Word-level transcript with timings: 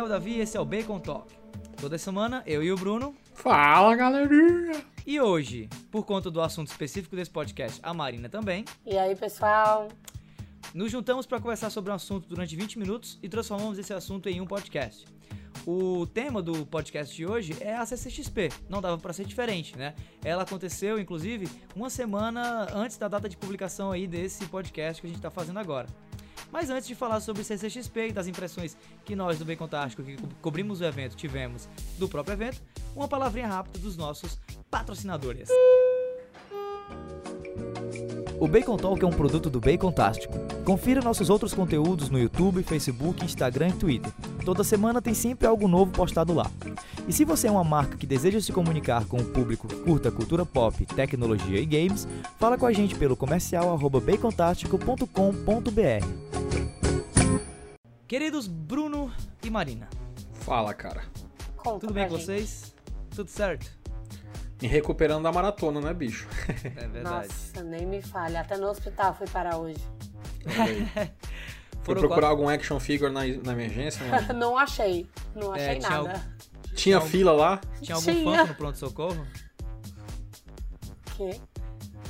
é 0.00 0.02
o 0.02 0.08
Davi 0.08 0.30
e 0.30 0.40
esse 0.40 0.56
é 0.56 0.60
o 0.60 0.64
Bacon 0.64 0.98
Talk. 0.98 1.30
Toda 1.78 1.98
semana, 1.98 2.42
eu 2.46 2.62
e 2.62 2.72
o 2.72 2.76
Bruno. 2.76 3.14
Fala, 3.34 3.94
galerinha! 3.94 4.82
E 5.06 5.20
hoje, 5.20 5.68
por 5.90 6.06
conta 6.06 6.30
do 6.30 6.40
assunto 6.40 6.68
específico 6.68 7.14
desse 7.14 7.30
podcast, 7.30 7.78
a 7.82 7.92
Marina 7.92 8.26
também. 8.26 8.64
E 8.86 8.96
aí, 8.96 9.14
pessoal? 9.14 9.88
Nos 10.72 10.90
juntamos 10.90 11.26
para 11.26 11.38
conversar 11.38 11.68
sobre 11.68 11.92
um 11.92 11.94
assunto 11.94 12.26
durante 12.26 12.56
20 12.56 12.78
minutos 12.78 13.18
e 13.22 13.28
transformamos 13.28 13.78
esse 13.78 13.92
assunto 13.92 14.26
em 14.30 14.40
um 14.40 14.46
podcast. 14.46 15.04
O 15.66 16.06
tema 16.06 16.40
do 16.40 16.64
podcast 16.64 17.14
de 17.14 17.26
hoje 17.26 17.54
é 17.60 17.76
a 17.76 17.84
CCXP. 17.84 18.48
Não 18.70 18.80
dava 18.80 18.96
para 18.96 19.12
ser 19.12 19.26
diferente, 19.26 19.76
né? 19.76 19.94
Ela 20.24 20.44
aconteceu, 20.44 20.98
inclusive, 20.98 21.46
uma 21.76 21.90
semana 21.90 22.68
antes 22.72 22.96
da 22.96 23.06
data 23.06 23.28
de 23.28 23.36
publicação 23.36 23.92
aí 23.92 24.06
desse 24.06 24.46
podcast 24.46 25.02
que 25.02 25.06
a 25.06 25.10
gente 25.10 25.18
está 25.18 25.30
fazendo 25.30 25.58
agora. 25.58 25.86
Mas 26.52 26.70
antes 26.70 26.86
de 26.86 26.94
falar 26.94 27.20
sobre 27.20 27.44
CCXP 27.44 28.08
e 28.08 28.12
das 28.12 28.26
impressões 28.26 28.76
que 29.04 29.14
nós 29.14 29.38
do 29.38 29.44
Bem 29.44 29.56
Contástico, 29.56 30.02
que 30.02 30.16
co 30.16 30.28
cobrimos 30.42 30.80
o 30.80 30.84
evento, 30.84 31.16
tivemos 31.16 31.68
do 31.98 32.08
próprio 32.08 32.32
evento, 32.32 32.60
uma 32.94 33.08
palavrinha 33.08 33.46
rápida 33.46 33.78
dos 33.78 33.96
nossos 33.96 34.38
patrocinadores. 34.70 35.48
O 38.40 38.48
Bacon 38.48 38.76
Talk 38.78 39.04
é 39.04 39.06
um 39.06 39.10
produto 39.10 39.50
do 39.50 39.60
Bacon 39.60 39.92
Tástico. 39.92 40.32
Confira 40.64 41.02
nossos 41.02 41.28
outros 41.28 41.52
conteúdos 41.52 42.08
no 42.08 42.18
YouTube, 42.18 42.62
Facebook, 42.62 43.22
Instagram 43.22 43.68
e 43.68 43.72
Twitter. 43.74 44.10
Toda 44.46 44.64
semana 44.64 45.02
tem 45.02 45.12
sempre 45.12 45.46
algo 45.46 45.68
novo 45.68 45.92
postado 45.92 46.32
lá. 46.32 46.50
E 47.06 47.12
se 47.12 47.22
você 47.22 47.48
é 47.48 47.50
uma 47.50 47.62
marca 47.62 47.98
que 47.98 48.06
deseja 48.06 48.40
se 48.40 48.50
comunicar 48.50 49.04
com 49.04 49.18
o 49.18 49.24
público 49.26 49.68
que 49.68 49.76
curta 49.76 50.10
cultura 50.10 50.46
pop, 50.46 50.86
tecnologia 50.86 51.60
e 51.60 51.66
games, 51.66 52.08
fala 52.38 52.56
com 52.56 52.64
a 52.64 52.72
gente 52.72 52.94
pelo 52.94 53.14
comercial 53.14 53.78
bacontástico.com.br. 53.78 56.06
Queridos 58.08 58.48
Bruno 58.48 59.12
e 59.44 59.50
Marina. 59.50 59.86
Fala, 60.32 60.72
cara. 60.72 61.02
Conta 61.58 61.80
Tudo 61.80 61.92
bem 61.92 62.08
com 62.08 62.16
gente. 62.16 62.24
vocês? 62.24 62.74
Tudo 63.14 63.28
certo? 63.28 63.79
Me 64.60 64.68
recuperando 64.68 65.22
da 65.22 65.32
maratona, 65.32 65.80
né, 65.80 65.94
bicho? 65.94 66.28
É 66.76 66.86
verdade. 66.86 67.28
Nossa, 67.28 67.62
nem 67.64 67.86
me 67.86 68.02
fale. 68.02 68.36
Até 68.36 68.56
no 68.58 68.68
hospital 68.68 69.14
fui 69.14 69.26
parar 69.28 69.56
hoje. 69.58 69.78
Foi 71.82 71.94
procurar 71.94 72.08
quatro- 72.08 72.26
algum 72.26 72.48
action 72.48 72.78
figure 72.78 73.10
na, 73.10 73.20
na 73.26 73.52
emergência, 73.52 74.04
mano? 74.06 74.32
não 74.38 74.58
achei. 74.58 75.08
Não 75.34 75.56
É, 75.56 75.64
achei 75.70 75.78
tinha 75.80 75.90
nada. 75.90 76.22
Tinha 76.74 76.98
Não. 77.00 77.06
fila 77.06 77.32
lá? 77.32 77.60
Tinha 77.80 77.94
algum 77.96 78.12
Tinha. 78.12 78.36
fanco 78.36 78.48
no 78.48 78.54
pronto-socorro? 78.54 79.26
Que? 81.16 81.40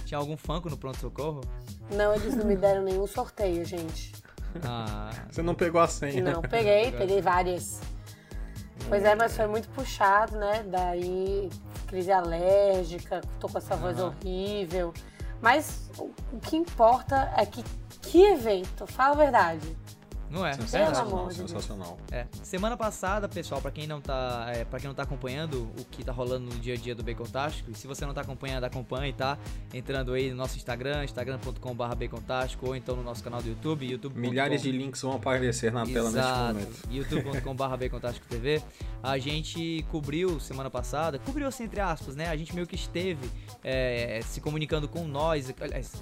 Tinha 0.04 0.18
algum 0.18 0.36
fanco 0.36 0.68
no 0.68 0.76
pronto-socorro? 0.76 1.40
Não, 1.92 2.12
eles 2.14 2.34
não 2.34 2.44
me 2.44 2.56
deram 2.56 2.82
nenhum 2.82 3.06
sorteio, 3.06 3.64
gente. 3.64 4.12
Ah, 4.64 5.10
Você 5.30 5.40
não 5.40 5.54
pegou 5.54 5.80
a 5.80 5.86
senha. 5.86 6.20
Não, 6.20 6.42
peguei, 6.42 6.90
peguei 6.98 7.20
várias. 7.22 7.80
Pois 8.88 9.04
é, 9.04 9.14
mas 9.14 9.36
foi 9.36 9.46
muito 9.46 9.68
puxado, 9.68 10.36
né? 10.36 10.64
Daí, 10.64 11.48
crise 11.90 12.12
alérgica, 12.12 13.20
tô 13.40 13.48
com 13.48 13.58
essa 13.58 13.74
voz 13.74 13.98
Aham. 13.98 14.14
horrível. 14.22 14.94
Mas 15.42 15.90
o 15.98 16.10
o 16.32 16.38
que 16.38 16.56
importa 16.56 17.32
é 17.36 17.44
que 17.44 17.64
que 18.00 18.22
evento, 18.22 18.86
fala 18.86 19.14
a 19.14 19.16
verdade. 19.16 19.76
Não 20.30 20.46
é? 20.46 20.52
Sensacional, 20.54 21.26
Deus. 21.26 21.36
sensacional. 21.36 21.98
É. 22.10 22.26
Semana 22.42 22.76
passada, 22.76 23.28
pessoal, 23.28 23.60
pra 23.60 23.70
quem 23.70 23.86
não 23.86 24.00
tá, 24.00 24.46
é, 24.54 24.64
para 24.64 24.78
quem 24.78 24.88
não 24.88 24.94
tá 24.94 25.02
acompanhando 25.02 25.68
o 25.78 25.84
que 25.84 26.04
tá 26.04 26.12
rolando 26.12 26.46
no 26.46 26.60
dia 26.60 26.74
a 26.74 26.76
dia 26.76 26.94
do 26.94 27.02
Bacon 27.02 27.24
Tástico, 27.24 27.70
e 27.70 27.74
se 27.74 27.86
você 27.86 28.06
não 28.06 28.14
tá 28.14 28.20
acompanhando, 28.20 28.64
acompanhe, 28.64 29.12
tá? 29.12 29.36
Entrando 29.74 30.12
aí 30.12 30.30
no 30.30 30.36
nosso 30.36 30.56
Instagram, 30.56 31.04
instagram.com.br 31.04 31.94
bacontástico, 31.96 32.66
ou 32.66 32.76
então 32.76 32.94
no 32.94 33.02
nosso 33.02 33.22
canal 33.24 33.42
do 33.42 33.48
YouTube, 33.48 33.90
youtube. 33.90 34.18
Milhares 34.18 34.62
de 34.62 34.70
links 34.70 35.02
vão 35.02 35.12
aparecer 35.12 35.72
na 35.72 35.84
tela 35.84 36.10
neste 36.10 36.18
Exato. 36.18 36.54
momento. 36.54 36.82
youtube.com.br 36.90 37.76
Bacontástico 37.76 38.26
TV. 38.28 38.62
A 39.02 39.18
gente 39.18 39.84
cobriu 39.90 40.38
semana 40.38 40.70
passada, 40.70 41.18
cobriu 41.18 41.48
assim 41.48 41.64
entre 41.64 41.80
aspas, 41.80 42.14
né? 42.14 42.28
A 42.28 42.36
gente 42.36 42.54
meio 42.54 42.66
que 42.66 42.76
esteve 42.76 43.28
é, 43.64 44.20
se 44.24 44.40
comunicando 44.40 44.86
com 44.86 45.04
nós, 45.04 45.52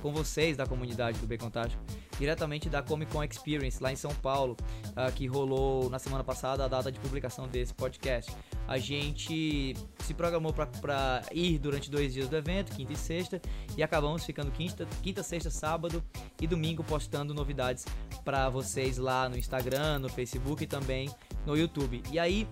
com 0.03 0.13
vocês 0.13 0.57
da 0.57 0.67
comunidade 0.67 1.19
do 1.19 1.27
Bacontástico, 1.27 1.83
diretamente 2.19 2.69
da 2.69 2.83
Comic 2.83 3.13
Con 3.13 3.23
Experience 3.23 3.83
lá 3.83 3.93
em 3.93 3.97
São 3.97 4.13
Paulo, 4.19 4.57
ah, 4.95 5.11
que 5.11 5.27
rolou 5.27 5.89
na 5.89 5.99
semana 5.99 6.23
passada 6.25 6.65
a 6.65 6.69
data 6.69 6.91
de 6.93 6.99
publicação 6.99 7.49
desse 7.49 7.73
podcast. 7.73 8.31
A 8.67 8.79
gente 8.79 9.75
se 10.01 10.15
programou 10.15 10.53
para 10.53 11.23
ir 11.33 11.59
durante 11.59 11.91
dois 11.91 12.13
dias 12.13 12.29
do 12.29 12.37
evento, 12.37 12.75
quinta 12.75 12.93
e 12.93 12.97
sexta, 12.97 13.41
e 13.77 13.83
acabamos 13.83 14.25
ficando 14.25 14.51
quinta, 14.51 14.87
quinta, 15.03 15.23
sexta, 15.23 15.51
sábado 15.51 16.03
e 16.41 16.47
domingo 16.47 16.85
postando 16.85 17.33
novidades 17.33 17.87
para 18.25 18.49
vocês 18.51 18.99
lá 18.99 19.29
no 19.29 19.39
Instagram, 19.39 20.01
no 20.01 20.09
Facebook 20.09 20.65
e 20.65 20.67
também 20.67 21.09
no 21.47 21.57
YouTube. 21.57 22.03
E 22.11 22.19
aí, 22.19 22.47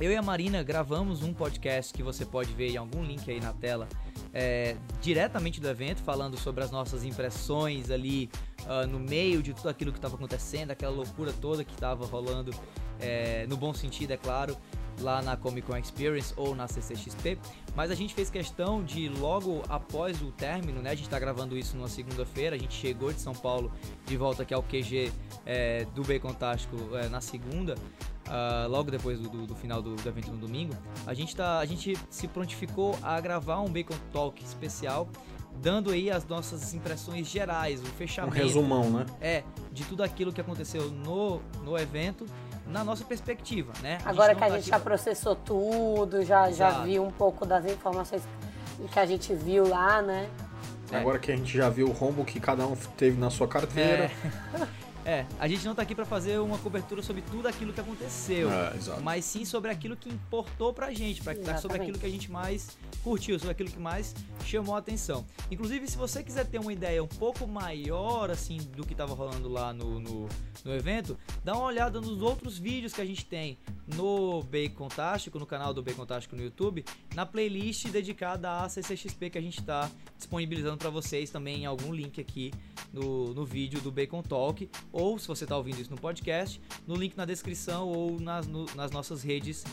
eu 0.00 0.12
e 0.12 0.16
a 0.16 0.22
Marina 0.22 0.62
gravamos 0.62 1.22
um 1.22 1.32
podcast 1.32 1.92
que 1.92 2.02
você 2.02 2.24
pode 2.24 2.52
ver 2.52 2.70
em 2.70 2.76
algum 2.76 3.02
link 3.02 3.28
aí 3.28 3.40
na 3.40 3.52
tela, 3.52 3.88
é, 4.32 4.76
diretamente 5.00 5.60
do 5.60 5.68
evento, 5.68 6.02
falando 6.02 6.36
sobre 6.36 6.62
as 6.62 6.70
nossas 6.70 7.04
impressões 7.04 7.90
ali 7.90 8.30
ah, 8.68 8.86
no 8.86 8.98
meio 9.00 9.42
de 9.42 9.52
tudo 9.54 9.68
aquilo 9.68 9.90
que 9.92 9.98
estava 9.98 10.14
acontecendo, 10.14 10.70
aquela 10.70 10.92
loucura 10.94 11.32
toda 11.32 11.64
que 11.64 11.72
estava 11.72 12.04
rolando, 12.06 12.52
é, 13.00 13.46
no 13.48 13.56
bom 13.56 13.72
sentido, 13.74 14.12
é 14.12 14.16
claro, 14.16 14.56
lá 15.00 15.22
na 15.22 15.36
Comic 15.36 15.66
Con 15.66 15.76
Experience 15.76 16.34
ou 16.36 16.54
na 16.56 16.66
CCXP. 16.68 17.38
Mas 17.76 17.90
a 17.90 17.94
gente 17.94 18.12
fez 18.14 18.28
questão 18.30 18.82
de 18.82 19.08
logo 19.08 19.62
após 19.68 20.20
o 20.20 20.32
término, 20.32 20.82
né? 20.82 20.90
A 20.90 20.94
gente 20.96 21.08
tá 21.08 21.18
gravando 21.20 21.56
isso 21.56 21.76
numa 21.76 21.88
segunda-feira, 21.88 22.56
a 22.56 22.58
gente 22.58 22.74
chegou 22.74 23.12
de 23.12 23.20
São 23.20 23.32
Paulo 23.34 23.70
de 24.04 24.16
volta 24.16 24.42
aqui 24.42 24.52
ao 24.52 24.62
QG 24.62 25.12
é, 25.46 25.84
do 25.94 26.02
Bacon 26.02 26.32
Tástico 26.34 26.76
é, 26.96 27.08
na 27.08 27.20
segunda. 27.20 27.76
ah, 28.26 28.66
logo 28.68 28.90
depois 28.90 29.18
do, 29.20 29.28
do- 29.28 29.46
do 29.46 29.54
final 29.54 29.80
do, 29.80 29.94
do 29.94 30.08
evento 30.08 30.30
no 30.32 30.36
domingo, 30.38 30.74
a 31.06 31.14
gente, 31.14 31.34
tá, 31.34 31.60
a 31.60 31.64
gente 31.64 31.96
se 32.10 32.26
prontificou 32.28 32.98
a 33.00 33.18
gravar 33.20 33.60
um 33.60 33.70
Bacon 33.70 33.94
Talk 34.12 34.42
especial, 34.44 35.08
dando 35.60 35.90
aí 35.90 36.10
as 36.10 36.26
nossas 36.26 36.72
impressões 36.74 37.26
gerais, 37.26 37.80
o 37.80 37.84
Um 37.84 37.90
fechamento 37.90 38.36
resumão, 38.36 38.90
né? 38.90 39.06
é 39.20 39.42
de 39.72 39.84
tudo 39.84 40.02
aquilo 40.02 40.32
que 40.32 40.40
aconteceu 40.40 40.90
no, 40.90 41.40
no 41.64 41.76
evento, 41.78 42.26
na 42.66 42.84
nossa 42.84 43.04
perspectiva, 43.04 43.72
né? 43.82 43.98
Agora 44.04 44.34
que 44.34 44.44
a 44.44 44.46
tá 44.46 44.52
gente 44.54 44.62
aqui 44.62 44.70
já 44.70 44.78
processou 44.78 45.34
tudo, 45.34 46.22
já, 46.24 46.50
já 46.50 46.82
viu 46.82 47.02
um 47.02 47.10
pouco 47.10 47.46
das 47.46 47.64
informações 47.64 48.22
que 48.92 48.98
a 48.98 49.06
gente 49.06 49.34
viu 49.34 49.66
lá, 49.66 50.02
né? 50.02 50.28
É. 50.90 50.96
Agora 50.96 51.18
que 51.18 51.30
a 51.30 51.36
gente 51.36 51.56
já 51.56 51.68
viu 51.68 51.88
o 51.88 51.92
rombo 51.92 52.24
que 52.24 52.40
cada 52.40 52.66
um 52.66 52.74
teve 52.96 53.18
na 53.18 53.30
sua 53.30 53.46
carteira. 53.46 54.10
É, 54.54 54.66
a 55.38 55.48
gente 55.48 55.64
não 55.64 55.74
tá 55.74 55.82
aqui 55.82 55.94
pra 55.94 56.04
fazer 56.04 56.38
uma 56.38 56.58
cobertura 56.58 57.02
sobre 57.02 57.22
tudo 57.22 57.48
aquilo 57.48 57.72
que 57.72 57.80
aconteceu, 57.80 58.50
É, 58.50 58.76
exato. 58.76 59.00
mas 59.02 59.24
sim 59.24 59.44
sobre 59.44 59.70
aquilo 59.70 59.96
que 59.96 60.08
importou 60.08 60.72
pra 60.72 60.92
gente, 60.92 61.22
pra, 61.22 61.34
sobre 61.58 61.78
aquilo 61.78 61.98
que 61.98 62.04
a 62.06 62.10
gente 62.10 62.30
mais 62.30 62.76
curtiu, 63.02 63.38
sobre 63.38 63.52
aquilo 63.52 63.70
que 63.70 63.78
mais 63.78 64.14
chamou 64.44 64.74
a 64.74 64.78
atenção. 64.78 65.24
Inclusive, 65.50 65.86
se 65.88 65.96
você 65.96 66.22
quiser 66.22 66.44
ter 66.46 66.58
uma 66.58 66.72
ideia 66.72 67.02
um 67.02 67.08
pouco 67.08 67.46
maior, 67.46 68.30
assim, 68.30 68.58
do 68.76 68.84
que 68.86 68.94
tava 68.94 69.14
rolando 69.14 69.48
lá 69.48 69.72
no, 69.72 69.98
no, 69.98 70.28
no 70.64 70.74
evento, 70.74 71.16
dá 71.44 71.54
uma 71.54 71.64
olhada 71.64 72.00
nos 72.00 72.20
outros 72.20 72.58
vídeos 72.58 72.92
que 72.92 73.00
a 73.00 73.04
gente 73.06 73.24
tem 73.24 73.58
no 73.86 74.42
Bacon 74.42 74.88
Tástico, 74.88 75.38
no 75.38 75.46
canal 75.46 75.72
do 75.72 75.82
Bacon 75.82 76.04
Tástico 76.04 76.36
no 76.36 76.42
YouTube, 76.42 76.84
na 77.14 77.24
playlist 77.24 77.86
dedicada 77.88 78.62
à 78.62 78.68
CCXP 78.68 79.30
que 79.30 79.38
a 79.38 79.42
gente 79.42 79.62
tá 79.62 79.90
disponibilizando 80.16 80.76
pra 80.76 80.90
vocês 80.90 81.30
também 81.30 81.62
em 81.62 81.66
algum 81.66 81.92
link 81.94 82.20
aqui 82.20 82.52
no, 82.92 83.34
no 83.34 83.44
vídeo 83.44 83.80
do 83.80 83.90
Bacon 83.92 84.22
Talk, 84.22 84.68
ou 84.92 85.18
se 85.18 85.26
você 85.28 85.44
está 85.44 85.56
ouvindo 85.56 85.80
isso 85.80 85.90
no 85.90 85.96
podcast, 86.00 86.60
no 86.86 86.94
link 86.96 87.16
na 87.16 87.24
descrição 87.24 87.88
ou 87.88 88.18
nas, 88.20 88.46
no- 88.46 88.66
nas 88.74 88.90
nossas 88.90 89.22
redes 89.22 89.64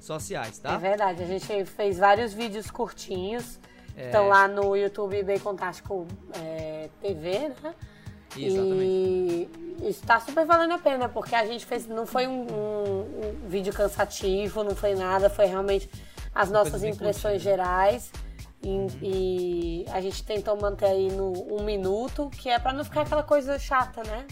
sociais, 0.00 0.58
É 0.58 0.62
tá? 0.62 0.76
verdade, 0.76 1.22
a 1.22 1.26
gente 1.26 1.64
fez 1.64 1.98
vários 1.98 2.32
vídeos 2.32 2.70
curtinhos. 2.70 3.58
É, 3.96 4.06
Estão 4.06 4.28
lá 4.28 4.46
no 4.46 4.76
YouTube 4.76 5.20
Bacon 5.24 5.56
Tástico 5.56 6.06
é, 6.40 6.88
TV, 7.02 7.50
né? 7.62 7.74
Exatamente. 8.36 8.84
E 8.84 9.48
está 9.88 10.20
super 10.20 10.44
valendo 10.46 10.74
a 10.74 10.78
pena, 10.78 11.08
porque 11.08 11.34
a 11.34 11.44
gente 11.46 11.64
fez. 11.66 11.86
Não 11.86 12.06
foi 12.06 12.26
um, 12.28 12.42
um- 12.42 13.44
um 13.44 13.48
vídeo 13.48 13.72
cansativo, 13.72 14.62
não 14.62 14.76
foi 14.76 14.94
nada, 14.94 15.28
foi 15.30 15.46
realmente 15.46 15.88
as 16.34 16.50
nossas 16.50 16.84
impressões 16.84 17.42
curtinha. 17.42 17.56
gerais. 17.56 18.12
E, 18.62 18.86
e 19.02 19.86
a 19.90 20.00
gente 20.00 20.22
tentou 20.24 20.60
manter 20.60 20.86
aí 20.86 21.10
no 21.10 21.32
um 21.54 21.62
minuto, 21.62 22.28
que 22.30 22.48
é 22.48 22.58
pra 22.58 22.72
não 22.72 22.84
ficar 22.84 23.02
aquela 23.02 23.22
coisa 23.22 23.58
chata, 23.58 24.02
né? 24.02 24.26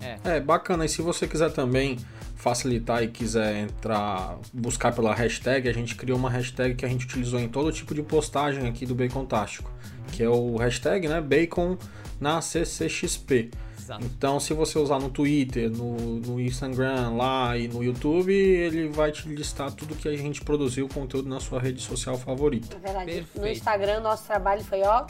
É, 0.00 0.36
É, 0.36 0.40
bacana. 0.40 0.84
E 0.84 0.88
se 0.88 1.02
você 1.02 1.26
quiser 1.26 1.50
também 1.52 1.98
facilitar 2.34 3.02
e 3.02 3.08
quiser 3.08 3.54
entrar, 3.56 4.38
buscar 4.52 4.94
pela 4.94 5.14
hashtag, 5.14 5.68
a 5.68 5.72
gente 5.72 5.94
criou 5.94 6.18
uma 6.18 6.30
hashtag 6.30 6.74
que 6.74 6.86
a 6.86 6.88
gente 6.88 7.04
utilizou 7.04 7.38
em 7.38 7.48
todo 7.48 7.70
tipo 7.70 7.94
de 7.94 8.02
postagem 8.02 8.66
aqui 8.66 8.86
do 8.86 8.94
Bacon 8.94 9.26
Tástico, 9.26 9.70
que 10.12 10.22
é 10.22 10.28
o 10.28 10.56
hashtag, 10.56 11.06
né, 11.06 11.20
Bacon 11.20 11.76
na 12.18 12.40
CCXP. 12.40 13.50
Exato. 13.90 14.04
Então, 14.04 14.40
se 14.40 14.54
você 14.54 14.78
usar 14.78 14.98
no 14.98 15.10
Twitter, 15.10 15.70
no, 15.70 15.96
no 16.20 16.40
Instagram 16.40 17.10
lá 17.10 17.56
e 17.56 17.68
no 17.68 17.82
YouTube, 17.82 18.32
ele 18.32 18.88
vai 18.88 19.10
te 19.10 19.28
listar 19.28 19.72
tudo 19.72 19.94
que 19.94 20.08
a 20.08 20.16
gente 20.16 20.40
produziu, 20.42 20.88
conteúdo 20.88 21.28
na 21.28 21.40
sua 21.40 21.60
rede 21.60 21.80
social 21.82 22.16
favorita. 22.16 22.74
Na 22.74 22.80
verdade, 22.80 23.20
no 23.20 23.26
Perfeito. 23.26 23.58
Instagram, 23.58 24.00
nosso 24.00 24.24
trabalho 24.24 24.62
foi, 24.64 24.82
ó, 24.82 25.06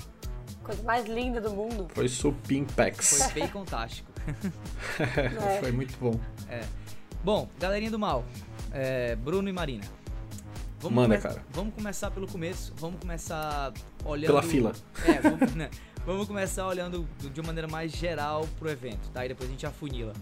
coisa 0.63 0.83
mais 0.83 1.07
linda 1.07 1.41
do 1.41 1.51
mundo. 1.51 1.89
Foi 1.95 2.09
Supimpex. 2.09 3.23
Foi 3.23 3.41
bem 3.41 3.49
fantástico. 3.49 4.11
É. 5.01 5.61
Foi 5.61 5.73
muito 5.73 5.97
bom. 5.99 6.19
Bom, 7.25 7.49
galerinha 7.59 7.91
do 7.91 7.99
mal, 7.99 8.25
é, 8.73 9.17
Bruno 9.17 9.49
e 9.49 9.53
Marina. 9.53 9.85
Vamos 10.81 10.97
Manda, 10.97 11.19
cara. 11.19 11.45
Vamos 11.51 11.75
começar 11.75 12.11
pelo 12.11 12.27
começo. 12.27 12.73
Vamos 12.79 12.99
começar 13.01 13.73
olhando. 14.05 14.29
Pela 14.29 14.43
fila. 14.43 14.73
É, 15.05 15.21
vamos, 15.29 15.55
né? 15.55 15.71
vamos 16.07 16.27
começar 16.27 16.67
olhando 16.67 17.07
de 17.19 17.41
uma 17.41 17.49
maneira 17.49 17.69
mais 17.69 17.93
geral 17.93 18.49
pro 18.59 18.71
evento, 18.71 19.11
tá? 19.13 19.25
E 19.25 19.29
depois 19.29 19.49
a 19.49 19.53
gente 19.53 19.67
afunila. 19.67 20.15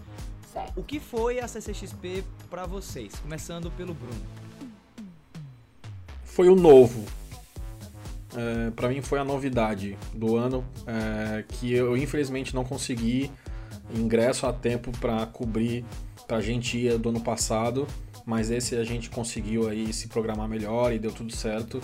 Certo. 0.51 0.77
O 0.77 0.83
que 0.83 0.99
foi 0.99 1.39
a 1.39 1.47
CCXP 1.47 2.25
para 2.49 2.65
vocês? 2.65 3.15
Começando 3.19 3.71
pelo 3.71 3.93
Bruno. 3.93 4.21
Foi 6.25 6.49
o 6.49 6.55
novo. 6.55 7.05
É, 8.35 8.71
para 8.71 8.89
mim 8.89 9.01
foi 9.01 9.17
a 9.17 9.23
novidade 9.23 9.97
do 10.13 10.35
ano, 10.35 10.65
é, 10.85 11.43
que 11.47 11.73
eu 11.73 11.95
infelizmente 11.95 12.53
não 12.53 12.63
consegui 12.63 13.31
ingresso 13.95 14.45
a 14.45 14.53
tempo 14.53 14.91
para 14.99 15.25
cobrir 15.25 15.85
pra 16.27 16.41
gente 16.41 16.77
ir 16.77 16.97
do 16.99 17.09
ano 17.09 17.21
passado, 17.21 17.87
mas 18.29 18.51
esse 18.51 18.75
a 18.75 18.83
gente 18.83 19.09
conseguiu 19.09 19.67
aí 19.67 19.91
se 19.91 20.07
programar 20.07 20.47
melhor 20.47 20.93
e 20.93 20.99
deu 20.99 21.11
tudo 21.11 21.35
certo. 21.35 21.81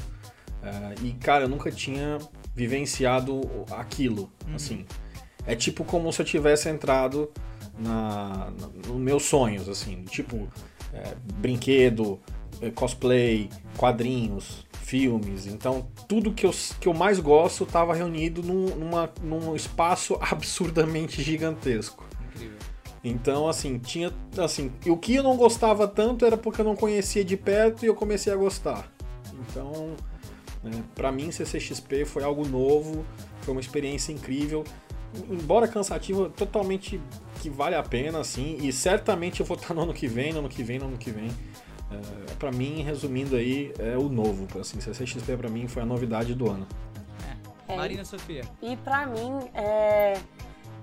É, 0.62 0.94
e 1.04 1.12
cara, 1.14 1.46
eu 1.46 1.50
nunca 1.50 1.72
tinha 1.72 2.20
vivenciado 2.54 3.42
aquilo, 3.72 4.32
uhum. 4.48 4.54
assim. 4.54 4.86
É 5.48 5.56
tipo 5.56 5.84
como 5.84 6.14
se 6.14 6.22
eu 6.22 6.26
tivesse 6.26 6.70
entrado 6.70 7.32
na, 7.80 8.52
na 8.60 8.68
nos 8.88 8.98
meus 8.98 9.24
sonhos, 9.24 9.68
assim, 9.68 10.04
tipo 10.04 10.48
é, 10.94 11.16
brinquedo, 11.34 12.20
é, 12.62 12.70
cosplay, 12.70 13.50
quadrinhos, 13.76 14.68
filmes. 14.84 15.48
Então, 15.48 15.88
tudo 16.08 16.32
que 16.32 16.46
eu, 16.46 16.52
que 16.80 16.88
eu 16.88 16.94
mais 16.94 17.20
gosto 17.20 17.64
estava 17.64 17.96
reunido 17.96 18.44
num, 18.44 18.68
numa, 18.76 19.12
num 19.20 19.56
espaço 19.56 20.16
absurdamente 20.22 21.24
gigantesco. 21.24 22.06
Então, 23.08 23.48
assim, 23.48 23.78
tinha. 23.78 24.12
Assim, 24.38 24.72
o 24.88 24.98
que 24.98 25.16
eu 25.16 25.24
não 25.24 25.38
gostava 25.38 25.88
tanto 25.88 26.26
era 26.26 26.36
porque 26.36 26.62
eu 26.62 26.66
não 26.66 26.76
conhecia 26.76 27.24
de 27.24 27.38
perto 27.38 27.86
e 27.86 27.88
eu 27.88 27.96
comecei 27.96 28.34
a 28.34 28.36
gostar. 28.36 28.92
Então, 29.32 29.96
né, 30.64 30.84
para 30.96 31.12
mim, 31.12 31.32
CCXP 31.32 32.04
foi 32.04 32.24
algo 32.24 32.48
novo, 32.48 33.06
foi 33.42 33.54
uma 33.54 33.62
experiência 33.62 34.12
incrível 34.12 34.64
embora 35.30 35.68
cansativa, 35.68 36.30
totalmente 36.30 37.00
que 37.42 37.50
vale 37.50 37.76
a 37.76 37.84
pena, 37.84 38.20
assim, 38.20 38.58
e 38.62 38.72
certamente 38.72 39.40
eu 39.40 39.46
vou 39.46 39.58
estar 39.58 39.74
no 39.74 39.84
ano 39.84 39.94
que 39.94 40.08
vem, 40.08 40.34
no 40.34 40.40
ano 40.40 40.50
que 40.50 40.64
vem, 40.64 40.80
no 40.80 40.86
ano 40.86 40.98
que 40.98 41.12
vem. 41.12 41.30
É, 41.92 42.34
para 42.34 42.52
mim, 42.52 42.82
resumindo 42.82 43.36
aí, 43.36 43.74
é 43.80 43.98
o 43.98 44.10
novo, 44.10 44.48
assim, 44.60 44.80
CCXP 44.80 45.38
para 45.38 45.50
mim 45.50 45.68
foi 45.68 45.84
a 45.84 45.86
novidade 45.86 46.34
do 46.34 46.50
ano. 46.50 46.68
É. 47.68 47.74
é. 47.74 47.78
Marina 47.78 48.04
Sofia. 48.04 48.44
E 48.62 48.76
para 48.78 49.06
mim, 49.06 49.40
é... 49.54 50.16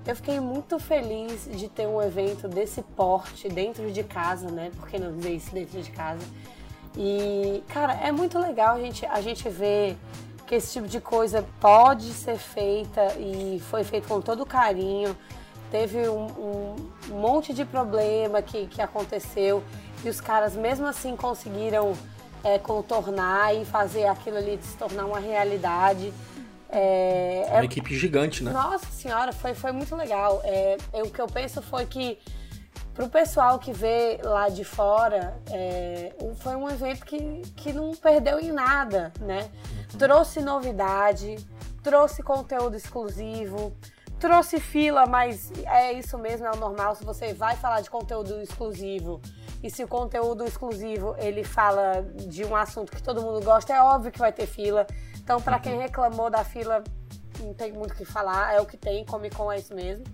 eu 0.06 0.16
fiquei 0.16 0.40
muito 0.40 0.78
feliz 0.78 1.49
de 1.50 1.69
ter 1.69 1.87
um 1.87 2.02
evento 2.02 2.49
desse 2.49 2.82
porte 2.82 3.49
dentro 3.49 3.90
de 3.93 4.02
casa, 4.02 4.50
né? 4.50 4.70
Porque 4.76 4.99
não 4.99 5.16
dizer 5.16 5.34
isso 5.34 5.54
dentro 5.54 5.81
de 5.81 5.90
casa. 5.90 6.22
E, 6.96 7.62
cara, 7.69 7.94
é 7.94 8.10
muito 8.10 8.38
legal 8.38 8.76
a 8.76 8.81
gente, 8.81 9.06
a 9.06 9.20
gente 9.20 9.49
ver 9.49 9.96
que 10.46 10.56
esse 10.56 10.72
tipo 10.72 10.88
de 10.88 11.00
coisa 11.00 11.44
pode 11.60 12.12
ser 12.12 12.37
feita 12.37 13.14
e 13.19 13.62
foi 13.70 13.84
feito 13.84 14.08
com 14.08 14.20
todo 14.20 14.44
carinho. 14.44 15.16
Teve 15.70 16.06
um, 16.08 16.76
um, 17.10 17.19
monte 17.19 17.55
de 17.55 17.64
problema 17.64 18.43
que, 18.43 18.66
que 18.66 18.82
aconteceu 18.82 19.62
e 20.05 20.08
os 20.08 20.20
caras 20.20 20.55
mesmo 20.55 20.87
assim 20.87 21.16
conseguiram 21.16 21.94
é, 22.44 22.58
contornar 22.58 23.55
e 23.55 23.64
fazer 23.64 24.06
aquilo 24.06 24.37
ali 24.37 24.58
se 24.60 24.76
tornar 24.76 25.06
uma 25.06 25.20
realidade. 25.20 26.12
É, 26.74 27.44
uma 27.50 27.60
é, 27.60 27.64
equipe 27.64 27.94
gigante, 27.96 28.42
né? 28.42 28.50
Nossa 28.50 28.86
senhora, 28.86 29.30
foi, 29.30 29.54
foi 29.54 29.72
muito 29.72 29.94
legal. 29.94 30.40
É, 30.42 30.78
o 30.94 31.10
que 31.10 31.20
eu 31.20 31.26
penso 31.26 31.60
foi 31.60 31.84
que 31.84 32.19
para 32.94 33.04
o 33.04 33.08
pessoal 33.08 33.58
que 33.58 33.72
vê 33.72 34.19
lá 34.22 34.48
de 34.48 34.64
fora, 34.64 35.38
é, 35.50 36.14
foi 36.40 36.56
um 36.56 36.69
evento 36.69 37.04
que, 37.04 37.42
que 37.56 37.72
não 37.72 37.92
perdeu 37.92 38.40
em 38.40 38.52
nada, 38.52 39.12
né? 39.20 39.50
Uhum. 39.92 39.98
Trouxe 39.98 40.40
novidade, 40.40 41.36
trouxe 41.82 42.22
conteúdo 42.22 42.74
exclusivo, 42.74 43.74
trouxe 44.19 44.60
fila, 44.60 45.06
mas 45.06 45.50
é 45.66 45.92
isso 45.92 46.16
mesmo, 46.16 46.46
é 46.46 46.52
o 46.52 46.56
normal. 46.56 46.94
Se 46.94 47.04
você 47.04 47.34
vai 47.34 47.56
falar 47.56 47.80
de 47.80 47.90
conteúdo 47.90 48.40
exclusivo 48.40 49.20
e 49.62 49.70
se 49.70 49.82
o 49.84 49.88
conteúdo 49.88 50.44
exclusivo 50.44 51.14
ele 51.19 51.44
fala 51.44 52.02
de 52.26 52.44
um 52.44 52.54
assunto 52.54 52.92
que 52.92 53.02
todo 53.02 53.22
mundo 53.22 53.44
gosta, 53.44 53.74
é 53.74 53.82
óbvio 53.82 54.12
que 54.12 54.19
vai 54.19 54.32
ter 54.32 54.46
fila. 54.46 54.86
Então, 55.22 55.40
para 55.40 55.58
quem 55.58 55.74
uhum. 55.74 55.80
reclamou 55.80 56.30
da 56.30 56.44
fila, 56.44 56.82
não 57.40 57.54
tem 57.54 57.72
muito 57.72 57.92
o 57.92 57.96
que 57.96 58.04
falar, 58.04 58.54
é 58.54 58.60
o 58.60 58.66
que 58.66 58.76
tem, 58.76 59.04
Comic 59.04 59.34
Con 59.36 59.52
é 59.52 59.58
isso 59.58 59.74
mesmo. 59.74 60.04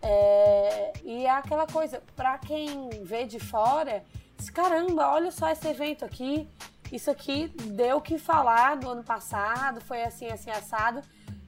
É, 0.00 0.92
e 1.04 1.26
é 1.26 1.30
aquela 1.30 1.66
coisa, 1.66 2.00
para 2.14 2.38
quem 2.38 2.90
vê 3.02 3.24
de 3.24 3.40
fora, 3.40 4.04
diz, 4.36 4.50
caramba, 4.50 5.10
olha 5.12 5.30
só 5.30 5.50
esse 5.50 5.66
evento 5.66 6.04
aqui, 6.04 6.48
isso 6.92 7.10
aqui 7.10 7.48
deu 7.48 7.96
o 7.96 8.00
que 8.00 8.18
falar 8.18 8.76
do 8.76 8.88
ano 8.88 9.02
passado, 9.02 9.80
foi 9.80 10.02
assim, 10.02 10.28
assim, 10.28 10.50
assado. 10.50 11.02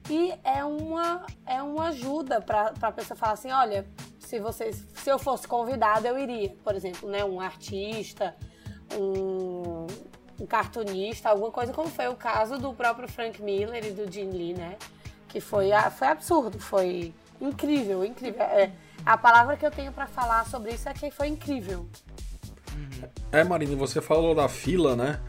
E 0.09 0.33
é 0.43 0.63
uma, 0.63 1.25
é 1.45 1.61
uma 1.61 1.89
ajuda 1.89 2.41
para 2.41 2.73
a 2.81 2.91
pessoa 2.91 3.15
falar 3.15 3.33
assim, 3.33 3.51
olha, 3.51 3.85
se 4.19 4.39
vocês, 4.39 4.83
se 4.95 5.09
eu 5.09 5.19
fosse 5.19 5.47
convidado, 5.47 6.07
eu 6.07 6.17
iria. 6.17 6.49
Por 6.63 6.75
exemplo, 6.75 7.09
né, 7.09 7.23
um 7.23 7.39
artista, 7.39 8.35
um, 8.91 9.78
um 10.39 10.45
cartunista, 10.45 11.29
alguma 11.29 11.51
coisa, 11.51 11.73
como 11.73 11.89
foi 11.89 12.07
o 12.07 12.15
caso 12.15 12.57
do 12.57 12.73
próprio 12.73 13.07
Frank 13.07 13.41
Miller 13.41 13.85
e 13.85 13.91
do 13.91 14.11
Jim 14.11 14.29
Lee, 14.29 14.53
né? 14.53 14.77
Que 15.27 15.39
foi, 15.39 15.69
foi 15.97 16.07
absurdo, 16.07 16.59
foi 16.59 17.13
incrível, 17.39 18.03
incrível. 18.03 18.41
É, 18.41 18.71
a 19.05 19.17
palavra 19.17 19.57
que 19.57 19.65
eu 19.65 19.71
tenho 19.71 19.91
para 19.91 20.07
falar 20.07 20.45
sobre 20.45 20.71
isso 20.71 20.87
é 20.87 20.93
que 20.93 21.11
foi 21.11 21.27
incrível. 21.27 21.87
É, 23.31 23.43
Marina, 23.43 23.75
você 23.75 24.01
falou 24.01 24.33
da 24.33 24.47
fila, 24.47 24.95
né? 24.95 25.19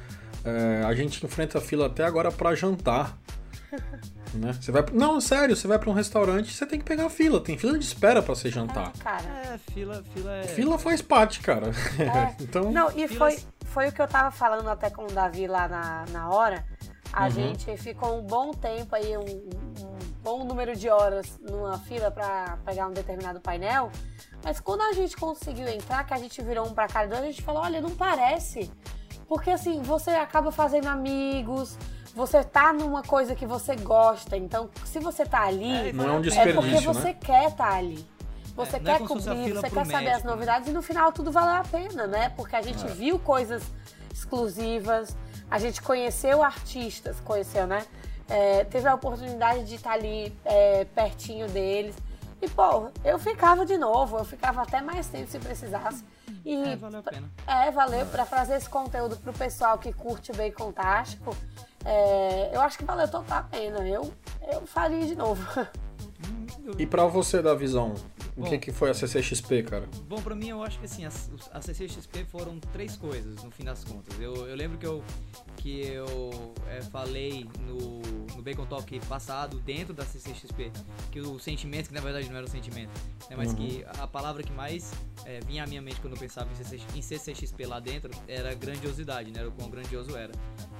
É, 0.44 0.84
a 0.84 0.94
gente 0.94 1.24
enfrenta 1.24 1.58
a 1.58 1.60
fila 1.60 1.86
até 1.86 2.04
agora 2.04 2.30
para 2.32 2.54
jantar. 2.54 3.18
né? 4.34 4.52
Você 4.52 4.72
vai, 4.72 4.84
não, 4.92 5.20
sério, 5.20 5.54
você 5.54 5.66
vai 5.66 5.78
para 5.78 5.90
um 5.90 5.92
restaurante, 5.92 6.52
você 6.52 6.64
tem 6.64 6.78
que 6.78 6.84
pegar 6.84 7.06
a 7.06 7.10
fila, 7.10 7.40
tem 7.40 7.58
fila 7.58 7.78
de 7.78 7.84
espera 7.84 8.22
para 8.22 8.34
você 8.34 8.48
jantar. 8.48 8.92
É, 8.98 9.02
cara. 9.02 9.28
É, 9.44 9.58
fila, 9.72 10.02
fila 10.14 10.36
é... 10.36 10.42
Fila 10.44 10.78
faz 10.78 11.02
parte, 11.02 11.40
cara. 11.40 11.70
É. 11.98 12.36
então... 12.42 12.72
Não, 12.72 12.90
e 12.96 13.06
foi, 13.06 13.38
foi 13.70 13.88
o 13.88 13.92
que 13.92 14.02
eu 14.02 14.08
tava 14.08 14.30
falando 14.30 14.68
até 14.68 14.90
com 14.90 15.04
o 15.04 15.12
Davi 15.12 15.46
lá 15.46 15.68
na, 15.68 16.04
na 16.10 16.28
hora. 16.28 16.64
A 17.12 17.24
uhum. 17.24 17.30
gente 17.30 17.76
ficou 17.76 18.18
um 18.18 18.22
bom 18.22 18.52
tempo 18.52 18.94
aí, 18.94 19.16
um, 19.16 19.22
um 19.22 19.98
bom 20.22 20.44
número 20.44 20.76
de 20.76 20.88
horas 20.88 21.38
numa 21.40 21.78
fila 21.78 22.10
para 22.10 22.58
pegar 22.64 22.86
um 22.86 22.92
determinado 22.92 23.40
painel, 23.40 23.90
mas 24.44 24.60
quando 24.60 24.82
a 24.82 24.92
gente 24.92 25.16
conseguiu 25.16 25.68
entrar, 25.68 26.04
que 26.04 26.14
a 26.14 26.18
gente 26.18 26.40
virou 26.42 26.66
um 26.66 26.74
para 26.74 26.88
cada 26.88 27.08
dois, 27.08 27.22
a 27.22 27.26
gente 27.26 27.42
falou, 27.42 27.62
olha, 27.62 27.80
não 27.80 27.90
parece. 27.90 28.70
Porque 29.28 29.50
assim, 29.50 29.82
você 29.82 30.10
acaba 30.10 30.50
fazendo 30.50 30.88
amigos, 30.88 31.76
você 32.14 32.42
tá 32.42 32.72
numa 32.72 33.02
coisa 33.02 33.34
que 33.34 33.46
você 33.46 33.76
gosta. 33.76 34.36
Então, 34.36 34.68
se 34.84 34.98
você 34.98 35.24
tá 35.24 35.42
ali, 35.42 35.90
é, 35.90 35.92
não 35.92 36.04
é, 36.04 36.12
um 36.12 36.24
é 36.24 36.52
porque 36.52 36.80
você 36.80 37.08
né? 37.08 37.14
quer 37.14 37.48
estar 37.50 37.70
tá 37.70 37.76
ali. 37.76 38.04
Você 38.54 38.76
é, 38.76 38.80
quer 38.80 39.02
é 39.02 39.06
cobrir, 39.06 39.52
você 39.52 39.70
quer 39.70 39.86
médico, 39.86 39.92
saber 39.92 40.10
as 40.10 40.24
novidades 40.24 40.68
e 40.68 40.72
no 40.72 40.82
final 40.82 41.12
tudo 41.12 41.30
valeu 41.30 41.54
a 41.54 41.64
pena, 41.64 42.06
né? 42.06 42.30
Porque 42.30 42.56
a 42.56 42.62
gente 42.62 42.84
é. 42.84 42.88
viu 42.88 43.18
coisas 43.18 43.62
exclusivas, 44.12 45.16
a 45.50 45.58
gente 45.58 45.80
conheceu 45.80 46.42
artistas, 46.42 47.20
conheceu, 47.20 47.66
né? 47.66 47.86
é, 48.30 48.64
teve 48.64 48.88
a 48.88 48.94
oportunidade 48.94 49.64
de 49.64 49.74
estar 49.74 49.92
ali 49.92 50.34
é, 50.44 50.84
pertinho 50.84 51.48
deles. 51.48 51.96
E, 52.40 52.48
pô, 52.48 52.88
eu 53.04 53.18
ficava 53.18 53.66
de 53.66 53.76
novo, 53.76 54.16
eu 54.16 54.24
ficava 54.24 54.62
até 54.62 54.80
mais 54.80 55.08
tempo 55.08 55.30
se 55.30 55.38
precisasse. 55.38 56.02
E, 56.44 56.54
é, 56.54 56.76
valeu 56.76 57.00
a 57.00 57.02
pena. 57.02 57.30
É, 57.46 57.70
valeu 57.70 58.06
para 58.06 58.24
trazer 58.24 58.54
esse 58.54 58.68
conteúdo 58.68 59.16
pro 59.16 59.32
pessoal 59.32 59.76
que 59.76 59.92
curte 59.92 60.30
o 60.30 60.34
Bacon 60.34 60.72
Tástico. 60.72 61.36
É, 61.84 62.50
eu 62.54 62.60
acho 62.62 62.78
que 62.78 62.84
valeu 62.84 63.10
total 63.10 63.38
a 63.38 63.42
pena. 63.42 63.86
Eu, 63.86 64.10
eu 64.50 64.66
faria 64.66 65.04
de 65.04 65.16
novo. 65.16 65.44
E 66.78 66.86
para 66.86 67.06
você 67.06 67.42
da 67.42 67.54
visão, 67.54 67.94
o 68.36 68.44
que, 68.44 68.58
que 68.58 68.72
foi 68.72 68.90
a 68.90 68.94
CCXP, 68.94 69.62
cara? 69.64 69.88
Bom, 70.08 70.20
pra 70.22 70.34
mim 70.34 70.48
eu 70.48 70.62
acho 70.62 70.78
que 70.78 70.84
assim, 70.84 71.04
a, 71.04 71.10
a 71.52 71.60
CCXP 71.60 72.24
foram 72.24 72.58
três 72.72 72.96
coisas, 72.96 73.42
no 73.42 73.50
fim 73.50 73.64
das 73.64 73.84
contas. 73.84 74.18
Eu, 74.20 74.34
eu 74.46 74.56
lembro 74.56 74.78
que 74.78 74.86
eu, 74.86 75.02
que 75.56 75.80
eu 75.80 76.54
é, 76.68 76.80
falei 76.82 77.46
no, 77.60 78.00
no 78.34 78.42
Bacon 78.42 78.66
Talk 78.66 78.98
passado, 79.00 79.58
dentro 79.60 79.92
da 79.92 80.04
CCXP, 80.04 80.70
que 81.10 81.20
o 81.20 81.38
sentimento, 81.38 81.88
que 81.88 81.94
na 81.94 82.00
verdade 82.00 82.28
não 82.28 82.36
era 82.36 82.46
o 82.46 82.50
sentimento, 82.50 82.90
né, 83.28 83.36
mas 83.36 83.50
uhum. 83.50 83.56
que 83.56 83.84
a 83.98 84.06
palavra 84.06 84.42
que 84.42 84.52
mais 84.52 84.92
é, 85.24 85.40
vinha 85.40 85.64
à 85.64 85.66
minha 85.66 85.82
mente 85.82 86.00
quando 86.00 86.14
eu 86.14 86.18
pensava 86.18 86.50
em, 86.50 86.64
CC, 86.64 86.80
em 86.94 87.02
CCXP 87.02 87.66
lá 87.66 87.80
dentro 87.80 88.10
era 88.26 88.54
grandiosidade, 88.54 89.30
né, 89.30 89.40
era 89.40 89.48
o 89.48 89.52
quão 89.52 89.68
grandioso 89.70 90.16
era. 90.16 90.32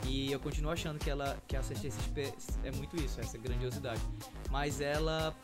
E 0.07 0.33
eu 0.33 0.41
continuo 0.41 0.73
achando 0.73 0.99
que, 0.99 1.11
ela, 1.11 1.37
que 1.47 1.57
a 1.57 1.63
CCXP 1.63 2.33
é 2.65 2.71
muito 2.73 2.97
isso, 2.97 3.21
essa 3.21 3.37
grandiosidade. 3.37 4.01
Mas 4.51 4.81
ela 4.81 5.35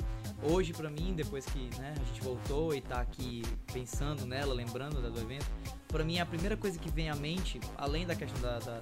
hoje 0.43 0.73
para 0.73 0.91
mim, 0.91 1.15
depois 1.15 1.47
que 1.47 1.71
né, 1.79 1.95
a 1.97 2.05
gente 2.05 2.21
voltou 2.21 2.75
e 2.75 2.81
tá 2.81 3.01
aqui 3.01 3.43
pensando 3.73 4.27
nela, 4.27 4.53
lembrando 4.53 5.01
do 5.01 5.21
evento, 5.21 5.47
para 5.89 6.05
mim 6.05 6.19
a 6.19 6.27
primeira 6.27 6.57
coisa 6.57 6.79
que 6.79 6.91
vem 6.91 7.09
à 7.09 7.15
mente, 7.15 7.61
além 7.77 8.07
da 8.07 8.15
questão 8.15 8.41
da, 8.41 8.59
da, 8.59 8.81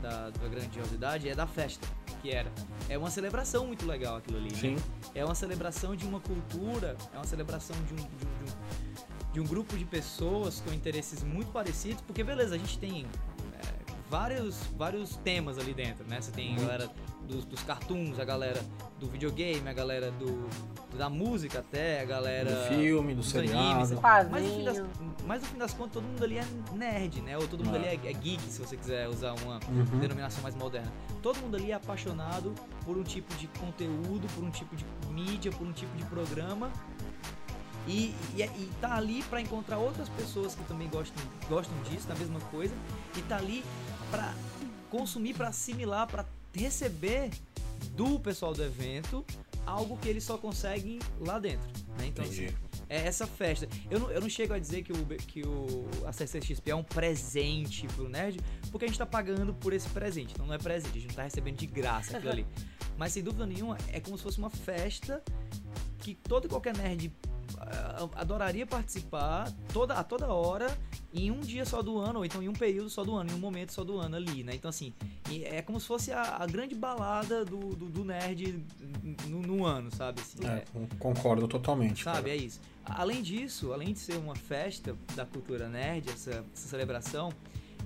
da, 0.00 0.30
da, 0.30 0.48
grandiosidade, 0.48 1.28
é 1.28 1.34
da 1.34 1.46
festa, 1.46 1.86
que 2.22 2.30
era. 2.30 2.50
É 2.88 2.96
uma 2.96 3.10
celebração 3.10 3.66
muito 3.66 3.86
legal 3.86 4.16
aquilo 4.16 4.38
ali. 4.38 4.50
Né? 4.50 4.58
Sim. 4.58 4.74
Né? 4.76 4.82
É 5.14 5.24
uma 5.24 5.34
celebração 5.34 5.94
de 5.94 6.06
uma 6.06 6.20
cultura, 6.20 6.96
é 7.12 7.16
uma 7.16 7.26
celebração 7.26 7.76
de 7.84 7.92
um, 7.92 7.96
de 7.96 8.02
um, 8.02 8.06
de 8.08 8.52
um 8.52 8.88
de 9.32 9.40
um 9.40 9.44
grupo 9.44 9.76
de 9.76 9.84
pessoas 9.84 10.60
com 10.60 10.72
interesses 10.72 11.22
muito 11.22 11.52
parecidos, 11.52 12.00
porque 12.02 12.24
beleza, 12.24 12.54
a 12.54 12.58
gente 12.58 12.78
tem 12.78 13.06
é, 13.54 13.92
vários, 14.08 14.56
vários 14.76 15.16
temas 15.16 15.58
ali 15.58 15.74
dentro, 15.74 16.04
né? 16.08 16.20
Você 16.20 16.32
tem 16.32 16.56
a 16.56 16.60
galera 16.60 16.90
dos, 17.28 17.44
dos 17.44 17.62
cartoons, 17.62 18.18
a 18.18 18.24
galera 18.24 18.60
do 18.98 19.06
videogame, 19.06 19.68
a 19.68 19.72
galera 19.72 20.10
do, 20.10 20.48
da 20.96 21.08
música 21.08 21.60
até, 21.60 22.00
a 22.00 22.04
galera. 22.04 22.50
Do 22.50 22.68
filme, 22.74 23.14
do 23.14 23.20
dos 23.20 23.30
seriado. 23.30 23.58
animes. 23.58 23.90
Mas 24.00 24.28
no, 24.30 24.48
fim 24.48 24.64
das, 24.64 24.82
mas 25.26 25.42
no 25.42 25.48
fim 25.48 25.58
das 25.58 25.74
contas, 25.74 25.92
todo 25.94 26.04
mundo 26.04 26.24
ali 26.24 26.38
é 26.38 26.44
nerd, 26.74 27.20
né? 27.22 27.36
Ou 27.36 27.46
todo 27.46 27.64
mundo 27.64 27.76
É. 27.76 27.78
ali 27.90 28.00
é, 28.06 28.10
é 28.10 28.12
geek, 28.12 28.42
se 28.42 28.58
você 28.60 28.76
quiser 28.76 29.08
usar 29.08 29.34
uma 29.34 29.60
Uhum. 29.68 29.98
denominação 30.00 30.42
mais 30.42 30.54
moderna. 30.54 30.90
Todo 31.22 31.38
mundo 31.40 31.56
ali 31.56 31.70
é 31.70 31.74
apaixonado 31.74 32.54
por 32.84 32.96
um 32.96 33.02
tipo 33.02 33.32
de 33.36 33.46
conteúdo, 33.58 34.26
por 34.34 34.42
um 34.42 34.50
tipo 34.50 34.74
de 34.74 34.84
mídia, 35.12 35.52
por 35.52 35.66
um 35.66 35.72
tipo 35.72 35.94
de 35.96 36.04
programa. 36.06 36.70
E, 37.86 38.14
e, 38.36 38.42
e 38.42 38.70
tá 38.80 38.96
ali 38.96 39.22
pra 39.24 39.40
encontrar 39.40 39.78
outras 39.78 40.08
pessoas 40.10 40.54
que 40.54 40.62
também 40.64 40.88
gostam, 40.88 41.22
gostam 41.48 41.74
disso, 41.84 42.06
da 42.06 42.14
mesma 42.14 42.38
coisa. 42.50 42.74
E 43.16 43.22
tá 43.22 43.36
ali 43.36 43.64
pra 44.10 44.34
consumir, 44.90 45.34
pra 45.34 45.48
assimilar, 45.48 46.06
pra 46.06 46.24
receber 46.54 47.30
do 47.94 48.18
pessoal 48.18 48.52
do 48.52 48.62
evento 48.62 49.24
algo 49.66 49.98
que 49.98 50.08
eles 50.08 50.24
só 50.24 50.38
conseguem 50.38 50.98
lá 51.20 51.38
dentro. 51.38 51.68
Né? 51.98 52.06
Então, 52.06 52.24
assim, 52.24 52.44
Entendi. 52.44 52.56
é 52.88 53.06
essa 53.06 53.26
festa. 53.26 53.68
Eu 53.90 54.00
não, 54.00 54.10
eu 54.10 54.20
não 54.20 54.28
chego 54.28 54.54
a 54.54 54.58
dizer 54.58 54.82
que 54.82 54.92
o, 54.92 55.06
que 55.06 55.42
o 55.46 55.86
a 56.06 56.12
CCXP 56.12 56.70
é 56.70 56.74
um 56.74 56.82
presente 56.82 57.86
pro 57.88 58.08
nerd, 58.08 58.40
porque 58.70 58.86
a 58.86 58.88
gente 58.88 58.98
tá 58.98 59.06
pagando 59.06 59.52
por 59.52 59.72
esse 59.72 59.88
presente. 59.90 60.32
Então 60.32 60.46
não 60.46 60.54
é 60.54 60.58
presente, 60.58 60.96
a 60.96 61.00
gente 61.00 61.08
não 61.08 61.16
tá 61.16 61.24
recebendo 61.24 61.56
de 61.56 61.66
graça 61.66 62.16
aquilo 62.16 62.32
ali. 62.32 62.46
Mas 62.96 63.12
sem 63.12 63.22
dúvida 63.22 63.46
nenhuma, 63.46 63.76
é 63.92 64.00
como 64.00 64.16
se 64.16 64.24
fosse 64.24 64.38
uma 64.38 64.50
festa 64.50 65.22
que 65.98 66.14
todo 66.14 66.46
e 66.46 66.48
qualquer 66.48 66.76
nerd 66.76 67.12
adoraria 68.14 68.66
participar 68.66 69.50
toda, 69.72 69.94
a 69.94 70.04
toda 70.04 70.26
hora, 70.32 70.66
em 71.12 71.30
um 71.30 71.40
dia 71.40 71.64
só 71.64 71.82
do 71.82 71.98
ano, 71.98 72.18
ou 72.20 72.24
então 72.24 72.42
em 72.42 72.48
um 72.48 72.52
período 72.52 72.88
só 72.90 73.02
do 73.04 73.14
ano, 73.14 73.30
em 73.30 73.34
um 73.34 73.38
momento 73.38 73.72
só 73.72 73.82
do 73.84 73.98
ano 73.98 74.16
ali, 74.16 74.42
né? 74.44 74.54
Então, 74.54 74.68
assim, 74.68 74.92
e 75.30 75.44
é 75.44 75.62
como 75.62 75.80
se 75.80 75.86
fosse 75.86 76.12
a, 76.12 76.36
a 76.36 76.46
grande 76.46 76.74
balada 76.74 77.44
do, 77.44 77.58
do, 77.74 77.86
do 77.86 78.04
nerd 78.04 78.64
no, 79.26 79.40
no 79.40 79.64
ano, 79.64 79.90
sabe? 79.94 80.20
Assim, 80.20 80.46
É, 80.46 80.64
con- 80.72 80.88
concordo 80.98 81.48
totalmente. 81.48 82.04
Sabe, 82.04 82.16
cara. 82.18 82.30
é 82.30 82.36
isso. 82.36 82.60
Além 82.84 83.22
disso, 83.22 83.72
além 83.72 83.92
de 83.92 83.98
ser 83.98 84.16
uma 84.16 84.34
festa 84.34 84.96
da 85.14 85.24
cultura 85.26 85.68
nerd, 85.68 86.08
essa, 86.10 86.44
essa 86.54 86.68
celebração, 86.68 87.30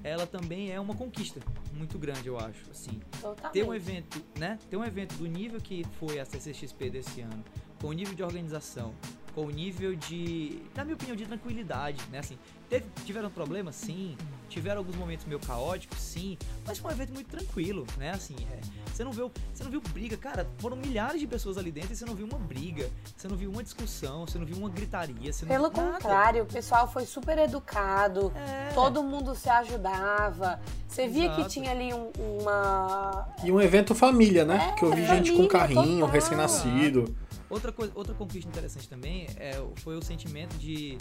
ela 0.04 0.26
também 0.26 0.70
é 0.72 0.80
uma 0.80 0.94
conquista 0.94 1.40
muito 1.74 1.96
grande, 1.98 2.26
eu 2.26 2.38
acho. 2.38 2.70
Assim, 2.70 3.00
Totalmente. 3.20 3.52
ter 3.52 3.64
um 3.64 3.72
evento, 3.74 4.20
né? 4.38 4.58
Ter 4.68 4.76
um 4.76 4.84
evento 4.84 5.14
do 5.16 5.26
nível 5.26 5.60
que 5.60 5.84
foi 5.98 6.18
a 6.18 6.24
CCXP 6.24 6.90
desse 6.90 7.20
ano, 7.20 7.44
com 7.80 7.88
o 7.88 7.92
nível 7.92 8.14
de 8.14 8.22
organização, 8.22 8.92
com 9.34 9.46
o 9.46 9.50
nível 9.50 9.94
de, 9.96 10.60
na 10.74 10.84
minha 10.84 10.94
opinião, 10.94 11.16
de 11.16 11.24
tranquilidade, 11.26 12.02
né? 12.10 12.18
Assim, 12.18 12.38
teve, 12.68 12.84
tiveram 13.04 13.30
problemas, 13.30 13.74
sim. 13.74 14.16
Tiveram 14.48 14.78
alguns 14.78 14.96
momentos 14.96 15.24
meio 15.24 15.40
caóticos, 15.40 15.98
sim. 15.98 16.36
Mas 16.66 16.78
foi 16.78 16.90
um 16.90 16.94
evento 16.94 17.12
muito 17.14 17.28
tranquilo, 17.28 17.86
né? 17.96 18.10
Assim, 18.10 18.36
é, 18.52 18.60
você 18.92 19.02
não 19.02 19.10
viu, 19.12 19.30
você 19.52 19.64
não 19.64 19.70
viu 19.70 19.80
briga, 19.80 20.16
cara. 20.16 20.46
Foram 20.58 20.76
milhares 20.76 21.18
de 21.20 21.26
pessoas 21.26 21.56
ali 21.56 21.72
dentro 21.72 21.92
e 21.92 21.96
você 21.96 22.04
não 22.04 22.14
viu 22.14 22.26
uma 22.26 22.38
briga, 22.38 22.90
você 23.16 23.26
não 23.26 23.36
viu 23.36 23.50
uma 23.50 23.62
discussão, 23.62 24.26
você 24.26 24.38
não 24.38 24.44
viu 24.44 24.56
uma 24.58 24.68
gritaria, 24.68 25.32
você 25.32 25.46
não 25.46 25.50
Pelo 25.52 25.70
contrário, 25.70 26.42
o 26.42 26.46
pessoal 26.46 26.90
foi 26.90 27.06
super 27.06 27.38
educado, 27.38 28.30
É. 28.36 28.72
todo 28.74 29.02
mundo 29.02 29.34
se 29.34 29.48
ajudava. 29.48 30.60
Você 30.86 31.08
via 31.08 31.28
que 31.30 31.36
Exato. 31.36 31.48
tinha 31.48 31.70
ali 31.70 31.94
um- 31.94 32.10
uma. 32.42 33.28
E 33.42 33.50
um 33.50 33.58
evento 33.58 33.94
família, 33.94 34.44
né? 34.44 34.68
É, 34.68 34.72
que 34.78 34.84
eu 34.84 34.90
vi 34.94 35.06
gente 35.06 35.30
com 35.32 35.48
família 35.48 35.58
carrinho, 35.58 36.00
total. 36.00 36.10
recém-nascido. 36.10 37.16
Outra, 37.52 37.70
coisa, 37.70 37.92
outra 37.94 38.14
conquista 38.14 38.48
interessante 38.48 38.88
também 38.88 39.26
é, 39.36 39.62
foi 39.76 39.94
o 39.94 40.02
sentimento 40.02 40.56
de, 40.56 40.96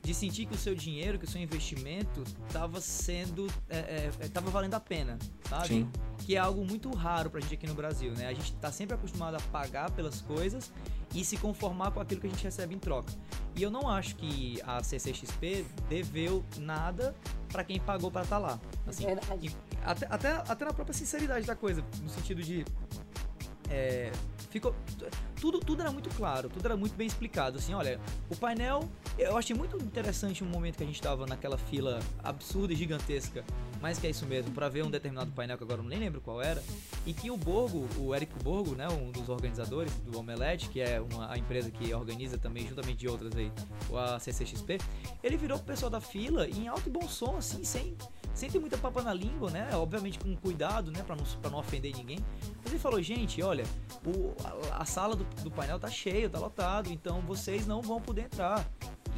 de 0.00 0.14
sentir 0.14 0.46
que 0.46 0.54
o 0.54 0.56
seu 0.56 0.72
dinheiro, 0.72 1.18
que 1.18 1.24
o 1.24 1.28
seu 1.28 1.40
investimento 1.40 2.22
estava 2.46 2.80
sendo. 2.80 3.48
É, 3.68 4.08
é, 4.20 4.28
tava 4.28 4.50
valendo 4.50 4.74
a 4.74 4.80
pena, 4.80 5.18
sabe? 5.48 5.66
Sim. 5.66 5.90
Que 6.18 6.36
é 6.36 6.38
algo 6.38 6.64
muito 6.64 6.88
raro 6.94 7.28
pra 7.28 7.40
gente 7.40 7.54
aqui 7.54 7.66
no 7.66 7.74
Brasil, 7.74 8.12
né? 8.12 8.28
A 8.28 8.32
gente 8.32 8.52
tá 8.52 8.70
sempre 8.70 8.94
acostumado 8.94 9.34
a 9.34 9.40
pagar 9.50 9.90
pelas 9.90 10.20
coisas 10.22 10.72
e 11.12 11.24
se 11.24 11.36
conformar 11.36 11.90
com 11.90 11.98
aquilo 11.98 12.20
que 12.20 12.28
a 12.28 12.30
gente 12.30 12.44
recebe 12.44 12.76
em 12.76 12.78
troca. 12.78 13.12
E 13.56 13.62
eu 13.62 13.70
não 13.70 13.88
acho 13.88 14.14
que 14.14 14.62
a 14.62 14.80
CCXP 14.80 15.66
deveu 15.88 16.44
nada 16.56 17.16
pra 17.48 17.64
quem 17.64 17.80
pagou 17.80 18.12
pra 18.12 18.22
estar 18.22 18.38
lá. 18.38 18.60
Assim, 18.86 19.06
Verdade. 19.06 19.48
e 19.48 19.50
até, 19.84 20.06
até, 20.08 20.32
até 20.34 20.64
na 20.64 20.72
própria 20.72 20.94
sinceridade 20.94 21.44
da 21.44 21.56
coisa, 21.56 21.84
no 22.00 22.08
sentido 22.08 22.42
de. 22.44 22.64
É, 23.70 24.10
ficou. 24.50 24.74
Tudo, 25.40 25.60
tudo 25.60 25.82
era 25.82 25.92
muito 25.92 26.10
claro, 26.10 26.48
tudo 26.48 26.64
era 26.66 26.76
muito 26.76 26.96
bem 26.96 27.06
explicado. 27.06 27.58
Assim, 27.58 27.74
olha, 27.74 28.00
o 28.28 28.36
painel. 28.36 28.88
Eu 29.16 29.36
achei 29.36 29.54
muito 29.54 29.76
interessante 29.76 30.42
um 30.42 30.48
momento 30.48 30.76
que 30.76 30.84
a 30.84 30.86
gente 30.86 31.00
tava 31.00 31.26
naquela 31.26 31.58
fila 31.58 32.00
absurda 32.22 32.72
e 32.72 32.76
gigantesca, 32.76 33.44
mas 33.80 33.98
que 33.98 34.06
é 34.06 34.10
isso 34.10 34.26
mesmo, 34.26 34.52
pra 34.52 34.68
ver 34.68 34.84
um 34.84 34.90
determinado 34.90 35.30
painel 35.32 35.56
que 35.56 35.64
agora 35.64 35.80
eu 35.80 35.84
nem 35.84 35.98
lembro 35.98 36.20
qual 36.20 36.40
era, 36.40 36.62
e 37.06 37.12
que 37.12 37.30
o 37.30 37.36
Borgo, 37.36 37.86
o 37.98 38.14
Eric 38.14 38.32
Borgo, 38.42 38.74
né, 38.74 38.88
um 38.88 39.10
dos 39.10 39.28
organizadores 39.28 39.92
do 40.06 40.18
Omelete, 40.18 40.68
que 40.68 40.80
é 40.80 41.00
uma, 41.00 41.32
a 41.32 41.38
empresa 41.38 41.70
que 41.70 41.92
organiza 41.92 42.38
também, 42.38 42.66
juntamente 42.66 42.98
de 42.98 43.08
outras 43.08 43.34
aí, 43.36 43.50
a 43.92 44.18
CCXP, 44.18 44.78
ele 45.22 45.36
virou 45.36 45.58
pro 45.58 45.66
pessoal 45.66 45.90
da 45.90 46.00
fila 46.00 46.48
em 46.48 46.68
alto 46.68 46.88
e 46.88 46.92
bom 46.92 47.08
som, 47.08 47.36
assim, 47.36 47.64
sem, 47.64 47.96
sem 48.38 48.48
ter 48.48 48.58
muita 48.60 48.78
papa 48.78 49.02
na 49.02 49.12
língua, 49.12 49.50
né? 49.50 49.68
Obviamente 49.74 50.18
com 50.18 50.34
cuidado, 50.36 50.90
né? 50.92 51.02
Pra 51.02 51.16
não, 51.16 51.24
pra 51.24 51.50
não 51.50 51.58
ofender 51.58 51.94
ninguém. 51.96 52.18
Mas 52.62 52.66
ele 52.72 52.78
falou, 52.78 53.02
gente, 53.02 53.42
olha, 53.42 53.64
o, 54.06 54.32
a, 54.72 54.82
a 54.82 54.84
sala 54.84 55.16
do, 55.16 55.24
do 55.42 55.50
painel 55.50 55.78
tá 55.78 55.90
cheia, 55.90 56.28
tá 56.30 56.38
lotado, 56.38 56.90
então 56.92 57.20
vocês 57.22 57.66
não 57.66 57.82
vão 57.82 58.00
poder 58.00 58.22
entrar. 58.26 58.64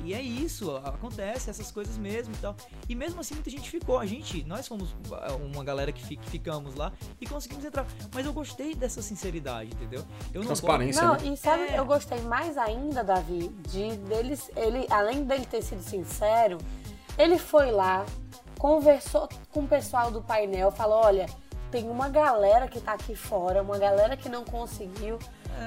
E 0.02 0.14
é 0.14 0.22
isso, 0.22 0.74
acontece 0.78 1.50
essas 1.50 1.70
coisas 1.70 1.98
mesmo 1.98 2.32
e 2.34 2.38
tal. 2.38 2.56
E 2.88 2.94
mesmo 2.94 3.20
assim 3.20 3.34
muita 3.34 3.50
gente 3.50 3.68
ficou. 3.68 3.98
A 3.98 4.06
gente, 4.06 4.42
nós 4.44 4.66
fomos 4.66 4.96
ah, 5.12 5.34
uma 5.34 5.62
galera 5.62 5.92
que, 5.92 6.02
fi- 6.02 6.16
que 6.16 6.30
ficamos 6.30 6.74
lá 6.74 6.90
e 7.20 7.26
conseguimos 7.26 7.62
entrar. 7.66 7.86
Mas 8.14 8.24
eu 8.24 8.32
gostei 8.32 8.74
dessa 8.74 9.02
sinceridade, 9.02 9.70
entendeu? 9.74 10.02
Eu 10.32 10.40
não 10.40 10.46
Transparência. 10.46 11.02
Não, 11.02 11.14
né? 11.16 11.26
e 11.26 11.36
sabe, 11.36 11.64
É. 11.64 11.78
eu 11.78 11.84
gostei 11.84 12.18
mais 12.22 12.56
ainda, 12.56 13.04
Davi, 13.04 13.48
de 13.68 13.94
deles, 14.08 14.50
ele, 14.56 14.86
além 14.88 15.24
dele 15.24 15.44
ter 15.44 15.60
sido 15.60 15.82
sincero, 15.82 16.56
ele 17.18 17.36
foi 17.38 17.70
lá, 17.70 18.06
conversou 18.60 19.26
com 19.50 19.60
o 19.60 19.66
pessoal 19.66 20.10
do 20.10 20.20
painel, 20.20 20.70
falou, 20.70 21.02
olha, 21.02 21.26
tem 21.70 21.88
uma 21.88 22.10
galera 22.10 22.68
que 22.68 22.78
tá 22.78 22.92
aqui 22.92 23.16
fora, 23.16 23.62
uma 23.62 23.78
galera 23.78 24.18
que 24.18 24.28
não 24.28 24.44
conseguiu. 24.44 25.18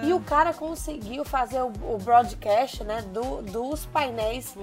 É. 0.03 0.05
E 0.05 0.13
o 0.13 0.19
cara 0.19 0.53
conseguiu 0.53 1.25
fazer 1.25 1.59
o, 1.59 1.71
o 1.91 1.97
broadcast, 1.97 2.83
né, 2.83 3.01
do, 3.01 3.41
dos 3.41 3.87
painéis 3.87 4.55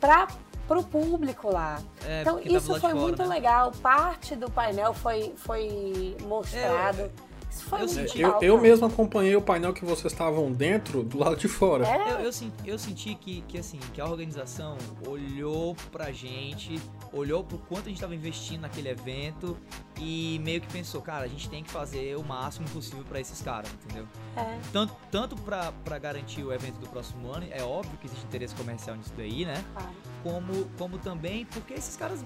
para 0.00 0.26
pro 0.66 0.82
público 0.82 1.50
lá. 1.50 1.80
É, 2.04 2.20
então 2.22 2.40
isso 2.40 2.72
foi 2.72 2.80
fora, 2.80 2.94
muito 2.94 3.22
né? 3.22 3.28
legal. 3.28 3.72
Parte 3.80 4.34
do 4.34 4.50
painel 4.50 4.92
foi, 4.92 5.32
foi 5.36 6.16
mostrado. 6.26 7.10
Isso 7.50 7.64
foi 7.64 7.82
eu 7.82 7.88
senti- 7.88 8.20
Eu, 8.20 8.38
eu 8.42 8.60
mesmo 8.60 8.86
acompanhei 8.86 9.34
o 9.36 9.42
painel 9.42 9.72
que 9.72 9.84
vocês 9.84 10.12
estavam 10.12 10.52
dentro 10.52 11.02
do 11.02 11.18
lado 11.18 11.36
de 11.36 11.48
fora. 11.48 11.86
É, 11.86 12.12
Eu, 12.12 12.18
eu, 12.20 12.32
sen- 12.32 12.52
eu 12.64 12.78
senti 12.78 13.14
que, 13.14 13.42
que, 13.42 13.58
assim, 13.58 13.78
que 13.92 14.00
a 14.00 14.06
organização 14.06 14.76
olhou 15.06 15.74
pra 15.90 16.10
gente, 16.12 16.80
olhou 17.12 17.42
pro 17.44 17.58
quanto 17.58 17.86
a 17.86 17.88
gente 17.88 18.00
tava 18.00 18.14
investindo 18.14 18.62
naquele 18.62 18.88
evento 18.88 19.56
e 20.00 20.40
meio 20.44 20.60
que 20.60 20.68
pensou, 20.72 21.00
cara, 21.02 21.24
a 21.24 21.28
gente 21.28 21.48
tem 21.48 21.62
que 21.64 21.70
fazer 21.70 22.16
o 22.16 22.22
máximo 22.22 22.68
possível 22.70 23.04
pra 23.04 23.20
esses 23.20 23.40
caras, 23.42 23.70
entendeu? 23.84 24.06
é. 24.36 24.58
Tanto, 24.72 24.94
tanto 25.10 25.36
pra, 25.36 25.72
pra 25.84 25.98
garantir 25.98 26.42
o 26.44 26.52
evento 26.52 26.78
do 26.78 26.88
próximo 26.88 27.32
ano, 27.32 27.46
é 27.50 27.62
óbvio 27.62 27.96
que 27.98 28.06
existe 28.06 28.24
interesse 28.26 28.54
comercial 28.54 28.96
nisso 28.96 29.12
daí, 29.16 29.44
né? 29.44 29.64
Claro. 29.72 29.88
Como, 30.22 30.64
como 30.78 30.98
também 30.98 31.44
porque 31.46 31.74
esses 31.74 31.96
caras 31.96 32.22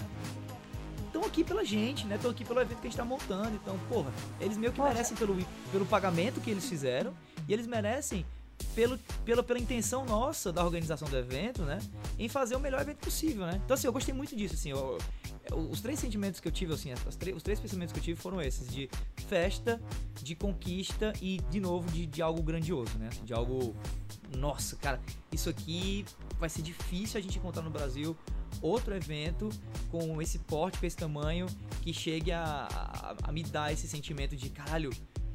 estão 1.13 1.25
aqui 1.25 1.45
pela 1.45 1.65
gente, 1.65 2.07
né? 2.07 2.17
Estão 2.17 2.31
aqui 2.31 2.45
pelo 2.45 2.61
evento 2.61 2.81
que 2.81 2.87
a 2.87 2.91
gente 2.91 2.97
tá 2.97 3.05
montando. 3.05 3.55
Então, 3.55 3.79
porra, 3.89 4.11
eles 4.41 4.57
meio 4.57 4.73
que 4.73 4.79
Poxa. 4.79 4.93
merecem 4.93 5.17
pelo, 5.17 5.37
pelo 5.71 5.87
pagamento 5.87 6.41
que 6.41 6.51
eles 6.51 6.65
fizeram 6.69 7.13
e 7.47 7.53
eles 7.53 7.67
merecem 7.67 8.25
pelo, 8.75 8.97
pela, 9.25 9.43
pela 9.43 9.59
intenção 9.59 10.05
nossa 10.07 10.53
da 10.53 10.65
organização 10.65 11.09
do 11.09 11.17
evento, 11.17 11.63
né? 11.63 11.79
Em 12.19 12.29
fazer 12.29 12.57
o 12.57 12.61
melhor 12.61 12.81
evento 12.81 12.99
possível, 12.99 13.45
né? 13.47 13.61
Então, 13.65 13.75
assim, 13.75 13.87
eu 13.87 13.93
gostei 13.93 14.15
muito 14.15 14.35
disso, 14.35 14.55
assim. 14.55 14.71
eu- 14.71 14.99
eu- 15.51 15.59
os 15.71 15.81
três 15.81 15.99
sentimentos 15.99 16.39
que 16.41 16.47
eu 16.49 16.53
tive, 16.53 16.73
assim, 16.73 16.93
as 16.93 17.17
três- 17.17 17.37
os 17.37 17.43
três 17.43 17.59
pensamentos 17.61 17.93
que 17.93 17.99
eu 17.99 18.03
tive 18.05 18.19
foram 18.21 18.41
esses: 18.41 18.69
de 18.69 18.89
festa, 19.29 19.81
de 20.23 20.35
conquista 20.37 21.13
e, 21.21 21.41
de 21.51 21.61
novo, 21.61 21.91
de, 21.91 22.07
de 22.07 22.23
algo 22.23 22.41
grandioso, 22.43 22.97
né? 22.99 23.11
De 23.25 23.35
algo. 23.35 23.75
Nossa, 24.37 24.77
cara, 24.77 24.99
isso 25.31 25.51
aqui 25.51 26.05
vai 26.39 26.49
ser 26.49 26.63
difícil 26.63 27.19
a 27.19 27.23
gente 27.23 27.39
encontrar 27.39 27.63
no 27.63 27.71
Brasil 27.71 28.17
outro 28.63 28.95
evento 28.95 29.51
com 29.91 30.23
esse 30.23 30.39
porte, 30.39 30.79
com 30.79 30.87
esse 30.87 30.97
tamanho, 30.97 31.47
que 31.83 31.93
chegue 31.93 32.31
a, 32.33 32.69
a, 32.71 33.15
a 33.25 33.33
me 33.33 33.43
dar 33.43 33.73
esse 33.73 33.87
sentimento 33.89 34.35
de 34.37 34.49
caralho, 34.49 34.91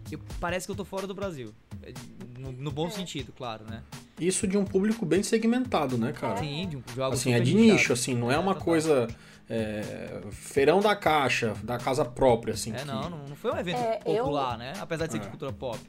eu, 0.10 0.19
parece 0.39 0.65
que 0.65 0.72
eu 0.72 0.75
tô 0.75 0.86
fora 0.86 1.05
do 1.05 1.13
Brasil. 1.13 1.53
É, 1.84 1.93
No, 2.39 2.51
no 2.51 2.72
bom 2.72 2.88
É. 2.88 2.91
sentido, 2.91 3.34
claro, 3.36 3.65
né? 3.69 3.84
Isso 4.19 4.48
de 4.48 4.57
um 4.57 4.63
público 4.65 5.05
bem 5.05 5.22
segmentado, 5.22 5.98
né, 5.98 6.12
cara? 6.13 6.38
Sim, 6.38 6.67
de, 6.69 6.77
um, 6.77 6.84
algo 7.03 7.15
Assim, 7.15 7.34
é 7.34 7.39
de 7.39 7.53
nicho, 7.53 7.91
assim, 7.93 8.15
não 8.15 8.31
é 8.31 8.38
uma 8.38 8.53
total. 8.53 8.65
coisa. 8.65 9.07
é, 9.50 10.22
feirão 10.31 10.81
da 10.81 10.93
caixa, 10.93 11.53
da 11.63 11.77
casa 11.77 12.03
própria, 12.03 12.53
assim. 12.53 12.74
É, 12.74 12.79
que- 12.79 12.86
não, 12.86 13.10
não, 13.10 13.36
foi 13.36 13.51
um 13.53 13.57
evento 13.57 13.77
É, 13.79 14.00
eu- 14.05 14.25
popular, 14.25 14.57
né? 14.57 14.74
Apesar 14.79 15.05
de 15.05 15.13
ser 15.13 15.19
de 15.19 15.27
É. 15.27 15.29
cultura 15.29 15.53
pop. 15.53 15.79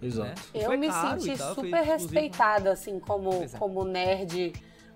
Exato. 0.00 0.28
né? 0.30 0.34
Eu 0.54 0.64
foi 0.64 0.76
me 0.78 0.90
senti 0.90 1.36
super 1.36 1.82
respeitada, 1.84 2.72
assim, 2.72 2.98
como, 2.98 3.30
é. 3.44 3.48
como 3.58 3.84
nerd, 3.84 4.52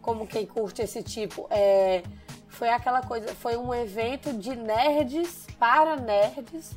como 0.06 0.24
quem 0.24 0.46
curte 0.46 0.80
esse 0.82 1.02
tipo. 1.02 1.48
É, 1.50 2.04
foi 2.48 2.68
aquela 2.70 3.02
coisa, 3.02 3.34
foi 3.34 3.56
um 3.56 3.74
evento 3.74 4.32
de 4.32 4.54
nerds 4.54 5.48
para 5.58 5.96
nerds 5.96 6.70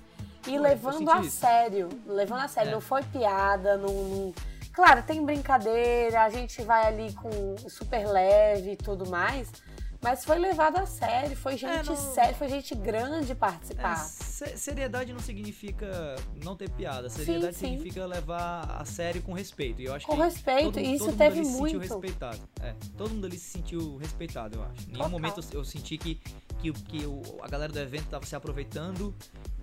e 0.47 0.49
Foi, 0.51 0.57
levando 0.59 1.09
a 1.11 1.19
isso. 1.21 1.37
sério. 1.37 1.89
Levando 2.07 2.41
a 2.41 2.47
sério, 2.47 2.69
É. 2.69 2.73
não 2.73 2.81
foi 2.81 3.03
piada, 3.03 3.77
não, 3.77 3.93
não- 3.93 4.33
Claro, 4.73 5.03
tem 5.03 5.23
brincadeira, 5.23 6.21
a 6.23 6.29
gente 6.29 6.61
vai 6.63 6.87
ali 6.87 7.13
com 7.13 7.29
super 7.69 8.05
leve 8.07 8.71
e 8.71 8.75
tudo 8.77 9.07
mais. 9.09 9.51
Mas 10.01 10.23
foi 10.23 10.39
levado 10.39 10.77
a 10.77 10.85
sério, 10.85 11.35
foi 11.35 11.57
gente 11.57 11.87
não- 11.87 11.95
séria, 11.95 12.33
foi 12.33 12.47
gente 12.47 12.73
grande 12.73 13.33
É, 13.33 13.35
participar. 13.35 13.97
se- 13.97 14.55
seriedade 14.57 15.11
não 15.11 15.19
significa 15.19 16.15
não 16.41 16.55
ter 16.55 16.69
piada. 16.69 17.09
Seriedade 17.09 17.55
sim. 17.57 17.71
significa 17.71 18.05
levar 18.05 18.77
a 18.79 18.85
sério 18.85 19.21
com 19.21 19.33
respeito. 19.33 19.81
E 19.81 19.85
eu 19.85 19.93
acho 19.93 20.05
Com 20.05 20.15
que 20.15 20.21
respeito, 20.21 20.71
todo, 20.73 20.79
isso 20.79 20.99
todo 20.99 21.07
mundo 21.09 21.17
teve 21.17 21.35
ali 21.39 21.45
se 21.45 21.51
sentiu 21.51 21.59
muito. 21.59 21.79
respeitado. 21.79 22.39
É, 22.61 22.75
todo 22.97 23.09
mundo 23.13 23.25
ali 23.25 23.37
se 23.37 23.49
sentiu 23.49 23.97
respeitado, 23.97 24.55
eu 24.57 24.63
acho. 24.63 24.89
Em 24.89 24.93
nenhum 24.93 25.09
momento 25.09 25.41
eu, 25.51 25.59
eu 25.59 25.65
senti 25.65 25.97
que, 25.97 26.15
que, 26.59 26.71
que 26.71 27.05
o- 27.05 27.21
a 27.41 27.47
galera 27.49 27.71
do 27.73 27.79
evento 27.79 28.07
tava 28.07 28.25
se 28.25 28.35
aproveitando 28.35 29.13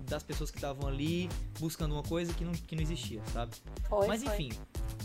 das 0.07 0.21
pessoas 0.21 0.51
que 0.51 0.57
estavam 0.57 0.87
ali 0.87 1.27
buscando 1.59 1.93
uma 1.93 2.03
coisa 2.03 2.31
que 2.33 2.45
não, 2.45 2.51
que 2.53 2.75
não 2.75 2.83
existia, 2.83 3.21
sabe? 3.33 3.51
Foi, 3.89 4.07
Mas 4.07 4.23
foi. 4.23 4.49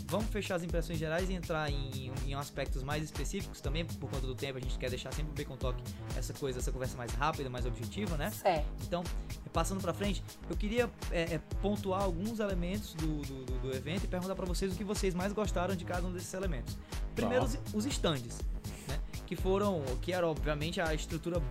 Vamos 0.07 0.27
fechar 0.27 0.55
as 0.55 0.63
impressões 0.63 0.97
gerais 0.99 1.29
e 1.29 1.33
entrar 1.33 1.69
em, 1.69 2.11
em 2.25 2.33
aspectos 2.33 2.83
mais 2.83 3.03
específicos 3.03 3.61
também, 3.61 3.85
por 3.85 4.09
conta 4.09 4.25
do 4.27 4.35
tempo. 4.35 4.57
A 4.57 4.61
gente 4.61 4.77
quer 4.77 4.89
deixar 4.89 5.13
sempre 5.13 5.31
o 5.31 5.35
Bacon 5.35 5.57
Talk 5.57 5.81
essa 6.17 6.33
coisa, 6.33 6.59
essa 6.59 6.71
conversa 6.71 6.95
mais 6.97 7.11
rápida, 7.13 7.49
mais 7.49 7.65
objetiva, 7.65 8.17
né? 8.17 8.29
Certo. 8.31 8.65
Então, 8.83 9.03
passando 9.51 9.81
pra 9.81 9.93
frente, 9.93 10.23
eu 10.49 10.55
queria 10.57 10.89
é, 11.11 11.35
é, 11.35 11.41
pontuar 11.61 12.01
alguns 12.03 12.39
elementos 12.39 12.93
do, 12.95 13.21
do, 13.21 13.45
do- 13.45 13.59
do 13.59 13.71
evento 13.75 14.03
e 14.03 14.07
perguntar 14.07 14.35
pra 14.35 14.45
vocês 14.45 14.73
o 14.73 14.75
que 14.75 14.83
vocês 14.83 15.13
mais 15.15 15.31
gostaram 15.33 15.75
de 15.75 15.85
cada 15.85 16.05
um 16.07 16.11
desses 16.11 16.33
elementos. 16.33 16.77
Primeiro, 17.15 17.45
os, 17.45 17.57
os 17.73 17.85
stands, 17.85 18.39
né? 18.87 18.99
Que 19.25 19.35
foram, 19.35 19.81
que 20.01 20.11
era 20.11 20.27
obviamente 20.27 20.81
a 20.81 20.93
estrutura 20.93 21.41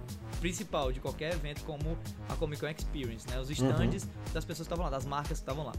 principal 0.41 0.93
de 0.93 1.01
qualquer 1.01 1.33
evento 1.35 1.63
como 1.65 1.97
a 2.29 2.35
Comic 2.37 2.61
Con 2.61 2.69
Experience, 2.69 3.27
né? 3.29 3.39
Os 3.41 3.49
stands 3.51 4.09
das 4.33 4.45
pessoas 4.45 4.67
que 4.69 4.75
estavam 4.75 4.85
lá, 4.85 4.91
das 4.91 5.05
marcas 5.05 5.29
que 5.39 5.43
estavam 5.43 5.65
lá. 5.65 5.73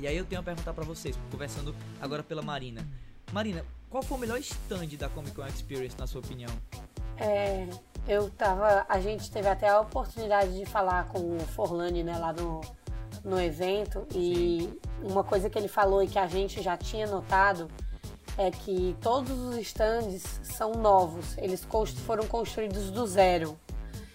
E 0.00 0.06
aí 0.06 0.16
eu 0.16 0.24
tenho 0.24 0.40
a 0.40 0.44
perguntar 0.44 0.72
pra 0.72 0.84
vocês, 0.84 1.18
conversando 1.30 1.74
agora 2.00 2.22
pela 2.22 2.42
Marina. 2.42 2.86
Marina, 3.32 3.64
qual 3.90 4.02
foi 4.02 4.16
o 4.16 4.20
melhor 4.20 4.38
stand 4.38 4.86
da 4.98 5.08
Comic 5.08 5.34
Con 5.34 5.46
Experience, 5.46 5.96
na 5.98 6.06
sua 6.06 6.20
opinião? 6.20 6.50
É, 7.16 7.66
eu 8.06 8.30
tava. 8.30 8.86
A 8.88 9.00
gente 9.00 9.30
teve 9.30 9.48
até 9.48 9.68
a 9.68 9.80
oportunidade 9.80 10.56
de 10.56 10.64
falar 10.64 11.08
com 11.08 11.36
o 11.36 11.40
Forlani, 11.40 12.04
né, 12.04 12.16
lá 12.16 12.32
no, 12.32 12.60
no 13.24 13.40
evento. 13.40 14.06
E 14.14 14.68
uma 15.02 15.24
coisa 15.24 15.50
que 15.50 15.58
ele 15.58 15.68
falou 15.68 16.02
e 16.02 16.06
que 16.06 16.18
a 16.18 16.26
gente 16.26 16.62
já 16.62 16.76
tinha 16.76 17.06
notado 17.06 17.68
é 18.36 18.50
que 18.50 18.96
todos 19.00 19.36
os 19.36 19.56
stands 19.58 20.40
são 20.42 20.72
novos. 20.72 21.36
Eles 21.38 21.66
foram 22.06 22.26
construídos 22.26 22.90
do 22.90 23.06
zero. 23.06 23.58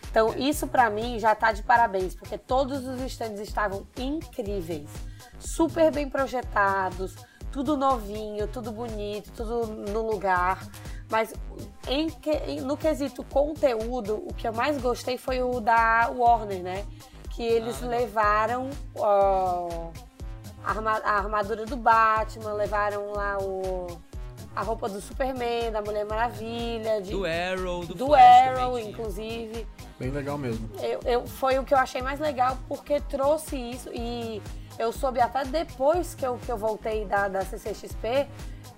Então, 0.10 0.34
isso 0.38 0.68
pra 0.68 0.90
mim 0.90 1.20
já 1.20 1.34
tá 1.34 1.52
de 1.52 1.64
parabéns, 1.64 2.16
porque 2.16 2.38
todos 2.38 2.86
os 2.86 3.02
stands 3.02 3.40
estavam 3.40 3.86
incríveis, 3.98 4.88
super 5.44 5.92
bem 5.92 6.10
projetados, 6.10 7.16
tudo 7.52 7.76
novinho, 7.78 8.48
tudo 8.48 8.72
bonito, 8.72 9.32
tudo 9.36 9.68
no 9.68 10.02
lugar. 10.10 10.66
Mas 11.10 11.34
em 11.88 12.10
que- 12.10 12.32
em- 12.48 12.62
no 12.62 12.76
quesito 12.76 13.24
conteúdo, 13.26 14.24
o 14.28 14.34
que 14.34 14.48
eu 14.48 14.54
mais 14.54 14.82
gostei 14.82 15.18
foi 15.18 15.44
o 15.44 15.60
da 15.60 16.10
Warner, 16.16 16.64
né? 16.64 16.86
Que 17.32 17.44
eles 17.44 17.84
Ah, 17.84 17.88
levaram 17.88 18.70
ó, 18.96 19.90
a, 20.64 20.70
arma- 20.70 21.02
a 21.04 21.12
armadura 21.18 21.66
do 21.66 21.76
Batman, 21.76 22.54
levaram 22.54 23.12
lá 23.12 23.38
o, 23.40 23.88
a 24.56 24.62
roupa 24.64 24.88
do 24.90 25.00
Superman, 25.02 25.72
da 25.72 25.82
Mulher 25.82 26.06
Maravilha, 26.06 27.02
de, 27.02 27.12
Do 27.12 27.26
Arrow, 27.26 27.86
do, 27.86 27.94
do 27.94 28.06
Flash 28.08 28.46
também 28.48 28.64
Arrow, 28.64 28.78
tinha. 28.80 28.90
inclusive. 28.92 29.68
Bem 30.00 30.10
legal 30.10 30.38
mesmo. 30.38 30.68
Eu, 30.82 31.00
eu- 31.06 31.28
foi 31.28 31.60
o 31.60 31.64
que 31.64 31.74
eu 31.74 31.78
achei 31.78 32.02
mais 32.02 32.20
legal 32.20 32.58
porque 32.68 33.00
trouxe 33.02 33.56
isso 33.56 33.90
e 33.94 34.42
eu 34.80 34.92
soube 34.92 35.20
até 35.20 35.44
depois 35.46 36.16
que 36.16 36.26
eu, 36.26 36.38
que 36.38 36.52
eu 36.52 36.58
voltei 36.58 37.06
da, 37.06 37.28
da 37.28 37.42
CCXP 37.46 38.28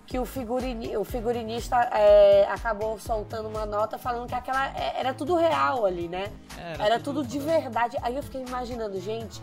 que 0.05 0.19
o, 0.19 0.25
figurini, 0.25 0.95
o 0.95 1.03
figurinista 1.03 1.75
é, 1.91 2.47
acabou 2.49 2.99
soltando 2.99 3.49
uma 3.49 3.65
nota 3.65 3.97
falando 3.97 4.27
que 4.27 4.35
aquela 4.35 4.67
é- 4.77 4.99
era 4.99 5.13
tudo 5.15 5.35
real 5.35 5.83
ali, 5.85 6.07
né? 6.07 6.31
Era 6.57 6.85
Era, 6.85 6.99
tudo 6.99 7.21
tudo, 7.21 7.27
de 7.27 7.39
verdade. 7.39 7.97
Aí 8.03 8.15
eu 8.15 8.21
fiquei 8.21 8.43
imaginando, 8.43 8.99
gente, 8.99 9.41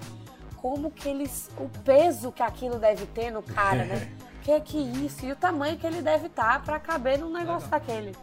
como 0.56 0.88
que 0.90 1.08
eles. 1.08 1.50
o 1.58 1.68
peso 1.84 2.30
que 2.30 2.42
aquilo 2.44 2.78
deve 2.78 3.06
ter 3.06 3.32
no 3.32 3.42
cara, 3.42 3.84
né? 3.84 4.12
que 4.42 4.60
que 4.60 4.78
isso? 4.78 5.26
E 5.26 5.32
o 5.32 5.36
tamanho 5.36 5.76
que 5.76 5.86
ele 5.86 6.00
deve 6.00 6.26
estar 6.26 6.62
pra 6.62 6.78
caber 6.78 7.18
num 7.18 7.32
negócio 7.32 7.68
Legal. 7.68 7.80
daquele. 7.80 8.16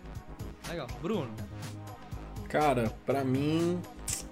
Legal. 0.69 0.87
Bruno, 1.01 1.29
Cara, 2.47 2.91
pra 3.05 3.23
mim, 3.23 3.79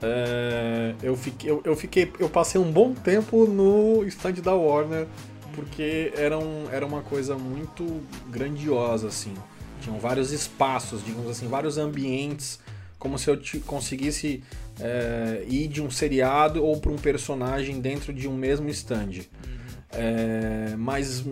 é, 0.02 0.96
eu, 1.02 1.16
fiquei, 1.16 1.50
eu, 1.50 1.62
eu 1.64 1.76
fiquei. 1.76 2.12
Eu 2.20 2.30
passei 2.30 2.60
um 2.60 2.72
bom 2.72 2.94
tempo 2.94 3.46
no 3.46 4.04
stand 4.06 4.34
da 4.34 4.54
Warner, 4.54 5.08
porque 5.54 6.14
era, 6.16 6.38
um, 6.38 6.70
era 6.72 6.86
uma 6.86 7.02
coisa 7.02 7.36
muito 7.36 8.02
grandiosa, 8.30 9.08
assim. 9.08 9.34
Tinham 9.82 10.00
vários 10.00 10.32
espaços, 10.32 11.04
digamos 11.04 11.30
assim, 11.30 11.48
vários 11.48 11.78
ambientes, 11.78 12.60
como 13.00 13.18
se 13.18 13.30
eu 13.30 13.40
conseguisse 13.66 14.44
é, 14.80 15.44
ir 15.48 15.68
de 15.68 15.82
um 15.82 15.90
seriado 15.90 16.64
ou 16.64 16.80
para 16.80 16.92
um 16.92 16.98
personagem 16.98 17.80
dentro 17.80 18.14
de 18.14 18.28
um 18.28 18.36
mesmo 18.36 18.70
stand. 18.70 19.22
É, 19.92 20.76
mas 20.78 21.26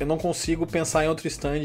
eu 0.00 0.06
não 0.06 0.18
consigo 0.18 0.66
pensar 0.66 1.04
em 1.04 1.08
outro 1.08 1.28
stand 1.28 1.60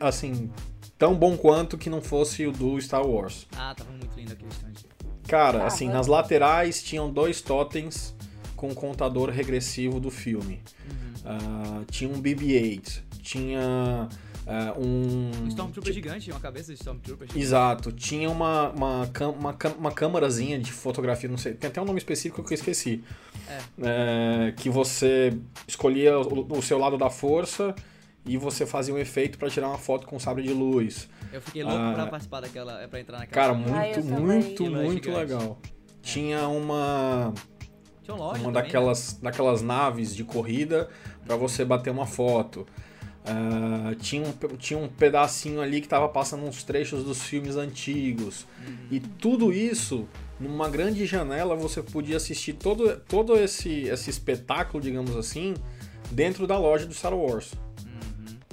assim 0.00 0.50
tão 0.98 1.14
bom 1.14 1.36
quanto 1.36 1.78
que 1.78 1.88
não 1.88 2.02
fosse 2.02 2.46
o 2.46 2.52
do 2.52 2.80
Star 2.80 3.06
Wars. 3.06 3.46
Ah, 3.56 3.74
tava 3.74 3.90
muito 3.90 4.14
lindo 4.16 4.32
aquele 4.32 4.50
stand. 4.50 4.90
Cara, 5.30 5.62
Ah, 5.62 5.66
assim, 5.68 5.88
nas 5.88 6.08
laterais 6.08 6.82
tinham 6.82 7.08
dois 7.08 7.40
totens 7.40 8.16
com 8.56 8.68
o 8.68 8.74
contador 8.74 9.30
regressivo 9.30 10.00
do 10.00 10.10
filme. 10.10 10.60
Ah, 11.24 11.82
tinha 11.88 12.10
um 12.10 12.20
BB-8, 12.20 13.00
tinha 13.22 14.08
ah, 14.44 14.74
um... 14.76 15.30
Um 15.44 15.48
Stormtrooper 15.48 15.92
gigante, 15.92 16.30
uma 16.32 16.40
cabeça 16.40 16.72
de 16.72 16.78
Stormtrooper 16.80 17.28
gigante. 17.28 17.44
Exato, 17.44 17.92
tinha 17.92 18.28
uma, 18.28 18.70
uma, 18.70 19.10
uma, 19.38 19.56
uma 19.78 19.92
câmarazinha 19.92 20.58
de 20.58 20.72
fotografia, 20.72 21.28
não 21.28 21.38
sei, 21.38 21.54
tem 21.54 21.70
até 21.70 21.80
um 21.80 21.84
nome 21.84 21.98
específico 21.98 22.42
que 22.42 22.52
eu 22.52 22.56
esqueci. 22.56 23.04
É, 23.80 24.52
que 24.56 24.68
você 24.68 25.32
escolhia 25.66 26.18
o, 26.18 26.58
o 26.58 26.62
seu 26.62 26.78
lado 26.78 26.98
da 26.98 27.08
força 27.08 27.74
e 28.26 28.36
você 28.36 28.66
fazia 28.66 28.92
um 28.94 28.98
efeito 28.98 29.38
para 29.38 29.48
tirar 29.50 29.68
uma 29.68 29.78
foto 29.78 30.06
com 30.06 30.18
sabre 30.18 30.42
de 30.42 30.52
luz. 30.52 31.08
Eu 31.32 31.40
fiquei 31.40 31.62
louco 31.62 31.78
Ah. 31.78 31.92
pra 31.94 32.06
participar 32.06 32.40
daquela. 32.40 32.86
pra 32.88 33.00
entrar 33.00 33.18
naquela. 33.18 33.46
Cara. 33.48 33.52
Ah, 33.52 33.82
muito, 33.84 34.02
também. 34.02 34.18
muito, 34.20 34.64
é 34.66 34.68
muito 34.68 35.04
gigante. 35.04 35.10
legal. 35.32 35.58
Tinha 36.02 36.48
uma, 36.48 37.32
Tinha 38.02 38.14
uma 38.16 38.24
loja. 38.26 38.38
uma 38.40 38.44
também, 38.48 38.52
daquelas, 38.62 39.12
daquelas 39.22 39.62
naves 39.62 40.14
de 40.14 40.24
corrida 40.24 40.88
para 41.24 41.36
você 41.36 41.64
bater 41.64 41.90
uma 41.90 42.06
foto. 42.06 42.66
Ah, 43.24 43.94
tinha, 44.00 44.26
um, 44.26 44.56
tinha 44.56 44.78
um 44.78 44.88
pedacinho 44.88 45.60
ali 45.60 45.80
que 45.80 45.88
tava 45.88 46.08
passando 46.08 46.44
uns 46.44 46.62
trechos 46.64 47.04
dos 47.04 47.22
filmes 47.22 47.54
antigos. 47.56 48.46
E 48.90 48.98
tudo 48.98 49.52
isso, 49.52 50.08
numa 50.38 50.68
grande 50.70 51.04
janela, 51.06 51.54
você 51.54 51.82
podia 51.82 52.16
assistir 52.16 52.54
todo, 52.54 52.96
todo 53.08 53.36
esse, 53.36 53.82
esse 53.84 54.08
espetáculo, 54.08 54.82
digamos 54.82 55.14
assim, 55.16 55.54
dentro 56.10 56.46
da 56.46 56.58
loja 56.58 56.86
do 56.86 56.94
Star 56.94 57.14
Wars. 57.14 57.52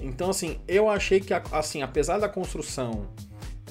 Então, 0.02 0.30
assim, 0.30 0.60
eu 0.68 0.90
achei 0.90 1.20
que, 1.20 1.34
assim, 1.34 1.82
apesar 1.82 2.20
da 2.20 2.30
construção 2.30 3.08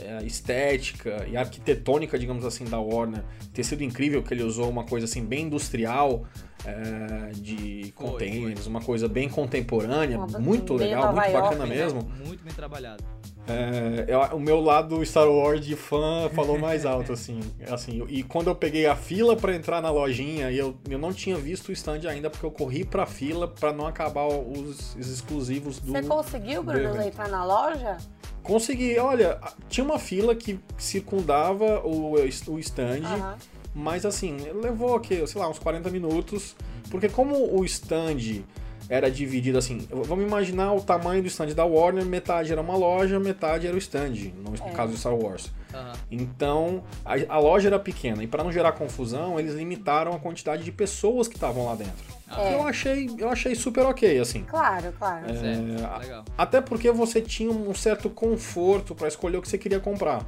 é, 0.01 0.25
estética 0.25 1.27
e 1.29 1.37
arquitetônica, 1.37 2.19
digamos 2.19 2.45
assim, 2.45 2.65
da 2.65 2.79
Warner 2.79 3.23
ter 3.53 3.65
sido 3.65 3.83
incrível, 3.83 4.23
que 4.23 4.35
ele 4.35 4.43
usou 4.43 4.69
uma 4.69 4.85
coisa 4.85 5.07
assim 5.07 5.25
bem 5.25 5.45
industrial, 5.45 6.25
é, 6.65 7.31
de 7.33 7.93
Foi, 7.97 8.07
containers, 8.11 8.67
uma 8.67 8.81
coisa 8.81 9.09
bem 9.09 9.29
contemporânea, 9.29 10.19
muito 10.39 10.75
legal, 10.75 11.13
muito 11.13 11.29
York, 11.29 11.33
bacana 11.33 11.67
né? 11.67 11.75
mesmo. 11.75 12.03
Muito 12.25 12.43
bem 12.43 12.53
trabalhado. 12.53 13.05
É, 13.49 14.05
eu- 14.13 14.37
o 14.37 14.41
meu 14.41 14.61
lado 14.61 15.05
Star 15.05 15.29
Wars 15.29 15.65
de 15.65 15.77
fã 15.77 16.29
falou 16.35 16.59
mais 16.59 16.85
alto, 16.85 17.13
assim. 17.15 17.39
assim 17.71 18.05
e 18.09 18.23
quando 18.23 18.49
eu 18.49 18.55
peguei 18.55 18.87
a 18.87 18.97
fila 18.97 19.37
pra 19.37 19.55
entrar 19.55 19.81
na 19.81 19.91
lojinha, 19.91 20.51
e 20.51 20.59
eu, 20.59 20.75
eu 20.89 20.99
não 20.99 21.13
tinha 21.13 21.37
visto 21.37 21.69
o 21.69 21.73
stand 21.73 22.01
ainda, 22.09 22.29
porque 22.29 22.45
eu 22.45 22.51
corri 22.51 22.85
pra 22.85 23.07
fila 23.07 23.47
pra 23.47 23.73
não 23.73 23.87
acabar 23.87 24.27
os, 24.27 24.97
os 24.97 25.09
exclusivos 25.11 25.79
do. 25.79 25.93
Você 25.93 26.03
conseguiu, 26.03 26.63
Bruno, 26.63 27.01
entrar 27.01 27.29
na 27.29 27.45
loja? 27.45 27.97
Consegui, 28.43 28.99
olha, 28.99 29.41
tinha 29.69 29.85
uma 29.85 29.99
fila 29.99 30.35
que 30.35 30.59
circundava 30.79 31.81
o, 31.85 32.13
o 32.15 32.59
stand, 32.59 33.03
Aham. 33.05 33.37
mas 33.75 34.07
assim, 34.07 34.37
levou 34.63 34.95
aqui, 34.97 35.25
sei 35.27 35.41
lá, 35.41 35.49
uns 35.49 35.59
40 35.59 35.91
minutos, 35.91 36.55
porque 36.91 37.09
como 37.09 37.59
o 37.59 37.65
stand 37.65 38.45
era 38.89 39.11
dividido 39.11 39.59
assim. 39.59 39.87
Vamos 39.91 40.25
imaginar 40.25 40.73
o 40.73 40.81
tamanho 40.81 41.23
do 41.23 41.29
stand 41.29 41.49
da 41.55 41.65
Warner, 41.65 42.05
metade 42.05 42.53
era 42.53 42.61
uma 42.61 42.77
loja, 42.77 43.19
metade 43.19 43.67
era 43.67 43.75
o 43.75 43.79
stand, 43.79 44.33
no 44.37 44.55
É. 44.55 44.71
caso 44.73 44.93
do 44.93 44.99
Star 44.99 45.15
Wars. 45.15 45.51
Aham. 45.75 45.93
Então, 46.11 46.85
a, 47.05 47.15
a 47.35 47.39
loja 47.39 47.69
era 47.69 47.79
pequena 47.79 48.23
e 48.23 48.27
para 48.27 48.43
não 48.45 48.51
gerar 48.53 48.73
confusão, 48.73 49.39
eles 49.39 49.55
limitaram 49.55 50.13
a 50.13 50.19
quantidade 50.19 50.63
de 50.65 50.73
pessoas 50.73 51.29
que 51.29 51.35
estavam 51.35 51.67
lá 51.67 51.75
dentro. 51.75 52.17
Ah, 52.29 52.43
É. 52.43 52.55
Eu 52.55 52.63
achei, 52.67 53.11
eu 53.19 53.29
achei 53.29 53.55
super 53.55 53.85
ok, 53.87 54.19
assim. 54.19 54.43
Claro, 54.45 54.93
claro. 54.99 55.27
A- 55.27 55.99
legal. 55.99 56.25
Até 56.39 56.61
porque 56.61 56.91
você 56.91 57.21
tinha 57.21 57.51
um 57.51 57.75
certo 57.75 58.09
conforto 58.09 58.95
para 58.95 59.09
escolher 59.09 59.37
o 59.37 59.43
que 59.43 59.49
você 59.49 59.59
queria 59.59 59.81
comprar. 59.81 60.25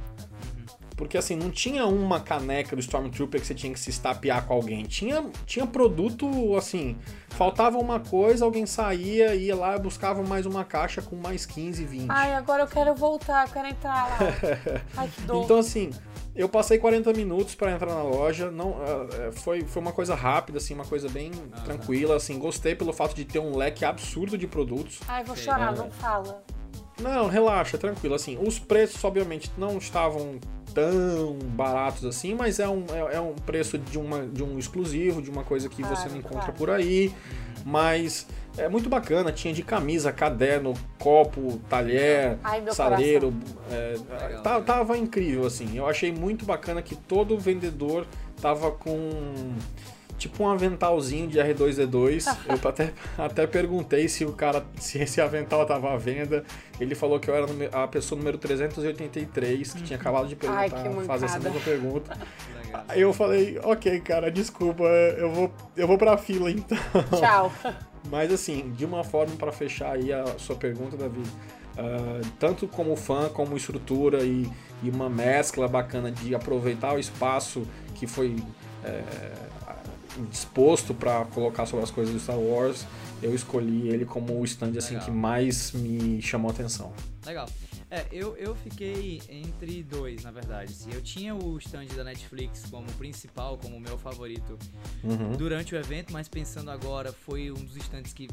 Porque 0.99 1.17
assim, 1.17 1.33
não 1.33 1.49
tinha 1.49 1.85
uma 1.85 2.19
caneca 2.19 2.75
do 2.75 2.81
Stormtrooper 2.81 3.39
que 3.39 3.47
você 3.47 3.55
tinha 3.55 3.71
que 3.71 3.79
se 3.79 3.89
estapear 3.89 4.45
com 4.45 4.53
alguém. 4.53 4.83
Tinha, 4.83 5.31
tinha 5.45 5.65
produto, 5.65 6.57
assim, 6.57 6.97
faltava 7.29 7.77
uma 7.77 8.01
coisa, 8.01 8.43
alguém 8.43 8.65
saía, 8.65 9.33
ia 9.33 9.55
lá 9.55 9.77
e 9.77 9.79
buscava 9.79 10.21
mais 10.21 10.45
uma 10.45 10.65
caixa 10.65 11.01
com 11.01 11.15
mais 11.15 11.45
15, 11.45 11.85
20. 11.85 12.05
Ai, 12.09 12.33
agora 12.33 12.63
eu 12.63 12.67
quero 12.67 12.93
voltar, 12.93 13.47
eu 13.47 13.53
quero 13.53 13.69
entrar 13.69 14.09
lá. 14.09 14.17
Ai, 14.97 15.07
que 15.07 15.21
dor. 15.21 15.45
Então, 15.45 15.57
assim, 15.59 15.89
eu 16.35 16.49
passei 16.49 16.77
40 16.77 17.13
minutos 17.13 17.55
para 17.55 17.71
entrar 17.71 17.95
na 17.95 18.03
loja. 18.03 18.51
Não, 18.51 18.75
é, 18.83 19.27
é, 19.27 19.31
foi, 19.31 19.61
foi 19.61 19.81
uma 19.81 19.93
coisa 19.93 20.13
rápida, 20.15 20.57
assim, 20.57 20.73
uma 20.73 20.85
coisa 20.85 21.07
bem 21.07 21.31
Ah, 21.53 21.61
tranquila. 21.61 22.17
Assim, 22.17 22.37
gostei 22.37 22.75
pelo 22.75 22.91
fato 22.91 23.15
de 23.15 23.23
ter 23.23 23.39
um 23.39 23.55
leque 23.55 23.85
absurdo 23.85 24.37
de 24.37 24.47
produtos. 24.47 24.99
Ai, 25.07 25.23
vou 25.23 25.37
Sei, 25.37 25.45
chorar, 25.45 25.71
é. 25.73 25.77
não 25.77 25.89
fala. 25.89 26.43
Não, 26.99 27.27
relaxa, 27.27 27.77
tranquilo. 27.77 28.15
Assim, 28.15 28.37
os 28.45 28.59
preços, 28.59 29.01
obviamente, 29.05 29.49
não 29.57 29.77
estavam 29.77 30.37
tão 30.79 31.37
baratos 31.55 32.05
assim, 32.05 32.33
mas 32.33 32.59
é 32.59 32.67
um, 32.69 32.85
é, 32.93 33.15
é 33.15 33.21
um 33.21 33.33
preço 33.33 33.77
de, 33.77 33.97
uma, 33.97 34.25
de 34.25 34.43
um 34.43 34.57
exclusivo, 34.57 35.21
de 35.21 35.29
uma 35.29 35.43
coisa 35.43 35.67
que 35.69 35.81
você 35.83 35.93
Claro, 35.95 36.09
não 36.11 36.17
encontra 36.17 36.39
claro. 36.39 36.53
por 36.53 36.69
aí. 36.69 37.13
Mas 37.65 38.25
é 38.57 38.69
muito 38.69 38.87
bacana, 38.89 39.31
tinha 39.33 39.53
de 39.53 39.61
camisa, 39.63 40.11
caderno, 40.13 40.73
copo, 40.97 41.59
talher, 41.69 42.37
Ai, 42.41 42.63
saleiro. 42.71 43.33
é, 43.69 43.95
Legal, 44.27 44.41
tá- 44.43 44.61
tava 44.61 44.97
incrível, 44.97 45.45
assim. 45.45 45.77
Eu 45.77 45.85
achei 45.85 46.11
muito 46.11 46.45
bacana 46.45 46.81
que 46.81 46.95
todo 46.95 47.37
vendedor 47.37 48.07
tava 48.41 48.71
com 48.71 49.53
tipo 50.19 50.43
um 50.43 50.49
aventalzinho 50.49 51.27
de 51.27 51.39
R2D2. 51.39 52.37
Eu 52.47 52.69
até, 52.69 52.93
até 53.17 53.47
perguntei 53.47 54.07
se 54.07 54.25
o 54.25 54.33
cara, 54.33 54.63
se 54.77 54.99
esse 54.99 55.19
avental 55.21 55.65
tava 55.65 55.91
à 55.91 55.97
venda. 55.97 56.43
Ele 56.79 56.93
falou 56.93 57.19
que 57.19 57.29
eu 57.29 57.35
era 57.35 57.47
a 57.71 57.87
pessoa 57.87 58.17
número 58.17 58.37
383, 58.37 59.73
que 59.73 59.83
tinha 59.83 59.97
acabado 59.97 60.27
de 60.27 60.35
perguntar, 60.35 60.77
Ai, 60.77 61.05
fazer 61.05 61.25
essa 61.25 61.39
mesma 61.39 61.59
pergunta. 61.61 62.17
Eu 62.95 63.11
falei, 63.11 63.59
ok, 63.63 63.99
cara, 64.01 64.29
desculpa, 64.31 64.83
eu 64.83 65.31
vou, 65.31 65.51
eu 65.75 65.87
vou 65.87 65.97
pra 65.97 66.17
fila 66.17 66.51
então. 66.51 66.77
Tchau. 67.17 67.51
Mas 68.09 68.31
assim, 68.31 68.71
de 68.77 68.85
uma 68.85 69.03
forma 69.03 69.35
para 69.35 69.51
fechar 69.51 69.93
aí 69.93 70.13
a 70.13 70.25
sua 70.37 70.55
pergunta, 70.55 70.95
Davi, 70.95 71.21
ah, 71.77 72.21
tanto 72.37 72.67
como 72.67 72.95
fã, 72.95 73.29
como 73.29 73.55
estrutura 73.55 74.23
e, 74.23 74.49
e 74.83 74.89
uma 74.89 75.09
mescla 75.09 75.67
bacana 75.67 76.11
de 76.11 76.35
aproveitar 76.35 76.93
o 76.93 76.99
espaço 76.99 77.67
que 77.95 78.05
foi 78.05 78.35
é, 78.83 79.03
disposto 80.25 80.93
para 80.93 81.25
colocar 81.25 81.65
sobre 81.65 81.83
as 81.83 81.91
coisas 81.91 82.13
do 82.13 82.19
Star 82.19 82.37
Wars, 82.39 82.85
eu 83.21 83.33
escolhi 83.35 83.89
ele 83.89 84.05
como 84.05 84.39
o 84.39 84.45
stand 84.45 84.77
assim 84.77 84.93
Legal. 84.93 85.05
que 85.05 85.11
mais 85.11 85.71
me 85.71 86.21
chamou 86.21 86.49
a 86.49 86.53
atenção. 86.53 86.93
Legal. 87.25 87.47
É, 87.91 88.05
eu, 88.11 88.37
eu 88.37 88.55
fiquei 88.55 89.19
entre 89.27 89.81
dois, 89.81 90.23
na 90.23 90.29
verdade. 90.29 90.71
Assim, 90.73 90.91
eu 90.93 91.01
tinha 91.01 91.33
o 91.33 91.57
stand 91.57 91.87
da 91.95 92.03
Netflix 92.03 92.63
como 92.69 92.85
principal, 92.93 93.57
como 93.57 93.79
meu 93.79 93.97
favorito 93.97 94.59
Uhum. 95.03 95.31
durante 95.35 95.73
o 95.73 95.77
evento, 95.77 96.13
mas 96.13 96.27
pensando 96.27 96.69
agora, 96.69 97.11
foi 97.11 97.49
um 97.49 97.55
dos 97.55 97.75
stands 97.77 98.13
que 98.13 98.27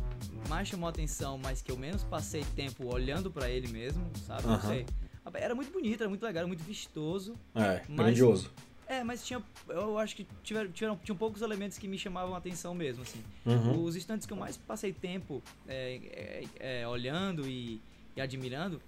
mais 0.49 0.69
chamou 0.69 0.87
a 0.87 0.91
atenção, 0.91 1.39
mas 1.43 1.63
que 1.63 1.73
eu 1.73 1.77
menos 1.79 2.03
passei 2.05 2.45
tempo 2.55 2.87
olhando 2.93 3.31
pra 3.31 3.49
ele 3.49 3.69
mesmo, 3.69 4.05
sabe? 4.27 4.43
Não 4.47 4.55
Aham. 4.57 4.69
sei. 4.69 4.87
Era 5.35 5.55
muito 5.55 5.73
bonito, 5.73 6.03
era 6.03 6.09
muito 6.09 6.23
legal, 6.23 6.41
era 6.41 6.47
muito 6.47 6.63
vistoso. 6.63 7.33
É, 7.55 7.81
Mas- 7.89 7.97
grandioso. 8.07 8.51
É, 8.89 9.03
mas 9.03 9.25
tinha. 9.25 9.43
Eu 9.69 9.99
acho 9.99 10.15
que 10.15 10.27
tiveram, 10.43 10.71
tiveram, 10.71 10.97
tinham 10.97 11.17
poucos 11.17 11.43
elementos 11.43 11.77
que 11.77 11.89
me 11.89 11.99
chamavam 11.99 12.35
a 12.35 12.39
atenção 12.39 12.75
mesmo, 12.75 13.03
assim. 13.03 13.23
Uhum. 13.45 13.83
Os 13.83 13.97
stands 13.97 14.27
que 14.27 14.33
eu 14.33 14.37
mais 14.37 14.57
passei 14.57 14.93
tempo 14.93 15.43
é, 15.67 16.45
é, 16.61 16.81
é, 16.83 16.89
olhando 16.89 17.49
e, 17.49 17.81
e 18.15 18.21
admirando 18.21 18.81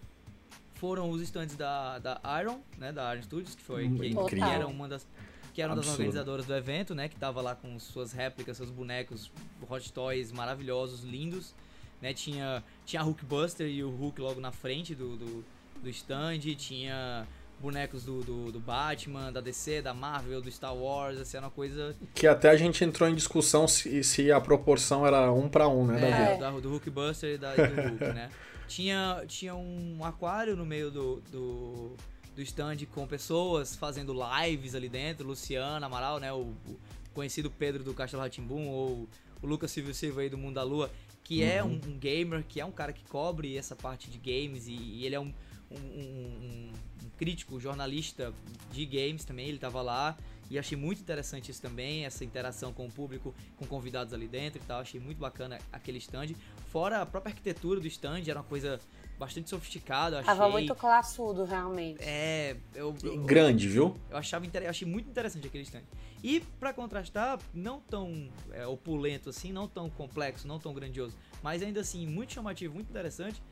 foram 0.75 1.11
os 1.11 1.21
stands 1.23 1.57
da, 1.57 1.99
da 1.99 2.21
Iron, 2.41 2.61
né, 2.79 2.93
da 2.93 3.13
Iron 3.13 3.23
Studios, 3.23 3.55
que 3.55 3.63
foi 3.63 3.87
Hum, 3.87 3.99
que, 3.99 4.37
que 4.37 4.41
era 4.41 4.67
uma 4.67 4.89
das 4.89 5.07
que 5.53 5.61
era 5.61 5.73
uma 5.73 5.83
das 5.83 5.89
organizadoras 5.89 6.47
do 6.47 6.55
evento, 6.55 6.95
né, 6.95 7.09
que 7.09 7.17
tava 7.17 7.41
lá 7.41 7.57
com 7.57 7.77
suas 7.81 8.13
réplicas, 8.13 8.57
seus 8.57 8.71
bonecos, 8.71 9.29
hot 9.69 9.93
toys 9.93 10.31
maravilhosos, 10.31 11.03
lindos, 11.03 11.53
né, 12.01 12.15
tinha 12.15 12.63
tinha 12.87 13.03
a 13.03 13.05
Hulkbuster 13.05 13.67
e 13.67 13.83
o 13.83 13.91
Hulk 13.91 14.21
logo 14.21 14.41
na 14.41 14.53
frente 14.53 14.95
do, 14.95 15.17
do, 15.17 15.45
do 15.83 15.89
stand, 15.89 16.39
tinha 16.57 17.27
bonecos 17.61 18.05
do, 18.05 18.23
do, 18.23 18.53
do 18.53 18.61
Batman, 18.61 19.33
da 19.33 19.41
DC, 19.41 19.83
da 19.83 19.93
Marvel, 19.93 20.41
do 20.41 20.51
Star 20.51 20.75
Wars, 20.75 21.19
assim, 21.19 21.37
era 21.37 21.47
uma 21.47 21.53
coisa 21.53 21.97
Que 22.15 22.27
até 22.27 22.51
a 22.51 22.57
gente 22.57 22.85
entrou 22.85 23.09
em 23.09 23.15
discussão 23.15 23.67
se, 23.67 24.03
se 24.05 24.31
a 24.31 24.41
proporção 24.41 25.07
era 25.07 25.33
um 25.33 25.49
para 25.49 25.67
um, 25.69 25.87
né? 25.87 26.01
É, 26.01 26.35
É. 26.35 26.37
da- 26.39 26.51
do 26.51 26.71
Hulkbuster 26.71 27.35
e 27.35 27.39
da, 27.39 27.55
e 27.55 27.67
do 27.69 27.83
Hulk, 27.89 28.05
né? 28.15 28.31
Tinha, 28.67 29.25
tinha 29.27 29.55
um 29.55 29.99
aquário 30.05 30.55
no 30.57 30.65
meio 30.67 30.91
do, 30.91 31.21
do, 31.33 31.97
do 32.37 32.43
stand 32.43 32.77
com 32.95 33.07
pessoas 33.07 33.75
fazendo 33.75 34.15
lives 34.15 34.75
ali 34.75 34.89
dentro, 34.89 35.27
Luciana 35.27 35.87
Amaral, 35.87 36.21
né? 36.21 36.33
O, 36.33 36.53
o 36.67 36.79
conhecido 37.15 37.51
Pedro 37.51 37.83
do 37.83 37.95
Castelo 37.95 38.23
Ratimbum, 38.23 38.69
ou 38.69 39.09
o 39.43 39.47
Lucas 39.47 39.71
Silvio 39.71 39.95
Silva 39.95 40.21
aí 40.21 40.29
do 40.29 40.37
Mundo 40.39 40.55
da 40.57 40.63
Lua, 40.63 40.91
que 41.25 41.43
é 41.43 41.63
um, 41.65 41.81
um 41.87 41.99
gamer, 41.99 42.45
que 42.47 42.61
é 42.61 42.65
um 42.65 42.71
cara 42.71 42.93
que 42.93 43.05
cobre 43.09 43.57
essa 43.57 43.75
parte 43.75 44.11
de 44.11 44.19
games 44.19 44.67
e, 44.69 44.73
e 44.73 45.07
ele 45.07 45.15
é 45.15 45.21
um, 45.21 45.33
um, 45.71 45.77
um- 45.77 46.73
um 47.05 47.11
crítico, 47.19 47.59
jornalista 47.61 48.33
de 48.73 48.85
games 48.87 49.25
também, 49.25 49.49
ele 49.49 49.59
tava 49.59 49.83
lá. 49.83 50.17
E 50.51 50.59
achei 50.59 50.79
muito 50.79 51.01
interessante 51.03 51.51
isso 51.51 51.61
também, 51.61 52.07
essa 52.07 52.25
interação 52.25 52.73
com 52.73 52.87
o 52.87 52.91
público, 52.91 53.35
com 53.59 53.67
convidados 53.67 54.15
ali 54.15 54.27
dentro 54.27 54.59
e 54.63 54.65
tal. 54.65 54.81
Achei 54.81 54.99
muito 54.99 55.19
bacana 55.19 55.59
aquele 55.71 55.99
stand. 55.99 56.29
Fora 56.73 57.03
a 57.03 57.07
própria 57.07 57.31
arquitetura 57.33 57.79
do 57.81 57.87
stand, 57.87 58.23
era 58.27 58.39
uma 58.39 58.45
coisa 58.45 58.81
bastante 59.19 59.51
sofisticada. 59.51 60.21
Achei, 60.21 60.27
Tava 60.35 60.49
muito 60.49 60.75
classudo, 60.75 61.45
realmente. 61.45 61.99
É, 62.03 62.57
eu, 62.75 62.95
eu, 63.03 63.23
Grande, 63.25 63.69
viu? 63.69 63.95
eu 64.09 64.17
achava 64.17 64.47
inter... 64.47 64.63
eu 64.63 64.71
achei 64.71 64.89
muito 64.89 65.11
interessante 65.11 65.47
aquele 65.47 65.65
stand. 65.65 65.83
E 66.25 66.41
pra 66.59 66.73
contrastar, 66.73 67.39
não 67.53 67.81
tão 67.81 68.31
é, 68.53 68.67
opulento 68.67 69.29
assim, 69.29 69.53
não 69.53 69.69
tão 69.69 69.91
complexo, 69.91 70.49
não 70.49 70.59
tão 70.59 70.73
grandioso, 70.73 71.15
mas 71.43 71.63
ainda 71.63 71.81
assim 71.81 72.07
muito 72.07 72.33
chamativo, 72.33 72.73
muito 72.75 72.89
interessante, 72.89 73.43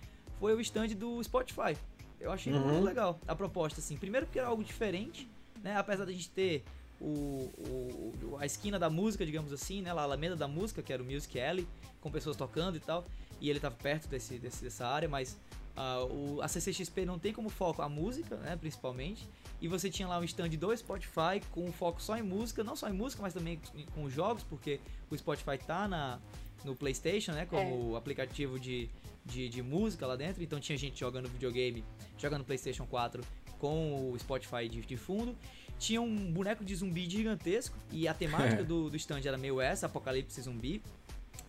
foi 0.41 0.55
o 0.55 0.61
stand 0.61 0.89
do 0.89 1.23
Spotify. 1.23 1.77
Eu 2.21 2.33
achei 2.33 2.53
Uhum. 2.53 2.61
muito 2.61 2.85
legal 2.85 3.19
a 3.27 3.35
proposta 3.35 3.81
assim. 3.81 3.97
Primeiro 3.97 4.27
porque 4.27 4.39
era 4.39 4.49
algo 4.49 4.65
diferente, 4.65 5.29
né? 5.63 5.77
Apesar 5.77 6.05
da 6.05 6.13
gente 6.13 6.31
ter 6.31 6.65
o, 7.01 7.51
o- 7.59 8.37
a 8.39 8.47
esquina 8.47 8.79
da 8.79 8.89
música, 8.89 9.25
digamos 9.27 9.53
assim, 9.53 9.83
né? 9.83 9.93
Lá, 9.93 10.03
a 10.03 10.05
Alameda 10.05 10.35
da 10.37 10.49
música, 10.49 10.83
que 10.83 10.93
era 10.93 11.03
o 11.03 11.07
Music 11.07 11.39
Alley, 11.41 11.67
com 12.01 12.11
pessoas 12.11 12.37
tocando 12.37 12.77
e 12.77 12.81
tal. 12.81 13.05
E 13.41 13.51
ele 13.51 13.61
tava 13.61 13.75
perto 13.75 14.09
desse, 14.09 14.39
desse- 14.39 14.65
dessa 14.65 14.87
área, 14.87 15.09
mas 15.09 15.37
ah, 15.77 16.05
o, 16.05 16.41
a 16.41 16.49
CCXP 16.49 17.05
não 17.05 17.19
tem 17.19 17.33
como 17.33 17.51
foco 17.51 17.83
a 17.83 17.89
música, 17.89 18.37
né? 18.37 18.57
Principalmente. 18.57 19.29
E 19.61 19.69
você 19.69 19.91
tinha 19.91 20.09
lá 20.09 20.19
um 20.19 20.25
stand 20.25 20.49
do 20.51 20.75
Spotify 20.77 21.41
com 21.51 21.71
foco 21.71 22.01
só 22.03 22.17
em 22.17 22.23
música, 22.23 22.65
não 22.65 22.75
só 22.75 22.89
em 22.89 22.95
música, 22.95 23.23
mas 23.23 23.35
também 23.35 23.61
com 23.95 24.09
jogos, 24.09 24.43
porque 24.43 24.81
o 25.11 25.17
Spotify 25.17 25.59
tá 25.59 25.87
na, 25.87 26.19
no 26.65 26.75
PlayStation, 26.75 27.33
né? 27.33 27.45
Como 27.45 27.95
aplicativo 27.95 28.59
de, 28.59 28.89
de, 29.25 29.49
de 29.51 29.63
música 29.63 30.07
lá 30.07 30.17
dentro. 30.17 30.43
Então 30.43 30.59
tinha 30.59 30.79
gente 30.79 30.99
jogando 30.99 31.29
videogame, 31.29 31.85
jogando 32.17 32.45
PlayStation 32.45 32.87
4 32.87 33.23
com 33.59 34.11
o 34.11 34.19
Spotify 34.19 34.69
de, 34.69 34.81
de 34.81 34.97
fundo. 34.97 35.37
Tinha 35.79 36.01
um 36.01 36.33
boneco 36.33 36.65
de 36.65 36.75
zumbi 36.75 37.09
gigantesco 37.09 37.77
e 37.93 38.09
a 38.09 38.15
temática 38.15 38.63
É. 38.63 38.65
do, 38.65 38.89
do 38.89 38.97
stand 38.97 39.21
era 39.27 39.37
meio 39.37 39.61
essa, 39.61 39.87
apocalipse 39.87 40.41
zumbi. 40.41 40.83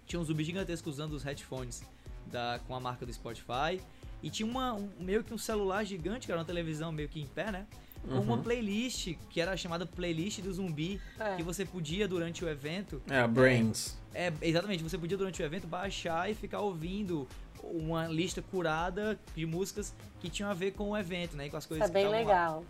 Tinha 0.06 0.20
um 0.20 0.24
zumbi 0.24 0.44
gigantesco 0.44 0.90
usando 0.90 1.14
os 1.14 1.24
headphones 1.24 1.82
da, 2.26 2.60
com 2.68 2.76
a 2.76 2.80
marca 2.80 3.06
do 3.06 3.14
Spotify. 3.14 3.82
E 4.22 4.30
tinha 4.30 4.50
uma, 4.50 4.74
um- 4.74 4.90
meio 5.00 5.24
que 5.24 5.34
um 5.34 5.38
celular 5.38 5.84
gigante, 5.84 6.26
que 6.26 6.32
era 6.32 6.40
uma 6.40 6.46
televisão 6.46 6.92
meio 6.92 7.08
que 7.10 7.20
em 7.22 7.28
pé, 7.28 7.52
né? 7.52 7.68
Com 8.08 8.20
uma 8.20 8.36
Uhum. 8.36 8.42
playlist, 8.44 9.16
que 9.30 9.42
era 9.42 9.56
chamada 9.58 9.86
playlist 9.86 10.40
do 10.42 10.54
zumbi, 10.54 11.02
É. 11.20 11.36
que 11.36 11.44
você 11.44 11.66
podia 11.66 12.08
durante 12.08 12.44
o 12.46 12.50
evento. 12.50 13.02
É, 13.10 13.20
a 13.20 13.28
Brains. 13.28 13.98
É, 14.14 14.32
exatamente, 14.42 14.82
você 14.82 14.98
podia 14.98 15.18
durante 15.18 15.42
o 15.42 15.46
evento 15.46 15.68
baixar 15.68 16.30
e 16.30 16.34
ficar 16.34 16.62
ouvindo 16.62 17.28
uma 17.64 18.08
lista 18.08 18.42
curada 18.42 19.20
de 19.36 19.46
músicas 19.46 19.94
que 20.20 20.30
tinham 20.30 20.50
a 20.50 20.54
ver 20.54 20.72
com 20.72 20.92
o 20.92 20.98
evento, 20.98 21.36
né? 21.36 21.48
E 21.48 21.50
com 21.50 21.58
as 21.58 21.64
Isso 21.64 21.70
coisas 21.70 21.90
é 21.90 21.92
bem 21.94 22.04
que 22.06 22.12
estavam 22.12 22.28
lá. 22.28 22.34
legal. 22.48 22.66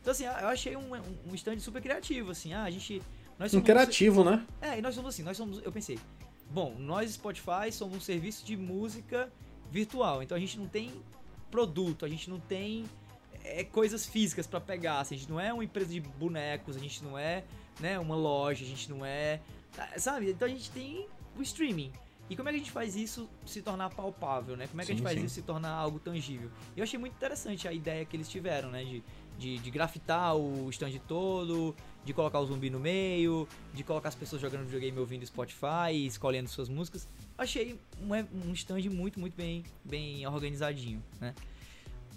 Então 0.00 0.10
assim, 0.10 0.24
eu 0.24 0.48
achei 0.48 0.76
um, 0.76 0.94
um- 0.94 1.30
um 1.30 1.34
stand 1.34 1.58
super 1.60 1.80
criativo, 1.80 2.30
assim. 2.32 2.52
Ah, 2.52 2.64
a 2.64 2.70
gente. 2.70 3.00
Nós 3.38 3.50
somos 3.50 3.62
Interativo, 3.64 4.22
né? 4.24 4.44
é, 4.60 4.78
e 4.78 4.82
nós 4.82 4.94
somos 4.94 5.14
assim, 5.14 5.22
nós 5.22 5.36
somos. 5.36 5.60
Eu 5.64 5.72
pensei, 5.72 5.98
bom, 6.50 6.74
nós 6.78 7.12
Spotify 7.12 7.70
somos 7.72 7.96
um 7.96 8.00
serviço 8.00 8.44
de 8.44 8.56
música 8.56 9.32
virtual, 9.72 10.22
então 10.22 10.36
a 10.36 10.40
gente 10.40 10.58
não 10.58 10.68
tem 10.68 10.92
produto, 11.50 12.04
a 12.04 12.08
gente 12.08 12.28
não 12.28 12.38
tem 12.38 12.84
é, 13.42 13.64
coisas 13.64 14.06
físicas 14.06 14.46
pra 14.46 14.60
pegar, 14.60 15.00
assim, 15.00 15.14
a 15.14 15.18
gente 15.18 15.30
não 15.30 15.40
é 15.40 15.52
uma 15.52 15.64
empresa 15.64 15.92
de 15.92 16.00
bonecos, 16.00 16.76
a 16.76 16.78
gente 16.78 17.02
não 17.02 17.18
é 17.18 17.42
né, 17.80 17.98
uma 17.98 18.14
loja, 18.14 18.64
a 18.64 18.68
gente 18.68 18.90
não 18.90 19.04
é. 19.04 19.40
Sabe? 19.96 20.30
Então 20.30 20.46
a 20.46 20.50
gente 20.50 20.70
tem 20.70 21.06
o 21.36 21.42
streaming. 21.42 21.90
E 22.30 22.36
como 22.36 22.48
é 22.48 22.52
que 22.52 22.56
a 22.56 22.58
gente 22.58 22.70
faz 22.70 22.94
isso 22.94 23.28
se 23.44 23.60
tornar 23.60 23.90
palpável, 23.90 24.56
né? 24.56 24.66
Como 24.66 24.80
é 24.80 24.84
que 24.84 24.86
sim, 24.86 24.92
a 24.92 24.96
gente 24.96 25.04
faz 25.04 25.18
sim. 25.18 25.24
isso 25.24 25.34
se 25.34 25.42
tornar 25.42 25.70
algo 25.70 25.98
tangível? 25.98 26.50
Eu 26.76 26.82
achei 26.82 26.98
muito 26.98 27.14
interessante 27.14 27.66
a 27.66 27.72
ideia 27.72 28.04
que 28.04 28.16
eles 28.16 28.28
tiveram, 28.28 28.70
né? 28.70 28.84
De, 28.84 29.02
de, 29.38 29.58
de 29.58 29.70
grafitar 29.70 30.36
o 30.36 30.70
stand 30.70 30.98
todo, 31.08 31.74
de 32.04 32.12
colocar 32.12 32.40
o 32.40 32.46
zumbi 32.46 32.68
no 32.68 32.80
meio, 32.80 33.46
de 33.72 33.84
colocar 33.84 34.08
as 34.08 34.14
pessoas 34.14 34.42
jogando 34.42 34.64
videogame 34.64 34.98
ouvindo 34.98 35.24
Spotify, 35.24 36.06
escolhendo 36.06 36.48
suas 36.48 36.68
músicas. 36.68 37.06
Achei 37.38 37.78
um, 38.00 38.48
um 38.48 38.52
stand 38.52 38.90
muito, 38.90 39.20
muito 39.20 39.36
bem, 39.36 39.64
bem 39.84 40.26
organizadinho, 40.26 41.02
né? 41.20 41.34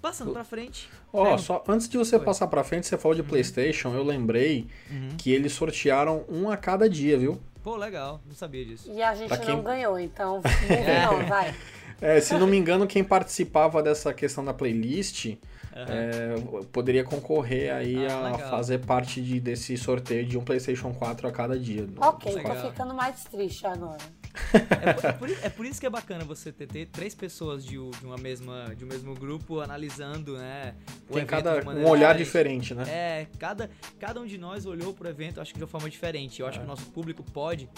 Passando 0.02 0.34
pra 0.34 0.44
frente. 0.44 0.90
Ó, 1.12 1.34
oh, 1.34 1.38
só 1.38 1.64
antes 1.68 1.90
de 1.90 1.98
você 1.98 2.18
Foi. 2.18 2.26
passar 2.26 2.48
pra 2.48 2.64
frente, 2.64 2.86
você 2.86 2.98
falou 2.98 3.16
de 3.16 3.22
uhum. 3.22 3.28
PlayStation, 3.28 3.94
eu 3.94 4.04
lembrei 4.04 4.68
uhum. 4.90 5.18
que 5.18 5.32
eles 5.32 5.54
sortearam 5.54 6.26
um 6.30 6.50
a 6.50 6.58
cada 6.58 6.90
dia, 6.90 7.18
viu? 7.18 7.42
Pô, 7.64 7.76
legal, 7.76 8.22
não 8.28 8.36
sabia 8.36 8.64
disso. 8.64 8.92
E 8.92 9.02
a 9.02 9.16
gente 9.16 9.30
pra 9.30 9.38
não 9.38 9.46
quem... 9.46 9.64
ganhou, 9.64 10.00
então 10.00 10.42
não, 11.10 11.26
vai. 11.28 11.56
É, 12.00 12.20
se 12.22 12.36
não 12.36 12.46
me 12.46 12.58
engano, 12.58 12.86
quem 12.86 13.04
participava 13.04 13.82
dessa 13.82 14.14
questão 14.14 14.46
da 14.46 14.54
playlist 14.54 15.36
uhum. 15.76 16.62
é, 16.62 16.64
poderia 16.72 17.04
concorrer 17.04 17.74
aí 17.74 18.06
ah, 18.08 18.18
a 18.18 18.32
legal. 18.32 18.50
fazer 18.50 18.80
parte 18.80 19.22
de, 19.22 19.40
desse 19.40 19.78
sorteio 19.78 20.26
de 20.26 20.38
um 20.38 20.44
PlayStation 20.44 20.94
4 20.94 21.28
a 21.28 21.32
cada 21.32 21.60
dia. 21.60 21.88
Ok, 21.98 22.34
tô 22.34 22.70
ficando 22.70 22.94
mais 22.94 23.24
triste 23.26 23.66
agora. 23.68 23.98
É 24.54 24.94
por, 24.94 25.06
é, 25.06 25.12
por, 25.14 25.30
é, 25.30 25.50
por, 25.50 25.66
isso 25.66 25.80
que 25.80 25.86
é 25.86 25.90
bacana 25.90 26.24
você 26.26 26.52
ter, 26.52 26.68
ter 26.68 26.88
três 26.88 27.16
pessoas 27.16 27.64
de, 27.64 27.78
de, 27.78 28.06
uma 28.06 28.18
mesma, 28.18 28.76
de 28.76 28.84
um 28.84 28.88
mesmo 28.88 29.14
grupo 29.14 29.62
analisando, 29.62 30.38
né? 30.38 30.76
Tem 31.12 31.26
cada 31.26 31.56
um 31.70 31.88
olhar 31.88 32.16
diferente, 32.16 32.74
né? 32.74 32.84
É, 32.88 33.28
cada, 33.40 33.70
cada 34.00 34.20
um 34.20 34.26
de 34.26 34.38
nós 34.38 34.66
olhou 34.66 34.94
pro 34.94 35.08
evento, 35.08 35.40
acho 35.40 35.54
que 35.54 35.58
de 35.58 35.64
uma 35.64 35.70
forma 35.70 35.90
diferente. 35.90 36.42
Eu 36.42 36.48
acho 36.48 36.58
é. 36.58 36.62
que 36.62 36.66
o 36.66 36.68
nosso 36.68 36.86
público 36.88 37.24
pode 37.24 37.70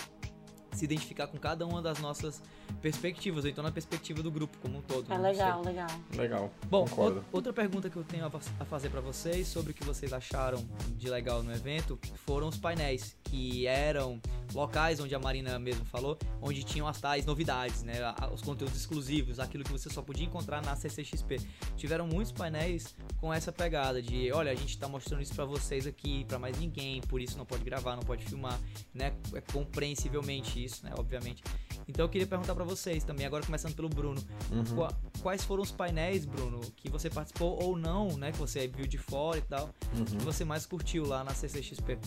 se 0.77 0.85
identificar 0.85 1.27
com 1.27 1.37
cada 1.37 1.65
uma 1.65 1.81
das 1.81 1.99
nossas 1.99 2.41
perspectivas, 2.81 3.43
ou 3.43 3.49
então 3.49 3.63
na 3.63 3.71
perspectiva 3.71 4.21
do 4.21 4.31
grupo 4.31 4.57
como 4.61 4.77
um 4.77 4.81
todo. 4.81 5.11
É 5.11 5.17
legal, 5.17 5.63
legal. 5.63 5.87
Legal. 6.15 6.51
Bom, 6.69 6.85
o, 6.85 7.23
outra 7.31 7.51
pergunta 7.51 7.89
que 7.89 7.95
eu 7.95 8.03
tenho 8.03 8.25
a, 8.25 8.65
fazer 8.65 8.89
para 8.89 9.01
vocês 9.01 9.47
sobre 9.47 9.71
o 9.71 9.73
que 9.73 9.83
vocês 9.83 10.13
acharam 10.13 10.63
de 10.95 11.09
legal 11.09 11.41
no 11.41 11.51
evento 11.51 11.99
foram 12.25 12.47
os 12.47 12.57
painéis, 12.57 13.15
que 13.23 13.65
eram 13.65 14.21
locais 14.57 14.99
onde 14.99 15.13
a 15.13 15.19
Marina 15.19 15.59
mesmo 15.59 15.85
falou, 15.85 16.17
onde 16.41 16.63
tinham 16.63 16.87
as 16.87 16.99
tais 16.99 17.25
novidades, 17.25 17.83
né? 17.83 17.93
Os 18.33 18.41
conteúdos 18.41 18.75
exclusivos, 18.75 19.39
aquilo 19.39 19.63
que 19.63 19.71
você 19.71 19.87
só 19.89 20.01
podia 20.01 20.25
encontrar 20.25 20.63
na 20.63 20.75
CCXP. 20.75 21.39
Tiveram 21.75 22.07
muitos 22.07 22.31
painéis 22.31 22.95
com 23.21 23.31
essa 23.31 23.51
pegada 23.51 24.01
de, 24.01 24.31
olha, 24.31 24.51
a 24.51 24.55
gente 24.55 24.75
tá 24.77 24.87
mostrando 24.87 25.21
isso 25.21 25.35
para 25.35 25.45
vocês 25.45 25.85
aqui, 25.85 26.25
para 26.25 26.39
mais 26.39 26.57
ninguém, 26.57 27.01
por 27.01 27.21
isso 27.21 27.37
não 27.37 27.45
pode 27.45 27.63
gravar, 27.63 27.95
não 27.95 28.03
pode 28.03 28.25
filmar, 28.25 28.59
né? 28.93 29.13
É 29.33 29.41
compreensivelmente 29.41 30.63
isso, 30.63 30.83
né? 30.83 30.91
Obviamente. 30.97 31.43
Então 31.87 32.05
eu 32.05 32.09
queria 32.09 32.27
perguntar 32.27 32.55
para 32.55 32.65
vocês 32.65 33.03
também, 33.03 33.25
agora 33.25 33.45
começando 33.45 33.75
pelo 33.75 33.87
Bruno, 33.87 34.21
uhum. 34.51 34.87
quais 35.21 35.43
foram 35.43 35.61
os 35.61 35.71
painéis, 35.71 36.25
Bruno, 36.25 36.59
que 36.75 36.89
você 36.89 37.09
participou 37.09 37.63
ou 37.63 37.77
não, 37.77 38.17
né? 38.17 38.31
Que 38.31 38.39
você 38.39 38.67
viu 38.67 38.87
de 38.87 38.97
fora 38.97 39.37
e 39.37 39.41
tal, 39.41 39.69
uhum. 39.95 40.03
que 40.03 40.17
você 40.17 40.43
mais 40.43 40.65
curtiu 40.65 41.05
lá 41.05 41.23
na 41.23 41.33
CCXP? 41.33 41.99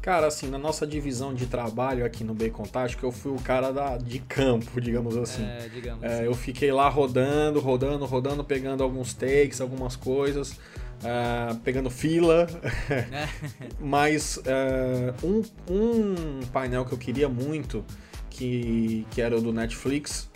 Cara, 0.00 0.26
assim, 0.26 0.48
na 0.48 0.58
nossa 0.58 0.86
divisão 0.86 1.32
de 1.32 1.46
trabalho 1.46 1.63
aqui 2.04 2.24
no 2.24 2.34
Bacon 2.34 2.64
Tático, 2.64 3.04
eu 3.04 3.12
fui 3.12 3.32
o 3.32 3.40
cara 3.40 3.72
da, 3.72 3.96
de 3.96 4.18
campo, 4.18 4.80
digamos 4.80 5.16
assim. 5.16 5.44
É, 5.44 5.68
digamos 5.68 6.02
é, 6.02 6.06
assim. 6.06 6.24
Eu 6.24 6.34
fiquei 6.34 6.72
lá 6.72 6.88
rodando, 6.88 7.60
rodando, 7.60 8.04
rodando, 8.04 8.44
pegando 8.44 8.82
alguns 8.82 9.14
takes, 9.14 9.60
algumas 9.60 9.96
coisas, 9.96 10.52
uh, 10.52 11.54
pegando 11.62 11.90
fila. 11.90 12.46
É. 12.90 13.28
Mas 13.80 14.36
uh, 14.38 15.26
um, 15.26 15.42
um 15.70 16.46
painel 16.52 16.84
que 16.84 16.92
eu 16.92 16.98
queria 16.98 17.28
muito, 17.28 17.84
que, 18.30 19.06
que 19.10 19.20
era 19.20 19.36
o 19.36 19.40
do 19.40 19.52
Netflix, 19.52 20.28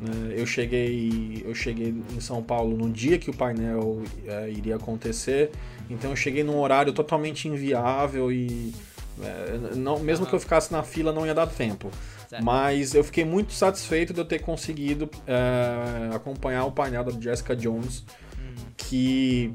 uhum. 0.00 0.08
né, 0.08 0.34
eu 0.36 0.46
cheguei 0.46 1.42
eu 1.46 1.54
cheguei 1.54 1.94
em 2.14 2.20
São 2.20 2.42
Paulo 2.42 2.76
no 2.76 2.90
dia 2.90 3.18
que 3.18 3.30
o 3.30 3.34
painel 3.34 4.02
iria 4.48 4.76
acontecer, 4.76 5.50
então 5.88 6.10
eu 6.10 6.16
cheguei 6.16 6.42
num 6.42 6.58
horário 6.58 6.92
totalmente 6.92 7.48
inviável 7.48 8.32
e 8.32 8.74
não, 9.74 9.98
mesmo 9.98 10.24
uhum. 10.24 10.30
que 10.30 10.36
eu 10.36 10.40
ficasse 10.40 10.72
na 10.72 10.82
fila, 10.82 11.12
não 11.12 11.26
ia 11.26 11.34
dar 11.34 11.46
tempo. 11.46 11.90
Certo. 12.28 12.44
Mas 12.44 12.94
eu 12.94 13.02
fiquei 13.02 13.24
muito 13.24 13.52
satisfeito 13.52 14.12
de 14.12 14.20
eu 14.20 14.24
ter 14.24 14.40
conseguido 14.40 15.08
é, 15.26 16.14
acompanhar 16.14 16.64
o 16.64 16.72
painel 16.72 17.04
da 17.04 17.12
Jessica 17.18 17.56
Jones, 17.56 18.04
uhum. 18.36 18.54
que 18.76 19.52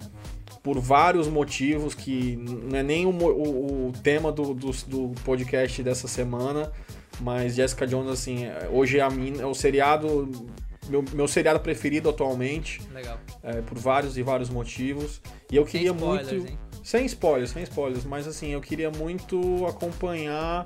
por 0.63 0.79
vários 0.79 1.27
motivos, 1.27 1.93
que 1.93 2.37
não 2.37 2.77
é 2.77 2.83
nem 2.83 3.05
o, 3.05 3.09
o, 3.09 3.87
o 3.89 3.91
tema 4.01 4.31
do, 4.31 4.53
do, 4.53 4.71
do, 4.87 5.21
podcast 5.23 5.83
dessa 5.83 6.07
semana, 6.07 6.71
mas 7.19 7.55
Jessica 7.55 7.85
Jones, 7.85 8.11
assim, 8.11 8.45
hoje 8.71 8.97
é, 8.97 9.01
a 9.01 9.09
minha, 9.09 9.41
é 9.41 9.45
o 9.45 9.53
seriado, 9.53 10.31
meu, 10.87 11.03
meu 11.13 11.27
seriado 11.27 11.59
preferido 11.59 12.09
atualmente. 12.09 12.81
Legal. 12.93 13.19
É, 13.43 13.61
por 13.61 13.77
vários 13.77 14.17
e 14.17 14.23
vários 14.23 14.49
motivos. 14.49 15.21
E 15.51 15.55
eu 15.55 15.65
queria 15.65 15.93
muito. 15.93 16.33
Hein? 16.33 16.57
Sem 16.83 17.05
spoilers, 17.05 17.51
sem 17.51 17.63
spoilers, 17.63 18.03
mas 18.03 18.27
assim, 18.27 18.49
eu 18.49 18.61
queria 18.61 18.91
muito 18.91 19.65
acompanhar 19.65 20.65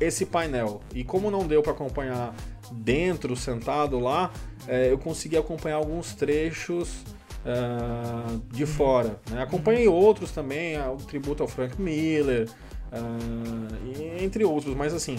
esse 0.00 0.24
painel. 0.24 0.80
E 0.94 1.04
como 1.04 1.30
não 1.30 1.46
deu 1.46 1.62
para 1.62 1.72
acompanhar 1.72 2.34
dentro, 2.72 3.36
sentado 3.36 3.98
lá, 4.00 4.32
é, 4.66 4.90
eu 4.90 4.98
consegui 4.98 5.36
acompanhar 5.36 5.76
alguns 5.76 6.14
trechos 6.14 7.04
uh, 7.44 8.42
de 8.50 8.66
fora. 8.66 9.20
Né? 9.30 9.42
Acompanhei 9.42 9.86
outros 9.86 10.30
também, 10.30 10.78
o 10.80 10.96
tributo 10.96 11.42
ao 11.42 11.48
Frank 11.48 11.80
Miller, 11.80 12.48
uh, 12.90 14.22
entre 14.22 14.44
outros, 14.44 14.74
mas 14.74 14.94
assim, 14.94 15.18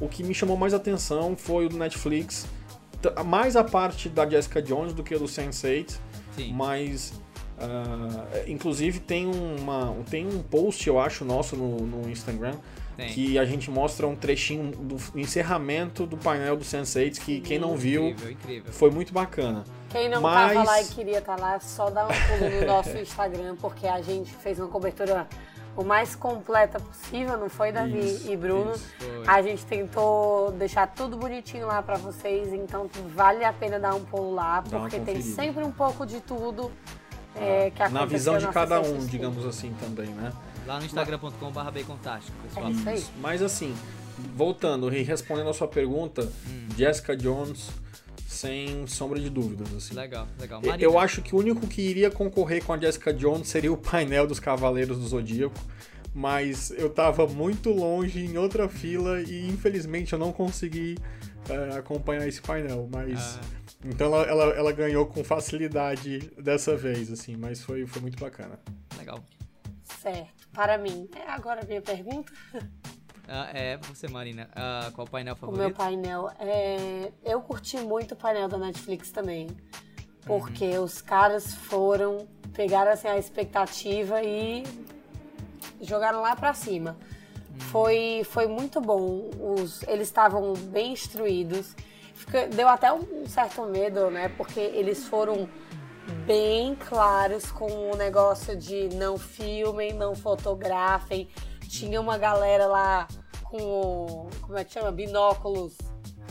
o 0.00 0.08
que 0.08 0.24
me 0.24 0.34
chamou 0.34 0.56
mais 0.56 0.74
atenção 0.74 1.36
foi 1.36 1.66
o 1.66 1.68
do 1.68 1.76
Netflix, 1.76 2.46
mais 3.24 3.54
a 3.54 3.62
parte 3.62 4.08
da 4.08 4.28
Jessica 4.28 4.60
Jones 4.60 4.92
do 4.92 5.04
que 5.04 5.14
o 5.14 5.18
do 5.18 5.26
Sense8, 5.26 5.98
mas 6.52 7.12
Uh, 7.58 8.48
inclusive 8.50 9.00
tem, 9.00 9.26
uma, 9.26 9.92
tem 10.08 10.26
um 10.26 10.40
post, 10.42 10.86
eu 10.86 11.00
acho, 11.00 11.24
nosso 11.24 11.56
no, 11.56 11.78
no 11.78 12.08
Instagram, 12.08 12.54
tem. 12.96 13.08
que 13.08 13.38
a 13.38 13.44
gente 13.44 13.68
mostra 13.68 14.06
um 14.06 14.14
trechinho 14.14 14.70
do 14.70 14.96
encerramento 15.18 16.06
do 16.06 16.16
painel 16.16 16.56
do 16.56 16.64
Sense8, 16.64 17.18
que 17.18 17.40
quem 17.40 17.58
não 17.58 17.76
viu 17.76 18.10
incrível, 18.10 18.30
incrível. 18.30 18.72
foi 18.72 18.90
muito 18.90 19.12
bacana. 19.12 19.64
Quem 19.90 20.08
não 20.08 20.20
Mas... 20.20 20.52
tava 20.52 20.66
lá 20.66 20.82
e 20.82 20.84
queria 20.86 21.18
estar 21.18 21.36
tá 21.36 21.42
lá, 21.42 21.58
só 21.58 21.90
dá 21.90 22.06
um 22.06 22.08
pulo 22.08 22.60
no 22.60 22.66
nosso 22.66 22.96
Instagram, 22.98 23.56
porque 23.56 23.86
a 23.86 24.00
gente 24.00 24.32
fez 24.32 24.60
uma 24.60 24.68
cobertura 24.68 25.26
o 25.76 25.84
mais 25.84 26.16
completa 26.16 26.80
possível, 26.80 27.38
não 27.38 27.48
foi, 27.48 27.70
Davi 27.70 28.00
isso, 28.00 28.30
e 28.30 28.36
Bruno? 28.36 28.72
Isso, 28.72 28.96
a 29.26 29.40
gente 29.40 29.64
tentou 29.64 30.50
deixar 30.52 30.88
tudo 30.88 31.16
bonitinho 31.16 31.68
lá 31.68 31.80
para 31.80 31.96
vocês, 31.96 32.52
então 32.52 32.90
vale 33.14 33.44
a 33.44 33.52
pena 33.52 33.78
dar 33.78 33.94
um 33.94 34.04
pulo 34.04 34.34
lá, 34.34 34.60
porque 34.62 34.98
tem 34.98 35.22
sempre 35.22 35.62
um 35.62 35.70
pouco 35.70 36.04
de 36.04 36.20
tudo 36.20 36.72
é, 37.40 37.70
que 37.70 37.88
Na 37.88 38.04
visão 38.04 38.38
de 38.38 38.46
cada 38.48 38.80
um, 38.80 39.04
digamos 39.06 39.44
assim, 39.46 39.74
também, 39.80 40.08
né? 40.08 40.32
Lá 40.66 40.78
no 40.78 40.84
instagram.com.br 40.84 41.70
bemcontástico, 41.72 42.36
pessoal. 42.42 42.68
É 42.68 42.70
isso 42.70 42.88
aí. 42.88 43.04
Mas 43.20 43.42
assim, 43.42 43.74
voltando 44.34 44.94
e 44.94 45.02
respondendo 45.02 45.48
a 45.48 45.54
sua 45.54 45.68
pergunta, 45.68 46.30
hum. 46.46 46.68
Jessica 46.76 47.16
Jones, 47.16 47.70
sem 48.26 48.86
sombra 48.86 49.18
de 49.18 49.30
dúvidas. 49.30 49.72
Assim. 49.74 49.94
Legal, 49.94 50.28
legal. 50.38 50.60
Marina. 50.60 50.82
Eu 50.82 50.98
acho 50.98 51.22
que 51.22 51.34
o 51.34 51.38
único 51.38 51.66
que 51.66 51.80
iria 51.80 52.10
concorrer 52.10 52.62
com 52.62 52.72
a 52.72 52.78
Jessica 52.78 53.12
Jones 53.12 53.48
seria 53.48 53.72
o 53.72 53.76
painel 53.76 54.26
dos 54.26 54.38
Cavaleiros 54.38 54.98
do 54.98 55.06
Zodíaco. 55.06 55.58
Mas 56.14 56.70
eu 56.72 56.90
tava 56.90 57.26
muito 57.26 57.70
longe 57.70 58.24
em 58.24 58.36
outra 58.38 58.68
fila 58.68 59.20
e 59.22 59.46
infelizmente 59.48 60.12
eu 60.12 60.18
não 60.18 60.32
consegui 60.32 60.96
é, 61.48 61.76
acompanhar 61.76 62.26
esse 62.26 62.40
painel. 62.40 62.88
Mas. 62.90 63.38
Ah 63.40 63.58
então 63.84 64.06
ela, 64.06 64.22
ela, 64.24 64.44
ela, 64.54 64.72
ganhou 64.72 65.06
com 65.06 65.22
facilidade 65.22 66.30
dessa 66.36 66.76
vez, 66.76 67.12
assim, 67.12 67.36
mas 67.36 67.62
foi, 67.62 67.86
foi 67.86 68.02
muito 68.02 68.18
bacana. 68.18 68.58
Legal. 68.96 69.22
Certo. 70.00 70.48
Para 70.52 70.76
mim, 70.76 71.08
é 71.14 71.30
agora 71.30 71.62
a 71.62 71.66
minha 71.66 71.82
pergunta. 71.82 72.32
Ah, 73.30 73.50
é, 73.52 73.76
você, 73.76 74.08
Marina, 74.08 74.48
ah, 74.56 74.90
qual 74.94 75.06
painel 75.06 75.36
favorito? 75.36 75.60
O 75.60 75.66
meu 75.66 75.74
painel, 75.74 76.30
é... 76.38 77.12
eu 77.22 77.42
curti 77.42 77.76
muito 77.76 78.12
o 78.12 78.16
painel 78.16 78.48
da 78.48 78.56
Netflix 78.56 79.10
também, 79.10 79.48
porque 80.24 80.78
uhum. 80.78 80.84
os 80.84 81.02
caras 81.02 81.52
foram, 81.54 82.26
pegaram 82.54 82.90
assim, 82.90 83.06
a 83.06 83.18
expectativa 83.18 84.22
e 84.22 84.64
jogaram 85.82 86.22
lá 86.22 86.34
pra 86.34 86.54
cima. 86.54 86.96
Uhum. 87.50 87.60
Foi, 87.60 88.22
foi 88.24 88.46
muito 88.46 88.80
bom, 88.80 89.28
os, 89.38 89.82
eles 89.82 90.08
estavam 90.08 90.54
bem 90.54 90.92
instruídos, 90.92 91.76
deu 92.54 92.68
até 92.68 92.92
um 92.92 93.26
certo 93.26 93.64
medo, 93.66 94.10
né? 94.10 94.28
Porque 94.36 94.60
eles 94.60 95.06
foram 95.06 95.48
bem 96.26 96.74
claros 96.74 97.50
com 97.50 97.92
o 97.92 97.96
negócio 97.96 98.56
de 98.56 98.88
não 98.94 99.18
filmem, 99.18 99.92
não 99.92 100.14
fotografem. 100.14 101.28
Tinha 101.68 102.00
uma 102.00 102.16
galera 102.16 102.66
lá 102.66 103.08
com, 103.42 104.28
como 104.40 104.58
é 104.58 104.64
que 104.64 104.72
chama? 104.72 104.90
Binóculos 104.90 105.76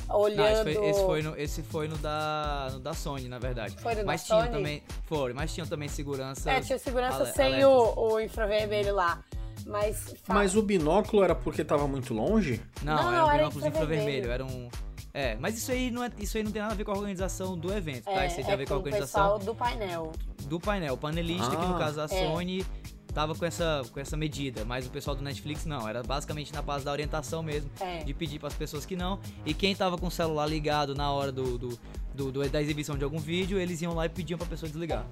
olhando. 0.10 0.38
Não, 0.38 0.72
esse, 0.72 0.80
foi, 0.80 0.90
esse, 0.90 1.06
foi, 1.06 1.22
no, 1.22 1.38
esse 1.38 1.64
foi 1.64 1.88
no 1.88 1.98
da, 1.98 2.70
no 2.72 2.80
da 2.80 2.94
Sony, 2.94 3.28
na 3.28 3.40
verdade. 3.40 3.76
Foi 3.78 3.96
no 3.96 4.06
mas 4.06 4.22
da 4.22 4.28
tinha 4.28 4.40
Sony? 4.40 4.52
também, 4.52 4.84
foi, 5.04 5.34
mas 5.34 5.54
tinha 5.54 5.66
também 5.66 5.88
segurança. 5.88 6.52
É, 6.52 6.62
tinha 6.62 6.80
segurança 6.80 7.26
sem 7.26 7.64
o, 7.66 7.94
o 7.96 8.20
infravermelho 8.20 8.96
lá. 8.96 9.24
Mas, 9.66 10.16
mas 10.30 10.56
o 10.56 10.62
binóculo 10.62 11.24
era 11.24 11.36
porque 11.36 11.64
tava 11.64 11.88
muito 11.88 12.14
longe? 12.14 12.62
Não, 12.82 12.96
não 12.96 13.32
era 13.32 13.48
um 13.48 13.50
binóculo 13.50 13.68
infravermelho. 13.68 14.32
Era 14.32 14.46
um 14.46 14.70
É, 15.18 15.36
mas 15.40 15.58
isso 15.58 15.72
aí 15.72 15.90
não, 15.90 16.04
é, 16.04 16.12
isso 16.20 16.38
aí 16.38 16.44
não 16.44 16.52
tem 16.52 16.62
nada 16.62 16.76
a 16.76 16.78
ver 16.78 16.84
com 16.84 16.92
a 16.92 16.96
organização 16.96 17.58
do 17.58 17.74
evento, 17.76 18.04
tá? 18.04 18.24
É, 18.24 18.28
Isso 18.28 18.38
aí 18.38 18.44
tem 18.44 18.52
a 18.52 18.54
é 18.54 18.58
ver 18.58 18.68
com 18.68 18.76
a 18.76 18.78
organização 18.78 19.24
pessoal 19.24 19.40
do 19.40 19.56
painel. 19.56 20.12
do 20.44 20.60
painel. 20.60 20.94
O 20.94 20.98
panelista, 20.98 21.50
que 21.56 21.66
no 21.66 21.76
Ah. 21.76 21.80
caso 21.80 22.02
a 22.02 22.04
É. 22.04 22.08
Sony, 22.08 22.64
tava 23.16 23.34
com 23.34 23.44
essa, 23.44 23.82
com 23.92 24.00
essa 24.00 24.16
medida, 24.16 24.64
mas 24.64 24.86
o 24.86 24.92
pessoal 24.92 25.16
do 25.16 25.24
Netflix 25.24 25.66
não. 25.66 25.90
Era 25.90 26.04
basicamente 26.04 26.54
na 26.54 26.62
base 26.62 26.86
da 26.86 26.92
orientação 26.92 27.42
mesmo, 27.42 27.68
É. 27.80 28.04
de 28.04 28.14
pedir 28.14 28.38
para 28.38 28.50
as 28.50 28.54
pessoas 28.54 28.86
que 28.86 28.96
não. 28.96 29.20
E 29.44 29.56
quem 29.56 29.76
tava 29.76 29.98
com 29.98 30.06
o 30.06 30.12
celular 30.12 30.46
ligado 30.46 30.94
na 30.94 31.12
hora 31.12 31.32
do, 31.32 31.58
do, 31.58 31.80
do- 32.14 32.32
do- 32.32 32.48
da 32.50 32.62
exibição 32.62 32.96
de 32.96 33.04
algum 33.04 33.18
vídeo, 33.18 33.58
eles 33.58 33.82
iam 33.82 33.96
lá 33.96 34.06
e 34.06 34.10
pediam 34.10 34.38
pra 34.38 34.46
pessoa 34.46 34.70
desligar. 34.70 35.04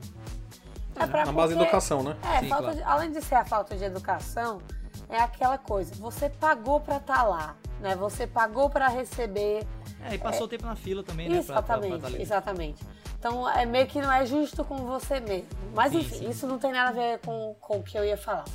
É 0.98 1.08
pra 1.08 1.26
Na 1.26 1.32
base 1.32 1.54
de 1.54 1.56
porque- 1.56 1.64
educação, 1.64 2.04
né? 2.04 2.16
É, 2.22 2.42
Sim, 2.42 2.50
falta 2.50 2.64
claro. 2.64 2.78
de- 2.78 2.84
além 2.84 3.12
de 3.12 3.22
ser 3.24 3.36
a 3.36 3.44
falta 3.44 3.76
de 3.76 3.84
educação, 3.84 4.62
é 5.10 5.18
aquela 5.18 5.58
coisa, 5.58 5.96
você 5.96 6.30
pagou 6.30 6.80
pra 6.80 6.98
estar 6.98 7.24
lá, 7.24 7.56
né? 7.82 7.96
Você 7.96 8.28
pagou 8.28 8.70
pra 8.70 8.88
receber. 8.88 9.66
É, 10.12 10.16
e 10.16 10.18
passou 10.18 10.46
o 10.46 10.48
tempo 10.48 10.66
na 10.66 10.76
fila 10.76 11.04
também, 11.04 11.28
né? 11.30 11.42
pra- 11.44 11.62
pra- 11.62 11.78
pra 11.78 11.88
Exatamente, 11.88 12.22
exatamente. 12.22 12.84
Então 13.20 13.50
é 13.50 13.66
meio 13.66 13.88
que 13.88 14.00
não 14.02 14.12
é 14.12 14.26
justo 14.26 14.64
com 14.64 14.76
você 14.78 15.20
mesmo. 15.20 15.48
Mas 15.74 15.92
Sim, 15.92 16.00
enfim, 16.00 16.16
sim. 16.18 16.30
isso 16.30 16.46
não 16.48 16.60
tem 16.60 16.72
nada 16.72 16.90
a 16.90 16.94
ver 16.94 17.20
com, 17.20 17.56
com 17.60 17.78
o 17.80 17.84
que 17.84 17.98
eu 17.98 18.06
ia 18.06 18.18
falar. 18.18 18.46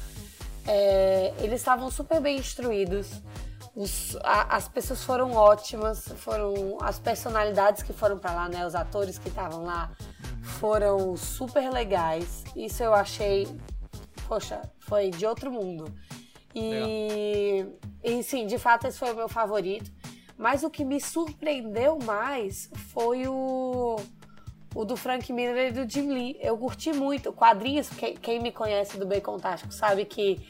É, 0.67 1.33
eles 1.39 1.61
estavam 1.61 1.91
super 1.91 2.21
bem 2.21 2.37
instruídos. 2.39 3.09
os- 3.75 4.17
a- 4.25 4.57
as 4.57 4.69
pessoas 4.69 5.03
foram 5.05 5.33
ótimas, 5.33 6.09
foram 6.17 6.77
as 6.83 6.99
personalidades 6.99 7.85
que 7.85 7.93
foram 7.93 8.19
pra 8.19 8.33
lá, 8.33 8.49
né? 8.49 8.67
Os 8.67 8.75
atores 8.75 9.17
que 9.17 9.29
estavam 9.29 9.65
lá 9.65 9.93
foram 10.43 11.17
super 11.17 11.71
legais. 11.73 12.43
Isso 12.57 12.83
eu 12.83 12.93
achei, 12.93 13.47
poxa, 14.27 14.61
foi 14.81 15.11
de 15.11 15.25
outro 15.25 15.53
mundo. 15.53 15.93
E, 16.53 17.65
e 18.03 18.23
sim, 18.25 18.45
de 18.47 18.59
fato 18.59 18.87
esse 18.89 18.99
foi 18.99 19.13
o 19.13 19.17
meu 19.17 19.29
favorito. 19.29 19.91
Mas 20.40 20.62
o 20.62 20.70
que 20.70 20.87
me 20.87 20.98
surpreendeu 20.98 21.98
mais 21.98 22.70
foi 22.94 23.29
o, 23.29 23.96
o 24.74 24.85
do 24.87 24.96
Frank 24.96 25.31
Miller 25.31 25.68
e 25.68 25.85
do 25.85 25.92
Jim 25.92 26.11
Lee. 26.11 26.38
Eu 26.40 26.57
curti 26.57 26.94
muito. 26.94 27.31
Quadrinhos, 27.31 27.90
quem, 27.90 28.16
quem 28.16 28.40
me 28.40 28.50
conhece 28.50 28.96
do 28.96 29.05
Bacon 29.05 29.37
Tático 29.37 29.70
sabe 29.70 30.07
que 30.07 30.40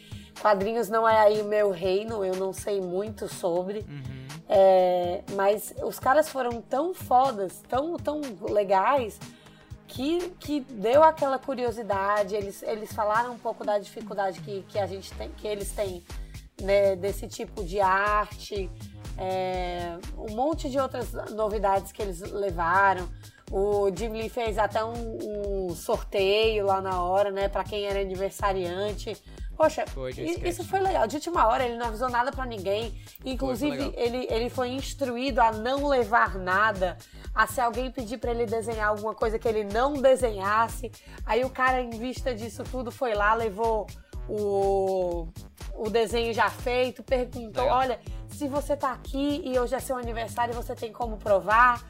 quadrinhos 0.40 0.88
não 0.88 1.08
é 1.08 1.18
aí 1.18 1.42
o 1.42 1.44
meu 1.44 1.72
reino, 1.72 2.24
eu 2.24 2.36
não 2.36 2.52
sei 2.52 2.80
muito 2.80 3.26
sobre. 3.26 3.80
Uhum. 3.80 4.28
É, 4.48 5.24
mas 5.32 5.74
os 5.82 5.98
caras 5.98 6.28
foram 6.28 6.62
tão 6.62 6.94
fodas, 6.94 7.60
tão, 7.68 7.96
tão 7.96 8.20
legais, 8.48 9.18
que, 9.88 10.30
que 10.38 10.60
deu 10.60 11.02
aquela 11.02 11.36
curiosidade. 11.36 12.36
Eles, 12.36 12.62
eles 12.62 12.92
falaram 12.92 13.32
um 13.32 13.38
pouco 13.38 13.64
da 13.64 13.76
dificuldade 13.76 14.40
que, 14.40 14.62
que 14.68 14.78
a 14.78 14.86
gente 14.86 15.12
tem, 15.14 15.32
que 15.32 15.48
eles 15.48 15.72
têm 15.72 16.04
né, 16.62 16.94
desse 16.94 17.26
tipo 17.26 17.64
de 17.64 17.80
arte. 17.80 18.70
É, 19.18 19.96
um 20.16 20.34
monte 20.34 20.68
de 20.70 20.78
outras 20.78 21.12
novidades 21.30 21.92
que 21.92 22.02
eles 22.02 22.20
levaram. 22.20 23.08
O 23.50 23.90
Jim 23.94 24.10
Lee 24.10 24.28
fez 24.28 24.58
até 24.58 24.84
um, 24.84 25.68
um 25.70 25.74
sorteio 25.74 26.66
lá 26.66 26.80
na 26.80 27.02
hora, 27.02 27.30
né, 27.30 27.48
para 27.48 27.64
quem 27.64 27.84
era 27.84 28.00
aniversariante. 28.00 29.16
Poxa, 29.60 29.84
Foi, 29.88 30.10
isso 30.12 30.64
foi 30.64 30.80
legal. 30.80 31.06
De 31.06 31.16
última 31.16 31.46
hora, 31.46 31.66
ele 31.66 31.76
não 31.76 31.88
avisou 31.88 32.08
nada 32.08 32.32
pra 32.32 32.46
ninguém. 32.46 32.98
Inclusive, 33.22 33.76
legal. 33.76 33.92
ele, 33.94 34.26
ele 34.30 34.48
foi 34.48 34.70
instruído 34.70 35.38
a 35.38 35.52
não 35.52 35.86
levar 35.86 36.38
nada. 36.38 36.96
A 37.34 37.46
se 37.46 37.60
alguém 37.60 37.90
pedir 37.90 38.16
pra 38.16 38.30
ele 38.30 38.46
desenhar 38.46 38.88
alguma 38.88 39.14
coisa 39.14 39.38
que 39.38 39.46
ele 39.46 39.64
não 39.64 39.92
desenhasse. 39.92 40.90
Aí 41.26 41.44
o 41.44 41.50
cara, 41.50 41.78
em 41.82 41.90
vista 41.90 42.34
disso 42.34 42.64
tudo, 42.64 42.90
foi 42.90 43.12
lá, 43.12 43.34
levou 43.34 43.86
o, 44.30 45.28
o 45.74 45.90
desenho 45.90 46.32
já 46.32 46.48
feito, 46.50 47.02
perguntou: 47.02 47.62
Legal. 47.64 47.78
olha, 47.78 48.00
se 48.28 48.46
você 48.48 48.76
tá 48.76 48.92
aqui 48.92 49.42
e 49.44 49.58
hoje 49.58 49.74
é 49.74 49.80
seu 49.80 49.96
aniversário, 49.96 50.54
você 50.54 50.74
tem 50.74 50.92
como 50.92 51.16
provar? 51.16 51.82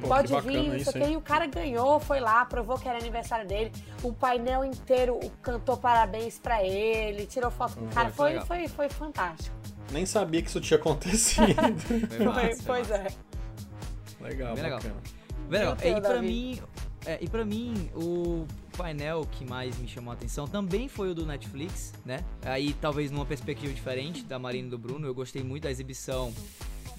Pô, 0.00 0.08
Pode 0.08 0.28
vir, 0.42 0.62
não 0.64 0.70
sei 0.70 0.76
isso, 0.80 0.98
hein? 0.98 1.12
E 1.12 1.16
o 1.16 1.20
cara 1.22 1.46
ganhou, 1.46 1.98
foi 2.00 2.20
lá, 2.20 2.44
provou 2.44 2.78
que 2.78 2.86
era 2.88 2.98
aniversário 2.98 3.46
dele. 3.46 3.72
O 4.02 4.12
painel 4.12 4.62
inteiro 4.64 5.18
cantou 5.42 5.76
parabéns 5.76 6.38
pra 6.38 6.62
ele, 6.62 7.26
tirou 7.26 7.50
foto 7.50 7.76
com 7.76 7.84
o 7.86 7.88
cara. 7.88 8.04
Muito 8.04 8.16
Foi, 8.16 8.28
legal. 8.30 8.46
foi, 8.46 8.68
foi 8.68 8.88
fantástico. 8.90 9.54
Nem 9.92 10.04
sabia 10.04 10.42
que 10.42 10.48
isso 10.48 10.60
tinha 10.60 10.78
acontecido. 10.78 11.46
Foi 12.16 12.26
massa, 12.26 12.40
foi 12.40 12.56
pois 12.66 12.88
massa. 12.90 13.02
é. 14.20 14.24
legal, 14.24 14.54
Bem 14.54 14.62
legal. 14.64 14.78
bacana. 14.80 15.02
Legal. 15.48 15.76
E 15.82 15.88
E 15.88 16.00
Davi? 16.00 16.26
mim, 16.26 16.62
é, 17.06 17.18
e 17.20 17.28
para 17.28 17.44
mim 17.44 17.90
o 17.94 18.46
painel 18.76 19.26
que 19.32 19.44
mais 19.44 19.76
me 19.78 19.88
chamou 19.88 20.10
a 20.12 20.14
atenção 20.14 20.46
também 20.46 20.88
foi 20.88 21.10
o 21.10 21.14
do 21.14 21.24
Netflix, 21.26 21.92
né? 22.04 22.24
Aí 22.42 22.74
talvez 22.74 23.10
numa 23.10 23.26
perspectiva 23.26 23.72
diferente 23.72 24.22
da 24.24 24.38
Marina 24.38 24.68
e 24.68 24.70
do 24.70 24.78
Bruno, 24.78 25.06
eu 25.06 25.14
gostei 25.14 25.42
muito 25.42 25.64
da 25.64 25.70
exibição 25.70 26.32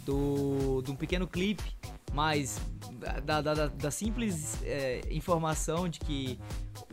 do 0.05 0.81
de 0.83 0.91
um 0.91 0.95
pequeno 0.95 1.27
clipe, 1.27 1.63
mas 2.13 2.59
da, 3.23 3.41
da, 3.41 3.53
da- 3.53 3.67
da 3.67 3.91
simples 3.91 4.61
é, 4.63 5.01
informação 5.11 5.87
de 5.89 5.99
que 5.99 6.39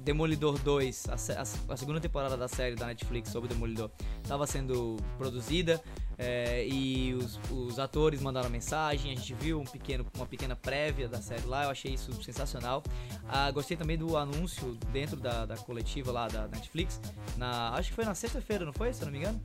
Demolidor 0.03 0.59
2, 0.59 1.07
a, 1.09 1.12
a- 1.14 1.73
a 1.75 1.77
segunda 1.77 2.01
temporada 2.01 2.37
da 2.37 2.49
série 2.49 2.75
da 2.75 2.87
Netflix 2.87 3.31
sobre 3.31 3.49
Demolidor, 3.49 3.90
estava 4.23 4.47
sendo 4.47 4.97
produzida 5.16 5.81
é, 6.18 6.66
e 6.66 7.14
os, 7.14 7.38
os 7.50 7.79
atores 7.79 8.20
mandaram 8.22 8.48
mensagem, 8.50 9.12
a 9.12 9.14
gente 9.16 9.35
viu 9.35 9.61
um 9.61 9.64
pequeno, 9.64 10.07
uma 10.16 10.27
pequena 10.27 10.55
prévia 10.57 11.09
da 11.09 11.20
série 11.20 11.46
lá, 11.46 11.64
eu 11.64 11.70
achei 11.70 11.94
isso 11.94 12.12
sensacional. 12.22 12.83
Ah, 13.29 13.50
gostei 13.50 13.77
também 13.77 13.96
do 13.98 14.16
anúncio 14.16 14.77
dentro 14.92 15.16
da, 15.16 15.44
da 15.46 15.57
coletiva 15.57 16.12
lá 16.12 16.29
da 16.29 16.46
Netflix, 16.48 17.00
na, 17.37 17.70
acho 17.74 17.88
que 17.90 17.94
foi 17.94 18.05
na 18.05 18.14
sexta-feira, 18.14 18.64
não 18.64 18.72
foi? 18.72 18.92
Se 18.92 19.03
eu 19.03 19.07
não 19.07 19.12
me 19.12 19.18
engano. 19.18 19.40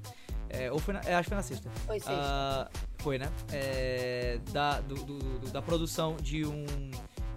É, 0.51 0.71
ou 0.71 0.79
foi 0.79 0.95
na, 0.95 1.01
é, 1.01 1.13
acho 1.13 1.23
que 1.25 1.29
foi 1.29 1.37
na 1.37 1.43
sexta. 1.43 1.69
Foi 1.85 1.99
sexta. 1.99 2.11
Ah, 2.11 2.67
foi, 2.97 3.19
né? 3.19 3.29
É, 3.51 4.39
da, 4.51 4.79
do- 4.81 4.95
do- 4.95 5.19
do- 5.39 5.51
da 5.51 5.61
produção 5.61 6.15
de 6.17 6.43
um 6.43 6.65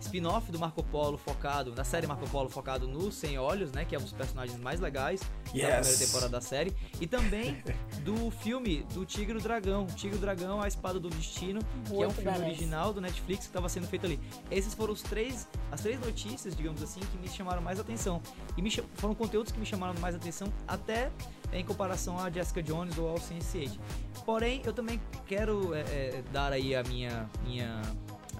spin-off 0.03 0.51
do 0.51 0.59
Marco 0.59 0.83
Polo 0.83 1.17
focado, 1.17 1.71
da 1.73 1.85
série 1.85 2.07
Marco 2.07 2.29
Polo 2.29 2.49
focado 2.49 2.87
no 2.87 3.11
Sem 3.11 3.39
Olhos, 3.39 3.73
né? 3.73 3.85
Que 3.85 3.95
é 3.95 3.99
um 3.99 4.03
dos 4.03 4.13
personagens 4.13 4.59
mais 4.61 4.81
legais 4.81 5.21
da 5.21 5.27
Yes. 5.55 5.87
primeira 5.87 5.99
temporada 6.07 6.29
da 6.29 6.41
série. 6.41 6.75
E 7.01 7.07
também 7.07 7.63
do 8.05 8.31
filme 8.31 8.83
do 8.95 9.05
Tigre 9.05 9.35
e 9.35 9.39
o 9.39 9.41
Dragão. 9.41 9.87
Tigre 9.87 10.17
e 10.17 10.19
o 10.19 10.21
Dragão, 10.21 10.61
A 10.61 10.69
Espada 10.69 10.99
do 10.99 11.09
Destino, 11.11 11.61
que 11.87 11.93
é 11.93 11.95
um 11.95 11.99
Muito 11.99 12.15
filme 12.15 12.39
original 12.39 12.93
do 12.93 13.01
Netflix 13.01 13.41
que 13.41 13.47
estava 13.51 13.69
sendo 13.69 13.87
feito 13.87 14.07
ali. 14.07 14.19
Esses 14.51 14.75
foram 14.75 14.93
os 14.93 15.03
três, 15.03 15.49
as 15.71 15.81
três 15.81 16.01
notícias, 16.01 16.57
digamos 16.57 16.83
assim, 16.83 17.01
que 17.01 17.19
me 17.19 17.29
chamaram 17.29 17.63
mais 17.63 17.79
atenção. 17.79 18.21
E 18.57 18.63
me 18.63 18.71
foram 18.95 19.15
conteúdos 19.15 19.53
que 19.53 19.59
me 19.59 19.67
chamaram 19.67 19.99
mais 20.01 20.15
atenção 20.15 20.53
até 20.67 21.11
em 21.53 21.65
comparação 21.65 22.19
a 22.19 22.31
Jessica 22.31 22.63
Jones 22.63 22.97
ou 22.99 23.09
ao 23.09 23.17
Sense8. 23.17 23.79
Porém, 24.25 24.63
eu 24.65 24.73
também 24.73 25.01
quero 25.27 25.75
é, 25.75 25.81
é, 25.81 26.23
dar 26.33 26.53
aí 26.53 26.75
a 26.75 26.83
minha, 26.85 27.29
minha, 27.45 27.83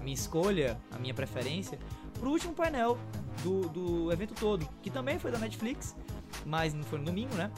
minha 0.03 0.13
escolha, 0.13 0.77
a 0.91 0.97
minha 0.99 1.13
preferência 1.13 1.79
pro 2.19 2.29
último 2.29 2.53
painel 2.53 2.97
do, 3.43 3.61
do 3.69 4.11
evento 4.11 4.33
todo, 4.35 4.67
que 4.81 4.89
também 4.89 5.17
foi 5.17 5.31
da 5.31 5.37
Netflix, 5.39 5.95
mas 6.45 6.73
não 6.73 6.83
foi 6.83 6.99
no 6.99 7.05
domingo, 7.05 7.33
né? 7.35 7.49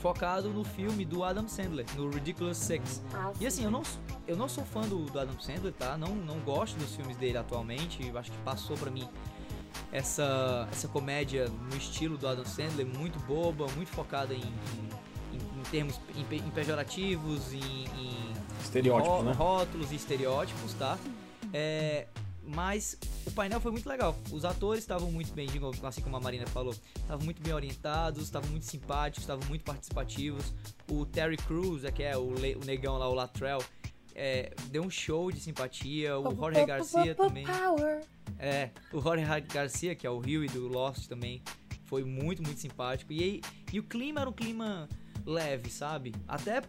Focado 0.00 0.50
no 0.50 0.64
filme 0.64 1.04
do 1.04 1.24
Adam 1.24 1.48
Sandler, 1.48 1.86
no 1.96 2.10
Ridiculous 2.10 2.58
Six. 2.58 3.02
Ah, 3.14 3.32
E 3.40 3.46
assim, 3.46 3.64
eu 3.64 3.70
não, 3.70 3.82
eu 4.28 4.36
não 4.36 4.48
sou 4.48 4.62
fã 4.64 4.82
do, 4.82 5.06
do 5.06 5.18
Adam 5.18 5.38
Sandler, 5.40 5.72
tá? 5.72 5.96
Não, 5.96 6.14
não 6.14 6.38
gosto 6.40 6.76
dos 6.76 6.94
filmes 6.94 7.16
dele 7.16 7.38
atualmente. 7.38 8.06
Eu 8.06 8.18
acho 8.18 8.30
que 8.30 8.36
passou 8.38 8.76
pra 8.76 8.90
mim 8.90 9.08
essa, 9.90 10.68
essa 10.70 10.88
comédia 10.88 11.48
no 11.48 11.76
estilo 11.76 12.18
do 12.18 12.28
Adam 12.28 12.44
Sandler, 12.44 12.86
muito 12.86 13.18
boba, 13.20 13.66
muito 13.76 13.88
focada 13.92 14.34
em, 14.34 14.40
em, 14.42 15.36
em- 15.36 15.62
termos 15.70 15.98
em, 16.14 16.36
em 16.36 16.50
pejorativos, 16.50 17.52
em, 17.54 17.84
em 17.98 18.34
Estereótipos, 18.62 19.08
ró- 19.16 19.22
né? 19.22 19.32
rótulos 19.32 19.90
e 19.92 19.94
estereótipos, 19.96 20.74
tá? 20.74 20.98
É, 21.56 22.08
mas 22.42 22.98
o 23.24 23.30
painel 23.30 23.60
foi 23.60 23.70
muito 23.70 23.88
legal. 23.88 24.14
Os 24.32 24.44
atores 24.44 24.82
estavam 24.82 25.10
muito 25.10 25.32
bem, 25.32 25.46
digo, 25.46 25.70
assim 25.84 26.02
como 26.02 26.16
a 26.16 26.20
Marina 26.20 26.46
falou, 26.48 26.74
estavam 26.96 27.24
muito 27.24 27.40
bem 27.40 27.52
orientados, 27.54 28.24
estavam 28.24 28.50
muito 28.50 28.66
simpáticos, 28.66 29.22
estavam 29.22 29.46
muito 29.48 29.62
participativos. 29.64 30.52
O 30.90 31.06
Terry 31.06 31.36
Crews, 31.36 31.84
é 31.84 31.92
que 31.92 32.02
é 32.02 32.16
o, 32.16 32.32
le- 32.32 32.56
o 32.56 32.64
negão 32.64 32.98
lá, 32.98 33.08
o 33.08 33.14
Latrell, 33.14 33.62
é, 34.14 34.52
deu 34.70 34.82
um 34.82 34.90
show 34.90 35.30
de 35.30 35.40
simpatia. 35.40 36.18
O 36.18 36.24
Jorge 36.36 36.60
Garcia 36.66 37.14
também. 37.28 37.44
É, 38.38 38.70
o 38.92 39.00
Jorge 39.00 39.24
Garcia, 39.52 39.94
que 39.94 40.06
é 40.06 40.10
o 40.10 40.18
Rio 40.18 40.44
e 40.44 40.48
do 40.48 40.66
Lost 40.68 41.06
também, 41.06 41.40
foi 41.84 42.02
muito, 42.04 42.42
muito 42.42 42.60
simpático. 42.60 43.12
E, 43.12 43.22
aí, 43.22 43.40
e 43.72 43.78
o 43.78 43.82
clima 43.84 44.20
era 44.20 44.28
um 44.28 44.32
clima 44.32 44.88
leve, 45.24 45.70
sabe? 45.70 46.12
Até 46.28 46.62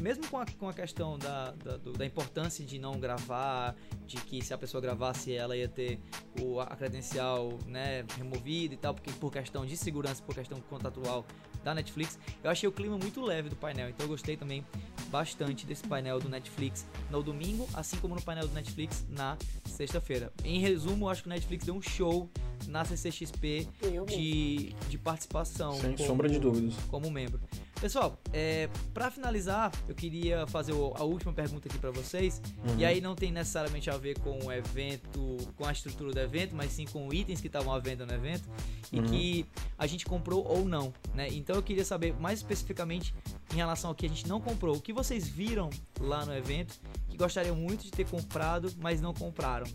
mesmo 0.00 0.26
com 0.28 0.38
a, 0.38 0.46
com 0.58 0.68
a 0.68 0.72
questão 0.72 1.18
da, 1.18 1.52
da, 1.52 1.76
do- 1.76 1.92
da 1.92 2.04
importância 2.04 2.64
de 2.64 2.78
não 2.78 2.98
gravar, 2.98 3.74
de 4.06 4.16
que 4.16 4.42
se 4.44 4.52
a 4.54 4.58
pessoa 4.58 4.80
gravasse 4.80 5.32
ela 5.32 5.56
ia 5.56 5.68
ter 5.68 5.98
o, 6.40 6.60
a 6.60 6.66
credencial 6.66 7.58
né, 7.66 8.04
removida 8.16 8.74
e 8.74 8.76
tal, 8.76 8.94
porque 8.94 9.10
por 9.12 9.32
questão 9.32 9.64
de 9.64 9.76
segurança, 9.76 10.22
por 10.22 10.34
questão 10.34 10.60
contratual 10.62 11.24
da 11.64 11.74
Netflix, 11.74 12.18
eu 12.42 12.50
achei 12.50 12.68
o 12.68 12.72
clima 12.72 12.96
muito 12.96 13.20
leve 13.20 13.48
do 13.50 13.56
painel, 13.56 13.88
então 13.90 14.04
eu 14.06 14.08
gostei 14.10 14.36
também 14.36 14.64
bastante 15.10 15.66
desse 15.66 15.86
painel 15.86 16.18
do 16.18 16.28
Netflix 16.28 16.86
no 17.10 17.22
domingo, 17.22 17.68
assim 17.74 17.96
como 17.98 18.14
no 18.14 18.22
painel 18.22 18.46
do 18.48 18.54
Netflix 18.54 19.04
na 19.10 19.36
sexta-feira. 19.66 20.32
Em 20.44 20.58
resumo, 20.60 21.06
eu 21.06 21.08
acho 21.10 21.22
que 21.22 21.28
o 21.28 21.30
Netflix 21.30 21.64
deu 21.66 21.74
um 21.74 21.82
show 21.82 22.30
na 22.68 22.84
CCXP 22.84 23.66
de, 24.06 24.74
de 24.88 24.98
participação. 24.98 25.72
Sem 25.74 25.94
como- 25.96 26.06
sombra 26.08 26.28
de 26.28 26.38
dúvidas. 26.38 26.74
como 26.88 27.10
membro. 27.10 27.40
Pessoal, 27.80 28.18
é, 28.30 28.68
para 28.92 29.10
finalizar, 29.10 29.72
eu 29.88 29.94
queria 29.94 30.46
fazer 30.46 30.72
a 30.72 31.02
última 31.02 31.32
pergunta 31.32 31.66
aqui 31.66 31.78
para 31.78 31.90
vocês. 31.90 32.42
Uhum. 32.62 32.78
E 32.78 32.84
aí 32.84 33.00
não 33.00 33.14
tem 33.14 33.32
necessariamente 33.32 33.88
a 33.88 33.96
ver 33.96 34.18
com 34.18 34.38
o 34.44 34.52
evento, 34.52 35.38
com 35.56 35.64
a 35.64 35.72
estrutura 35.72 36.12
do 36.12 36.20
evento, 36.20 36.54
mas 36.54 36.72
sim 36.72 36.84
com 36.84 37.10
itens 37.10 37.40
que 37.40 37.46
estavam 37.46 37.72
à 37.72 37.78
venda 37.78 38.04
no 38.04 38.12
evento 38.12 38.46
e 38.92 38.98
Uhum. 38.98 39.06
que 39.06 39.46
a 39.78 39.86
gente 39.86 40.04
comprou 40.04 40.46
ou 40.46 40.64
não, 40.66 40.92
né? 41.14 41.28
Então 41.30 41.56
eu 41.56 41.62
queria 41.62 41.84
saber 41.84 42.14
mais 42.20 42.40
especificamente 42.40 43.14
em 43.50 43.56
relação 43.56 43.88
ao 43.90 43.94
que 43.94 44.04
a 44.04 44.08
gente 44.08 44.28
não 44.28 44.40
comprou, 44.42 44.76
o 44.76 44.80
que 44.80 44.92
vocês 44.92 45.26
viram 45.26 45.70
lá 45.98 46.26
no 46.26 46.34
evento 46.36 46.78
que 47.08 47.16
gostariam 47.16 47.56
muito 47.56 47.84
de 47.84 47.90
ter 47.90 48.06
comprado, 48.06 48.70
mas 48.78 49.00
não 49.00 49.14
compraram. 49.14 49.66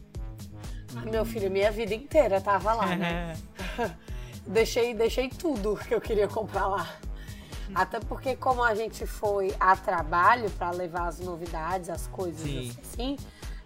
Ah, 0.95 1.01
Meu 1.09 1.25
filho, 1.25 1.49
minha 1.49 1.71
vida 1.71 1.95
inteira 1.95 2.39
tava 2.39 2.71
lá, 2.73 2.95
né? 2.95 3.35
deixei, 4.45 4.93
deixei 4.93 5.27
tudo 5.27 5.75
que 5.75 5.93
eu 5.93 5.99
queria 6.01 6.27
comprar 6.27 6.67
lá. 6.67 6.99
Até 7.75 7.99
porque 7.99 8.35
como 8.35 8.63
a 8.63 8.75
gente 8.75 9.05
foi 9.07 9.55
a 9.59 9.75
trabalho 9.75 10.49
para 10.51 10.71
levar 10.71 11.07
as 11.07 11.19
novidades, 11.19 11.89
as 11.89 12.07
coisas 12.07 12.41
Sim. 12.41 12.77
assim, 12.81 13.17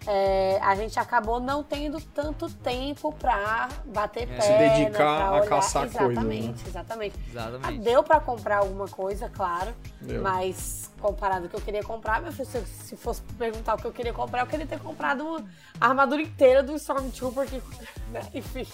é, 0.07 0.57
a 0.63 0.73
gente 0.75 0.97
acabou 0.97 1.39
não 1.41 1.61
tendo 1.61 1.99
tanto 1.99 2.49
tempo 2.49 3.11
para 3.13 3.67
bater 3.85 4.23
É. 4.23 4.25
perna, 4.27 4.41
Se 4.41 4.53
dedicar 4.57 4.95
pra 5.17 5.25
a 5.27 5.31
olhar. 5.33 5.45
caçar 5.49 5.81
coisas, 5.83 5.99
né? 6.01 6.11
exatamente, 6.13 6.67
exatamente. 6.67 7.15
Ah, 7.19 7.29
Exatamente. 7.29 7.79
deu 7.83 8.01
para 8.03 8.19
comprar 8.21 8.57
alguma 8.59 8.87
coisa, 8.87 9.29
claro, 9.29 9.73
Deu. 10.01 10.21
mas 10.21 10.89
comparado 11.01 11.43
ao 11.45 11.49
que 11.49 11.55
eu 11.55 11.61
queria 11.61 11.83
comprar, 11.83 12.21
meu 12.21 12.31
filho, 12.31 12.45
se, 12.45 12.65
se 12.65 12.95
fosse 12.97 13.21
perguntar 13.37 13.75
o 13.75 13.77
que 13.77 13.85
eu 13.85 13.91
queria 13.91 14.13
comprar, 14.13 14.41
eu 14.41 14.47
queria 14.47 14.65
ter 14.65 14.79
comprado 14.79 15.21
uma 15.25 15.45
armadura 15.79 16.21
inteira 16.21 16.63
do 16.63 16.73
Stormtrooper, 16.75 17.45
que, 17.47 17.61
né, 18.11 18.21
enfim. 18.33 18.65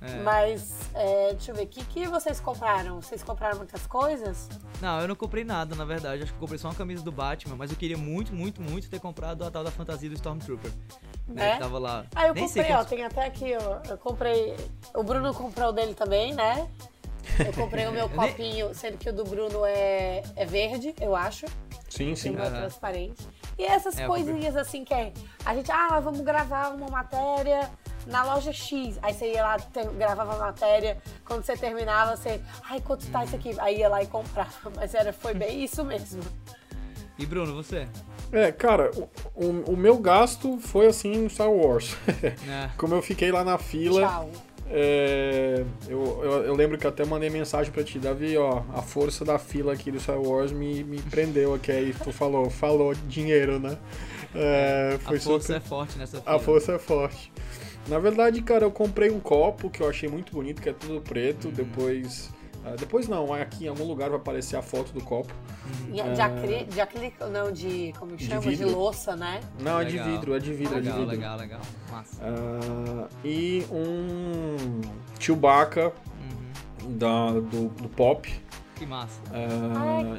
É. 0.00 0.22
Mas, 0.22 0.90
é, 0.94 1.32
deixa 1.32 1.50
eu 1.50 1.56
ver, 1.56 1.64
o 1.64 1.66
que, 1.66 1.84
que 1.84 2.06
vocês 2.06 2.38
compraram? 2.38 3.00
Vocês 3.00 3.22
compraram 3.22 3.58
muitas 3.58 3.84
coisas? 3.86 4.48
Não, 4.80 5.00
eu 5.00 5.08
não 5.08 5.16
comprei 5.16 5.42
nada, 5.42 5.74
na 5.74 5.84
verdade. 5.84 6.22
Acho 6.22 6.32
que 6.32 6.36
eu 6.36 6.40
comprei 6.40 6.58
só 6.58 6.68
uma 6.68 6.74
camisa 6.74 7.02
do 7.02 7.10
Batman, 7.10 7.56
mas 7.56 7.70
eu 7.70 7.76
queria 7.76 7.96
muito, 7.96 8.32
muito, 8.32 8.62
muito 8.62 8.88
ter 8.88 9.00
comprado 9.00 9.44
a 9.44 9.50
tal 9.50 9.64
da 9.64 9.72
fantasia 9.72 10.08
do 10.08 10.14
Stormtrooper. 10.14 10.70
Né? 11.26 11.50
É? 11.50 11.52
Que 11.54 11.58
tava 11.58 11.78
lá. 11.78 12.06
Ah, 12.14 12.28
eu 12.28 12.34
Nem 12.34 12.46
comprei, 12.46 12.72
ó, 12.72 12.84
tem 12.84 13.04
até 13.04 13.26
aqui, 13.26 13.56
ó, 13.56 13.90
eu 13.90 13.98
comprei, 13.98 14.56
o 14.94 15.02
Bruno 15.02 15.34
comprou 15.34 15.70
o 15.70 15.72
dele 15.72 15.94
também, 15.94 16.32
né? 16.32 16.68
Eu 17.44 17.52
comprei 17.52 17.86
o 17.86 17.92
meu 17.92 18.08
copinho, 18.08 18.72
sendo 18.74 18.98
que 18.98 19.10
o 19.10 19.12
do 19.12 19.24
Bruno 19.24 19.64
é, 19.66 20.22
é 20.36 20.46
verde, 20.46 20.94
eu 21.00 21.16
acho. 21.16 21.46
Sim, 21.88 22.14
sim. 22.14 22.30
meu 22.30 22.44
é 22.44 22.50
transparente. 22.50 23.26
E 23.58 23.64
essas 23.64 23.98
É, 23.98 24.06
coisinhas 24.06 24.56
assim 24.56 24.84
que 24.84 24.94
é, 24.94 25.12
a 25.44 25.54
gente, 25.54 25.72
ah, 25.72 25.98
vamos 25.98 26.20
gravar 26.20 26.68
uma 26.68 26.88
matéria 26.88 27.68
na 28.08 28.24
loja 28.24 28.52
X. 28.52 28.98
Aí 29.02 29.14
você 29.14 29.32
ia 29.32 29.42
lá, 29.42 29.56
gravava 29.96 30.34
a 30.34 30.38
matéria, 30.38 30.98
quando 31.24 31.44
você 31.44 31.56
terminava, 31.56 32.16
você, 32.16 32.40
ai, 32.68 32.80
quanto 32.80 33.06
tá 33.10 33.24
isso 33.24 33.36
aqui? 33.36 33.54
Aí 33.58 33.78
ia 33.78 33.88
lá 33.88 34.02
e 34.02 34.06
comprava. 34.06 34.50
Mas 34.74 34.94
era, 34.94 35.12
foi 35.12 35.34
bem 35.34 35.62
isso 35.64 35.84
mesmo. 35.84 36.20
E 37.18 37.26
Bruno, 37.26 37.54
você? 37.54 37.86
É, 38.30 38.52
cara, 38.52 38.90
o, 38.94 39.08
o, 39.34 39.72
o 39.72 39.76
meu 39.76 39.96
gasto 39.98 40.58
foi 40.60 40.86
assim 40.86 41.12
em 41.24 41.28
Star 41.28 41.50
Wars. 41.50 41.96
É. 42.48 42.70
Como 42.76 42.94
eu 42.94 43.02
fiquei 43.02 43.32
lá 43.32 43.42
na 43.42 43.58
fila, 43.58 44.02
Tchau. 44.06 44.30
é, 44.70 45.64
eu, 45.88 46.20
eu, 46.22 46.32
eu 46.44 46.54
lembro 46.54 46.78
que 46.78 46.86
eu 46.86 46.90
até 46.90 47.04
mandei 47.04 47.28
mensagem 47.30 47.72
pra 47.72 47.82
ti, 47.82 47.98
Davi, 47.98 48.36
ó, 48.36 48.62
a 48.74 48.82
força 48.82 49.24
da 49.24 49.38
fila 49.38 49.72
aqui 49.72 49.90
do 49.90 49.98
Star 49.98 50.20
Wars 50.20 50.52
me, 50.52 50.84
me 50.84 51.00
prendeu 51.02 51.54
aqui, 51.54 51.72
aí 51.72 51.94
tu 52.04 52.12
falou, 52.12 52.48
falou 52.50 52.94
dinheiro, 52.94 53.58
né? 53.58 53.76
É, 54.34 54.98
foi 55.00 55.16
a 55.16 55.20
força 55.20 55.40
super- 55.40 55.56
é 55.56 55.60
forte 55.60 55.98
nessa 55.98 56.18
A 56.18 56.20
fila. 56.20 56.38
força 56.38 56.72
é 56.72 56.78
forte. 56.78 57.32
Na 57.88 57.98
verdade, 57.98 58.42
cara, 58.42 58.64
eu 58.64 58.70
comprei 58.70 59.10
um 59.10 59.18
copo 59.20 59.70
que 59.70 59.80
eu 59.82 59.88
achei 59.88 60.08
muito 60.08 60.32
bonito, 60.32 60.60
que 60.60 60.68
é 60.68 60.72
tudo 60.72 61.00
preto. 61.00 61.48
Depois. 61.48 62.30
ah, 62.64 62.74
depois 62.78 63.08
não, 63.08 63.32
aqui 63.32 63.64
em 63.64 63.68
algum 63.68 63.84
lugar 63.84 64.10
vai 64.10 64.18
aparecer 64.18 64.56
a 64.56 64.62
foto 64.62 64.92
do 64.92 65.00
copo. 65.02 65.32
E 65.92 66.00
é 66.00 66.12
De, 66.12 66.20
acri, 66.20 66.64
de 66.64 66.80
acrílico, 66.80 67.24
não, 67.26 67.50
de, 67.50 67.92
como 67.98 68.12
que 68.12 68.24
De 68.24 68.26
chama? 68.28 68.40
De, 68.42 68.50
vidro. 68.50 68.70
louça, 68.70 69.16
né? 69.16 69.40
Não, 69.60 69.80
é 69.80 69.84
de 69.84 69.92
Legal. 69.98 70.10
vidro, 70.10 70.34
é 70.34 70.38
de 70.38 70.52
vidro, 70.52 70.74
é 70.76 70.80
de 70.80 70.86
Legal, 70.86 70.98
vidro. 71.00 71.10
legal, 71.16 71.38
legal. 71.38 71.60
Massa. 71.90 72.20
Ah, 72.22 73.08
e 73.24 73.64
um 73.70 74.80
Chewbacca 75.18 75.92
Uhum. 76.82 76.96
da, 76.98 77.32
do, 77.32 77.68
do 77.68 77.88
pop. 77.88 78.30
Que 78.76 78.84
massa. 78.86 79.20
ah, 79.32 80.18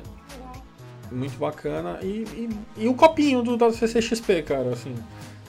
muito 1.12 1.38
bacana. 1.38 2.00
E, 2.02 2.24
e, 2.36 2.50
e 2.84 2.88
o 2.88 2.94
copinho 2.94 3.42
do, 3.42 3.58
da 3.58 3.72
CCXP, 3.72 4.44
cara, 4.44 4.74
assim. 4.74 4.96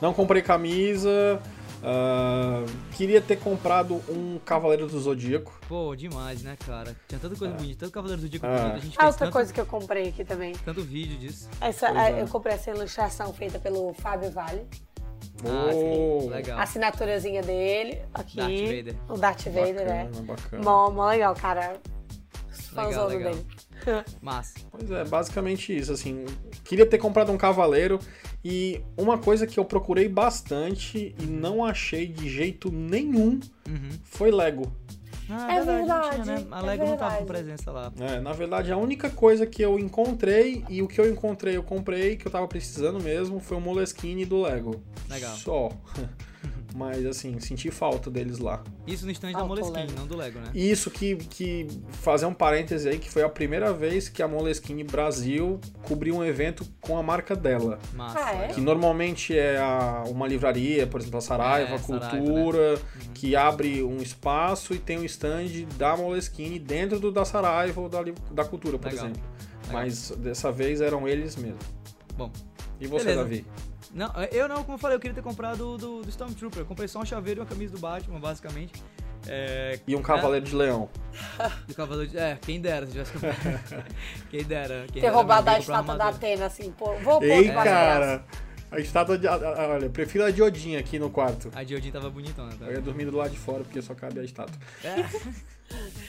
Não 0.01 0.13
comprei 0.15 0.41
camisa. 0.43 1.41
Ah, 1.83 2.65
queria 2.97 3.21
ter 3.21 3.37
comprado 3.37 3.95
um 4.09 4.39
Cavaleiro 4.45 4.87
do 4.87 4.99
Zodíaco. 5.01 5.53
Pô, 5.69 5.95
demais, 5.97 6.43
né, 6.43 6.57
cara? 6.67 6.95
Tinha 7.09 7.19
tanta 7.21 7.37
coisa 7.37 7.55
bonita, 7.55 7.81
tanto 7.81 7.93
Cavaleiro 7.93 8.21
do 8.21 8.27
Zodíaco 8.27 8.47
Ah. 8.47 8.59
bonito. 8.59 8.75
A 8.77 8.79
gente 8.81 8.97
Ah, 8.99 9.01
fez 9.03 9.07
outra 9.15 9.27
tanto, 9.27 9.33
coisa 9.33 9.53
que 9.53 9.61
eu 9.61 9.67
comprei 9.67 10.09
aqui 10.09 10.25
também. 10.25 10.55
tanto 10.65 10.83
vídeo 10.83 11.17
disso. 11.19 11.49
Essa, 11.61 11.89
ah, 11.91 12.11
é. 12.11 12.23
Eu 12.23 12.29
comprei 12.29 12.55
essa 12.55 12.71
ilustração 12.71 13.33
feita 13.33 13.59
pelo 13.59 13.93
Fábio 13.95 14.31
Vale. 14.31 14.67
Ah, 15.45 15.71
Oh. 15.75 16.29
Legal. 16.29 16.59
A 16.59 16.63
assinaturazinha 16.65 17.43
dele, 17.43 18.03
aqui. 18.13 18.37
Darth 18.37 18.51
Vader. 18.53 18.95
O 19.09 19.17
Darth 19.19 19.45
Vader, 19.47 19.87
né? 19.87 20.05
Bacana, 20.05 20.23
bacana. 20.27 20.63
Mó, 20.63 20.91
mó 20.91 21.09
legal, 21.09 21.35
cara. 21.35 21.81
Legal, 22.73 22.85
Fãzão 22.93 23.07
legal. 23.09 23.33
dele. 23.35 23.47
Massa. 24.21 24.55
Pois 24.71 24.91
é, 24.91 25.05
basicamente 25.05 25.77
isso, 25.77 25.93
assim. 25.93 26.27
Queria 26.65 26.85
ter 26.85 26.99
comprado 26.99 27.33
um 27.33 27.39
cavaleiro 27.39 27.99
e 28.45 28.81
uma 28.97 29.19
coisa 29.19 29.47
que 29.47 29.59
eu 29.59 29.65
procurei 29.65 30.09
bastante 30.09 31.15
e 31.19 31.25
não 31.25 31.65
achei 31.65 32.07
de 32.07 32.29
jeito 32.29 32.71
nenhum 32.73 33.41
Uhum. 33.69 33.91
foi 34.05 34.31
Lego. 34.31 34.71
Ah, 35.33 35.55
É 35.55 35.59
não 35.61 35.67
verdade, 35.67 36.11
tinha, 36.23 36.25
né? 36.25 36.47
A 36.51 36.59
é 36.59 36.63
Lego 36.63 36.87
não 36.87 36.97
tava 36.97 37.17
com 37.19 37.25
presença 37.27 37.71
lá. 37.71 37.93
É, 38.01 38.19
na 38.21 38.33
verdade, 38.33 38.73
a 38.73 38.77
única 38.77 39.09
coisa 39.09 39.47
que 39.47 39.63
eu 39.63 39.79
encontrei 39.79 40.65
e 40.69 40.83
o 40.83 40.89
que 40.89 41.01
eu 41.01 41.09
encontrei, 41.09 41.57
eu 41.57 41.63
comprei, 41.63 42.17
que 42.17 42.27
eu 42.27 42.33
tava 42.33 42.49
precisando 42.49 43.01
mesmo, 43.01 43.39
foi 43.39 43.57
o 43.57 43.61
Moleskine 43.61 44.25
do 44.25 44.43
Lego. 44.43 44.83
Legal. 45.09 45.37
Só. 45.37 45.69
Mas 46.75 47.05
assim, 47.07 47.39
senti 47.41 47.71
falta 47.71 48.11
deles 48.11 48.39
lá. 48.39 48.63
Isso 48.87 49.05
no 49.05 49.11
stand 49.13 49.31
Ah, 49.35 49.39
da 49.41 49.45
Moleskine, 49.45 49.77
Lego. 49.79 49.93
não 49.97 50.07
do 50.07 50.17
Lego, 50.17 50.39
né? 50.39 50.51
Isso 50.55 50.91
que, 50.91 51.17
que 51.17 51.67
fazer 51.91 52.27
um 52.27 52.35
parêntese 52.35 52.89
aí, 52.89 52.99
que 52.99 53.11
foi 53.11 53.23
a 53.23 53.29
primeira 53.29 53.73
vez 53.73 54.09
que 54.09 54.23
a 54.23 54.29
Moleskine 54.29 54.85
Brasil 54.85 55.61
cobriu 55.83 56.17
um 56.17 56.25
evento 56.25 56.65
com 56.81 56.97
a 56.97 57.03
marca 57.03 57.35
dela. 57.35 57.79
Massa. 57.95 58.19
Ah, 58.25 58.33
é? 58.35 58.49
Que 58.49 58.61
normalmente 58.61 59.37
é 59.37 59.59
a- 59.59 60.05
uma 60.09 60.27
livraria, 60.29 60.87
por 60.87 61.01
exemplo, 61.01 61.19
a 61.19 61.21
Saraiva, 61.21 61.71
É, 61.73 61.75
a 61.75 61.79
Saraiva, 61.79 62.17
Cultura, 62.17 62.75
né? 62.77 62.81
que 63.15 63.35
abre 63.37 63.83
um 63.83 63.97
espaço 63.99 64.73
e 64.75 64.79
tem 64.79 64.99
um 64.99 65.05
stand 65.05 65.67
da 65.77 65.97
Moleskine 65.97 66.59
dentro 66.59 66.99
do 67.01 67.11
da 67.11 67.25
Saraiva 67.25 67.81
ou 67.81 67.89
da, 67.89 68.01
da 68.31 68.45
Cultura, 68.45 68.79
por 68.79 68.91
Legal. 68.91 69.07
exemplo. 69.07 69.23
Legal. 69.67 69.83
Mas 69.83 70.11
dessa 70.19 70.51
vez 70.51 70.81
eram 70.81 71.07
eles 71.07 71.37
mesmo. 71.37 71.59
Bom. 72.17 72.31
E 72.81 72.87
você, 72.87 73.05
Beleza. 73.07 73.23
Davi? 73.23 73.47
Não, 73.93 74.13
eu 74.31 74.49
não, 74.49 74.63
como 74.63 74.75
eu 74.75 74.79
falei, 74.79 74.97
eu 74.97 75.01
queria 75.01 75.15
ter 75.15 75.23
comprado 75.23 75.77
do, 75.77 76.03
do 76.03 76.09
Stormtrooper. 76.09 76.61
Eu 76.61 76.67
comprei 76.67 76.87
só 76.87 77.01
um 77.01 77.05
chaveiro 77.05 77.41
e 77.41 77.43
uma 77.43 77.47
camisa 77.47 77.75
do 77.75 77.81
Batman, 77.81 78.21
basicamente. 78.21 78.73
É, 79.27 79.79
E 79.87 79.95
um 79.95 80.03
Cavaleiro 80.03 80.47
de 80.47 80.55
Leão. 80.55 80.89
do 81.67 81.75
Cavaleiro 81.75 82.11
de... 82.11 82.19
É, 82.19 82.39
quem 82.41 82.61
dera 82.61 82.87
se 82.87 82.93
tivesse 82.93 83.13
comprado. 83.13 83.85
quem 84.31 84.45
dera. 84.45 84.87
Quem 84.87 84.95
Ter 84.95 85.01
dera, 85.03 85.13
roubado 85.13 85.51
a 85.51 85.59
estátua 85.59 85.97
da. 85.97 86.09
Atena, 86.09 86.47
assim, 86.47 86.73
pô, 86.73 86.95
vou 86.99 87.19
pôr 87.19 87.25
Ei, 87.25 87.51
cara! 87.53 88.25
A 88.71 88.79
estátua 88.79 89.19
de. 89.19 89.27
Olha, 89.27 89.85
eu 89.85 89.91
prefiro 89.91 90.25
a 90.25 90.31
de 90.31 90.41
Odin 90.41 90.77
aqui 90.77 90.99
no 90.99 91.11
quarto. 91.11 91.51
A 91.55 91.65
Diodin 91.65 91.91
tava 91.91 92.09
bonitona, 92.09 92.53
tá? 92.57 92.67
Eu 92.67 92.75
ia 92.75 92.81
dormir 92.81 93.05
do 93.07 93.17
lado 93.17 93.31
de 93.31 93.39
fora 93.39 93.65
porque 93.65 93.83
só 93.83 93.95
cabe 93.95 94.21
a 94.21 94.25
estátua. 94.25 94.57
É. 94.85 94.95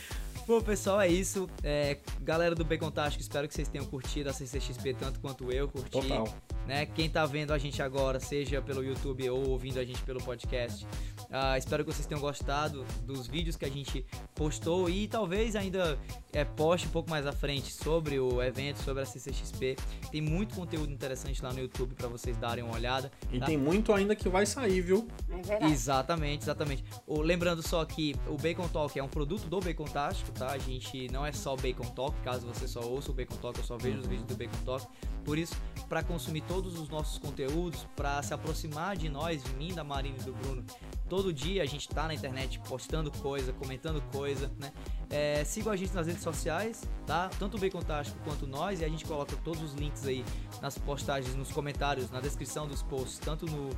Bom, 0.48 0.60
pessoal, 0.60 1.00
é 1.00 1.08
isso. 1.08 1.48
É, 1.64 1.98
galera 2.20 2.56
do 2.56 2.66
Bacon 2.66 2.92
Tástico, 2.92 3.22
espero 3.22 3.48
que 3.48 3.54
vocês 3.54 3.68
tenham 3.68 3.86
curtido 3.86 4.30
a 4.30 4.34
CCXP 4.34 4.94
tanto 4.96 5.20
quanto 5.20 5.52
eu 5.52 5.68
curti. 5.68 5.92
Total. 5.92 6.28
Né? 6.68 6.86
Quem 6.86 7.10
tá 7.10 7.26
vendo 7.26 7.52
a 7.54 7.58
gente 7.58 7.82
agora, 7.82 8.20
seja 8.20 8.62
pelo 8.62 8.84
YouTube 8.84 9.30
ou 9.30 9.50
ouvindo 9.50 9.80
a 9.80 9.84
gente 9.86 10.02
pelo 10.04 10.22
podcast, 10.22 10.86
ah, 11.30 11.58
espero 11.58 11.84
que 11.84 11.94
vocês 11.94 12.06
tenham 12.06 12.22
gostado 12.22 12.86
dos 13.04 13.28
vídeos 13.28 13.56
que 13.56 13.66
a 13.66 13.70
gente 13.70 14.06
postou 14.36 14.90
e 14.90 15.08
talvez 15.08 15.56
ainda 15.56 15.98
é, 16.34 16.44
poste 16.44 16.88
um 16.88 16.92
pouco 16.92 17.10
mais 17.10 17.26
à 17.26 17.32
frente 17.32 17.72
sobre 17.72 18.20
o 18.20 18.42
evento, 18.42 18.82
sobre 18.84 19.04
a 19.04 19.06
CCXP. 19.06 19.76
Tem 20.12 20.22
muito 20.22 20.56
conteúdo 20.56 20.92
interessante 20.92 21.42
lá 21.42 21.54
no 21.54 21.60
YouTube 21.60 21.96
para 21.96 22.08
vocês 22.08 22.38
darem 22.38 22.64
uma 22.64 22.76
olhada. 22.76 23.12
E 23.32 23.40
tá? 23.40 23.46
tem 23.46 23.58
muito 23.58 23.94
ainda 23.94 24.16
que 24.16 24.28
vai 24.30 24.46
sair, 24.46 24.82
viu? 24.82 25.08
É 25.30 25.42
verdade. 25.42 25.72
Exatamente, 25.72 26.44
exatamente. 26.44 26.84
O- 27.08 27.22
lembrando 27.22 27.66
só 27.66 27.84
que 27.86 28.16
o 28.28 28.38
Bacon 28.38 28.68
Talk 28.68 28.98
é 28.98 29.04
um 29.04 29.08
produto 29.08 29.48
do 29.48 29.60
Bacon 29.60 29.86
Tá? 30.32 30.52
A 30.52 30.58
gente 30.58 31.08
não 31.12 31.26
é 31.26 31.32
só 31.32 31.54
o 31.54 31.58
Bacon 31.58 31.90
Talk, 31.92 32.20
caso 32.22 32.48
você 32.48 32.68
só 32.68 32.82
ouça 32.82 33.12
o 33.12 33.14
Bacon 33.14 33.36
Talk, 33.38 33.58
eu 33.60 33.66
só 33.66 33.78
vejo 33.78 34.00
os 34.00 34.08
vídeos 34.08 34.28
do 34.28 34.36
Bacon 34.36 34.64
Talk. 34.66 34.88
Por 35.24 35.38
isso, 35.38 35.56
para 35.88 36.02
consumir 36.02 36.42
todos 36.42 36.80
os 36.80 36.90
nossos 36.90 37.18
conteúdos, 37.18 37.86
para 37.96 38.22
se 38.24 38.34
aproximar 38.34 38.98
de 38.98 39.08
nós, 39.08 39.44
de 39.44 39.54
mim, 39.54 39.74
da 39.74 39.84
Marina 39.84 40.18
e 40.20 40.24
do 40.24 40.34
Bruno, 40.34 40.66
todo 41.08 41.32
dia 41.34 41.62
a 41.62 41.66
gente 41.66 41.88
tá 41.88 42.08
na 42.08 42.14
internet 42.14 42.60
postando 42.68 43.12
coisa, 43.12 43.54
comentando 43.54 44.02
coisa, 44.12 44.52
né? 44.60 44.72
É, 45.10 45.44
sigam 45.44 45.72
a 45.72 45.76
gente 45.76 45.94
nas 45.94 46.08
redes 46.08 46.24
sociais, 46.24 46.90
tá? 47.06 47.30
Tanto 47.38 47.58
o 47.58 47.60
Bacon 47.60 47.82
Tástico 47.82 48.18
quanto 48.24 48.48
nós, 48.48 48.82
e 48.82 48.86
a 48.86 48.90
gente 48.90 49.06
coloca 49.06 49.36
todos 49.44 49.62
os 49.62 49.74
links 49.74 50.08
aí 50.08 50.24
nas 50.62 50.78
postagens, 50.78 51.36
nos 51.36 51.52
comentários, 51.52 52.10
na 52.10 52.22
descrição 52.22 52.68
dos 52.68 52.82
posts, 52.82 53.20
tanto 53.20 53.46
no, 53.46 53.70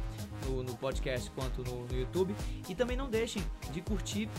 no, 0.45 0.63
no 0.63 0.77
podcast 0.77 1.29
quanto 1.31 1.63
no, 1.63 1.85
no 1.87 1.99
YouTube. 1.99 2.35
E 2.69 2.75
também 2.75 2.95
não 2.95 3.09
deixem 3.09 3.43
de 3.71 3.81
curtir 3.81 4.29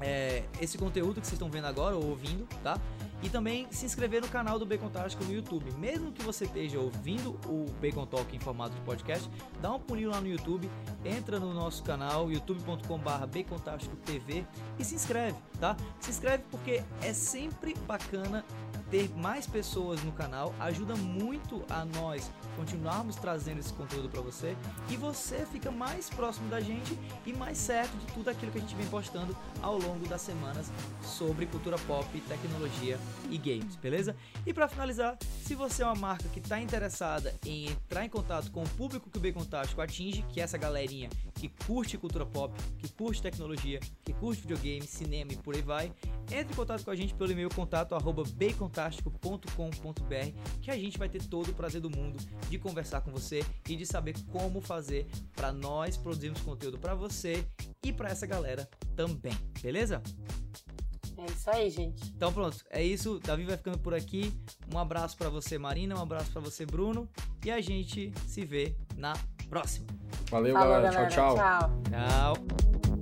é, 0.00 0.44
esse 0.60 0.78
conteúdo 0.78 1.20
que 1.20 1.26
vocês 1.26 1.34
estão 1.34 1.50
vendo 1.50 1.66
agora 1.66 1.96
ou 1.96 2.10
ouvindo, 2.10 2.46
tá? 2.62 2.78
E 3.22 3.28
também 3.28 3.66
se 3.70 3.84
inscrever 3.84 4.22
no 4.22 4.28
canal 4.28 4.58
do 4.58 4.66
Bacon 4.66 4.88
Tático 4.88 5.24
no 5.24 5.32
YouTube. 5.32 5.72
Mesmo 5.72 6.12
que 6.12 6.22
você 6.22 6.44
esteja 6.44 6.78
ouvindo 6.78 7.30
o 7.46 7.66
Bacon 7.80 8.06
Talk 8.06 8.34
em 8.34 8.38
formato 8.38 8.74
de 8.76 8.80
podcast, 8.82 9.28
dá 9.60 9.72
um 9.72 9.80
pulinho 9.80 10.10
lá 10.10 10.20
no 10.20 10.28
YouTube, 10.28 10.70
entra 11.04 11.40
no 11.40 11.52
nosso 11.52 11.82
canal 11.82 12.30
youtube.com.br 12.30 13.08
TV 14.04 14.44
e 14.78 14.84
se 14.84 14.94
inscreve, 14.94 15.36
tá? 15.58 15.76
Se 16.00 16.10
inscreve 16.10 16.44
porque 16.50 16.82
é 17.02 17.12
sempre 17.12 17.74
bacana 17.86 18.44
ter 18.90 19.10
mais 19.16 19.46
pessoas 19.46 20.02
no 20.02 20.12
canal 20.12 20.54
ajuda 20.60 20.94
muito 20.96 21.64
a 21.68 21.84
nós 21.84 22.30
continuarmos 22.56 23.16
trazendo 23.16 23.60
esse 23.60 23.72
conteúdo 23.72 24.08
para 24.08 24.20
você 24.20 24.56
e 24.90 24.96
você 24.96 25.46
fica 25.46 25.70
mais 25.70 26.10
próximo 26.10 26.48
da 26.48 26.60
gente 26.60 26.98
e 27.24 27.32
mais 27.32 27.58
certo 27.58 27.96
de 27.98 28.06
tudo 28.12 28.30
aquilo 28.30 28.50
que 28.50 28.58
a 28.58 28.60
gente 28.60 28.74
vem 28.74 28.86
postando 28.86 29.36
ao 29.62 29.78
longo 29.78 30.06
das 30.08 30.22
semanas 30.22 30.70
sobre 31.02 31.46
cultura 31.46 31.78
pop, 31.86 32.06
tecnologia 32.22 32.98
e 33.30 33.38
games, 33.38 33.76
beleza? 33.76 34.16
E 34.46 34.52
para 34.52 34.68
finalizar, 34.68 35.16
se 35.42 35.54
você 35.54 35.82
é 35.82 35.86
uma 35.86 35.94
marca 35.94 36.28
que 36.28 36.40
está 36.40 36.60
interessada 36.60 37.34
em 37.44 37.68
entrar 37.68 38.04
em 38.04 38.08
contato 38.08 38.50
com 38.50 38.62
o 38.62 38.68
público 38.70 39.10
que 39.10 39.18
o 39.18 39.20
Bacon 39.20 39.44
Tástico 39.44 39.80
atinge, 39.80 40.24
que 40.32 40.40
é 40.40 40.44
essa 40.44 40.58
galerinha 40.58 41.08
que 41.38 41.48
curte 41.66 41.96
cultura 41.96 42.26
pop, 42.26 42.52
que 42.78 42.88
curte 42.92 43.22
tecnologia, 43.22 43.80
que 44.04 44.12
curte 44.12 44.42
videogame, 44.42 44.86
cinema 44.86 45.32
e 45.32 45.36
por 45.36 45.54
aí 45.54 45.62
vai, 45.62 45.92
entre 46.32 46.52
em 46.52 46.56
contato 46.56 46.84
com 46.84 46.90
a 46.90 46.96
gente 46.96 47.14
pelo 47.14 47.30
e-mail 47.30 47.48
contato 47.48 47.94
arroba 47.94 48.24
que 50.60 50.70
a 50.70 50.76
gente 50.76 50.98
vai 50.98 51.08
ter 51.08 51.22
todo 51.22 51.50
o 51.50 51.54
prazer 51.54 51.80
do 51.80 51.90
mundo 51.90 52.18
de 52.48 52.58
conversar 52.58 53.00
com 53.00 53.10
você 53.10 53.44
e 53.68 53.76
de 53.76 53.86
saber 53.86 54.14
como 54.30 54.60
fazer 54.60 55.06
para 55.34 55.52
nós 55.52 55.96
produzirmos 55.96 56.40
conteúdo 56.40 56.78
para 56.78 56.94
você 56.94 57.46
e 57.82 57.92
para 57.92 58.10
essa 58.10 58.26
galera 58.26 58.68
também, 58.96 59.36
beleza? 59.62 60.02
É 61.16 61.26
isso 61.26 61.50
aí, 61.50 61.70
gente. 61.70 62.12
Então 62.16 62.32
pronto, 62.32 62.64
é 62.70 62.82
isso. 62.82 63.18
Davi 63.18 63.44
vai 63.44 63.56
ficando 63.56 63.78
por 63.78 63.92
aqui. 63.92 64.32
Um 64.72 64.78
abraço 64.78 65.16
para 65.16 65.28
você, 65.28 65.58
Marina. 65.58 65.98
Um 65.98 66.02
abraço 66.02 66.30
para 66.30 66.40
você, 66.40 66.64
Bruno. 66.64 67.08
E 67.44 67.50
a 67.50 67.60
gente 67.60 68.12
se 68.26 68.44
vê 68.44 68.76
na 68.96 69.14
próxima. 69.48 69.86
Valeu, 70.30 70.52
Falou, 70.54 70.68
galera. 70.68 70.92
galera. 70.92 71.10
Tchau, 71.10 71.34
tchau. 71.34 71.72
Tchau. 71.90 72.34
tchau. 72.84 72.97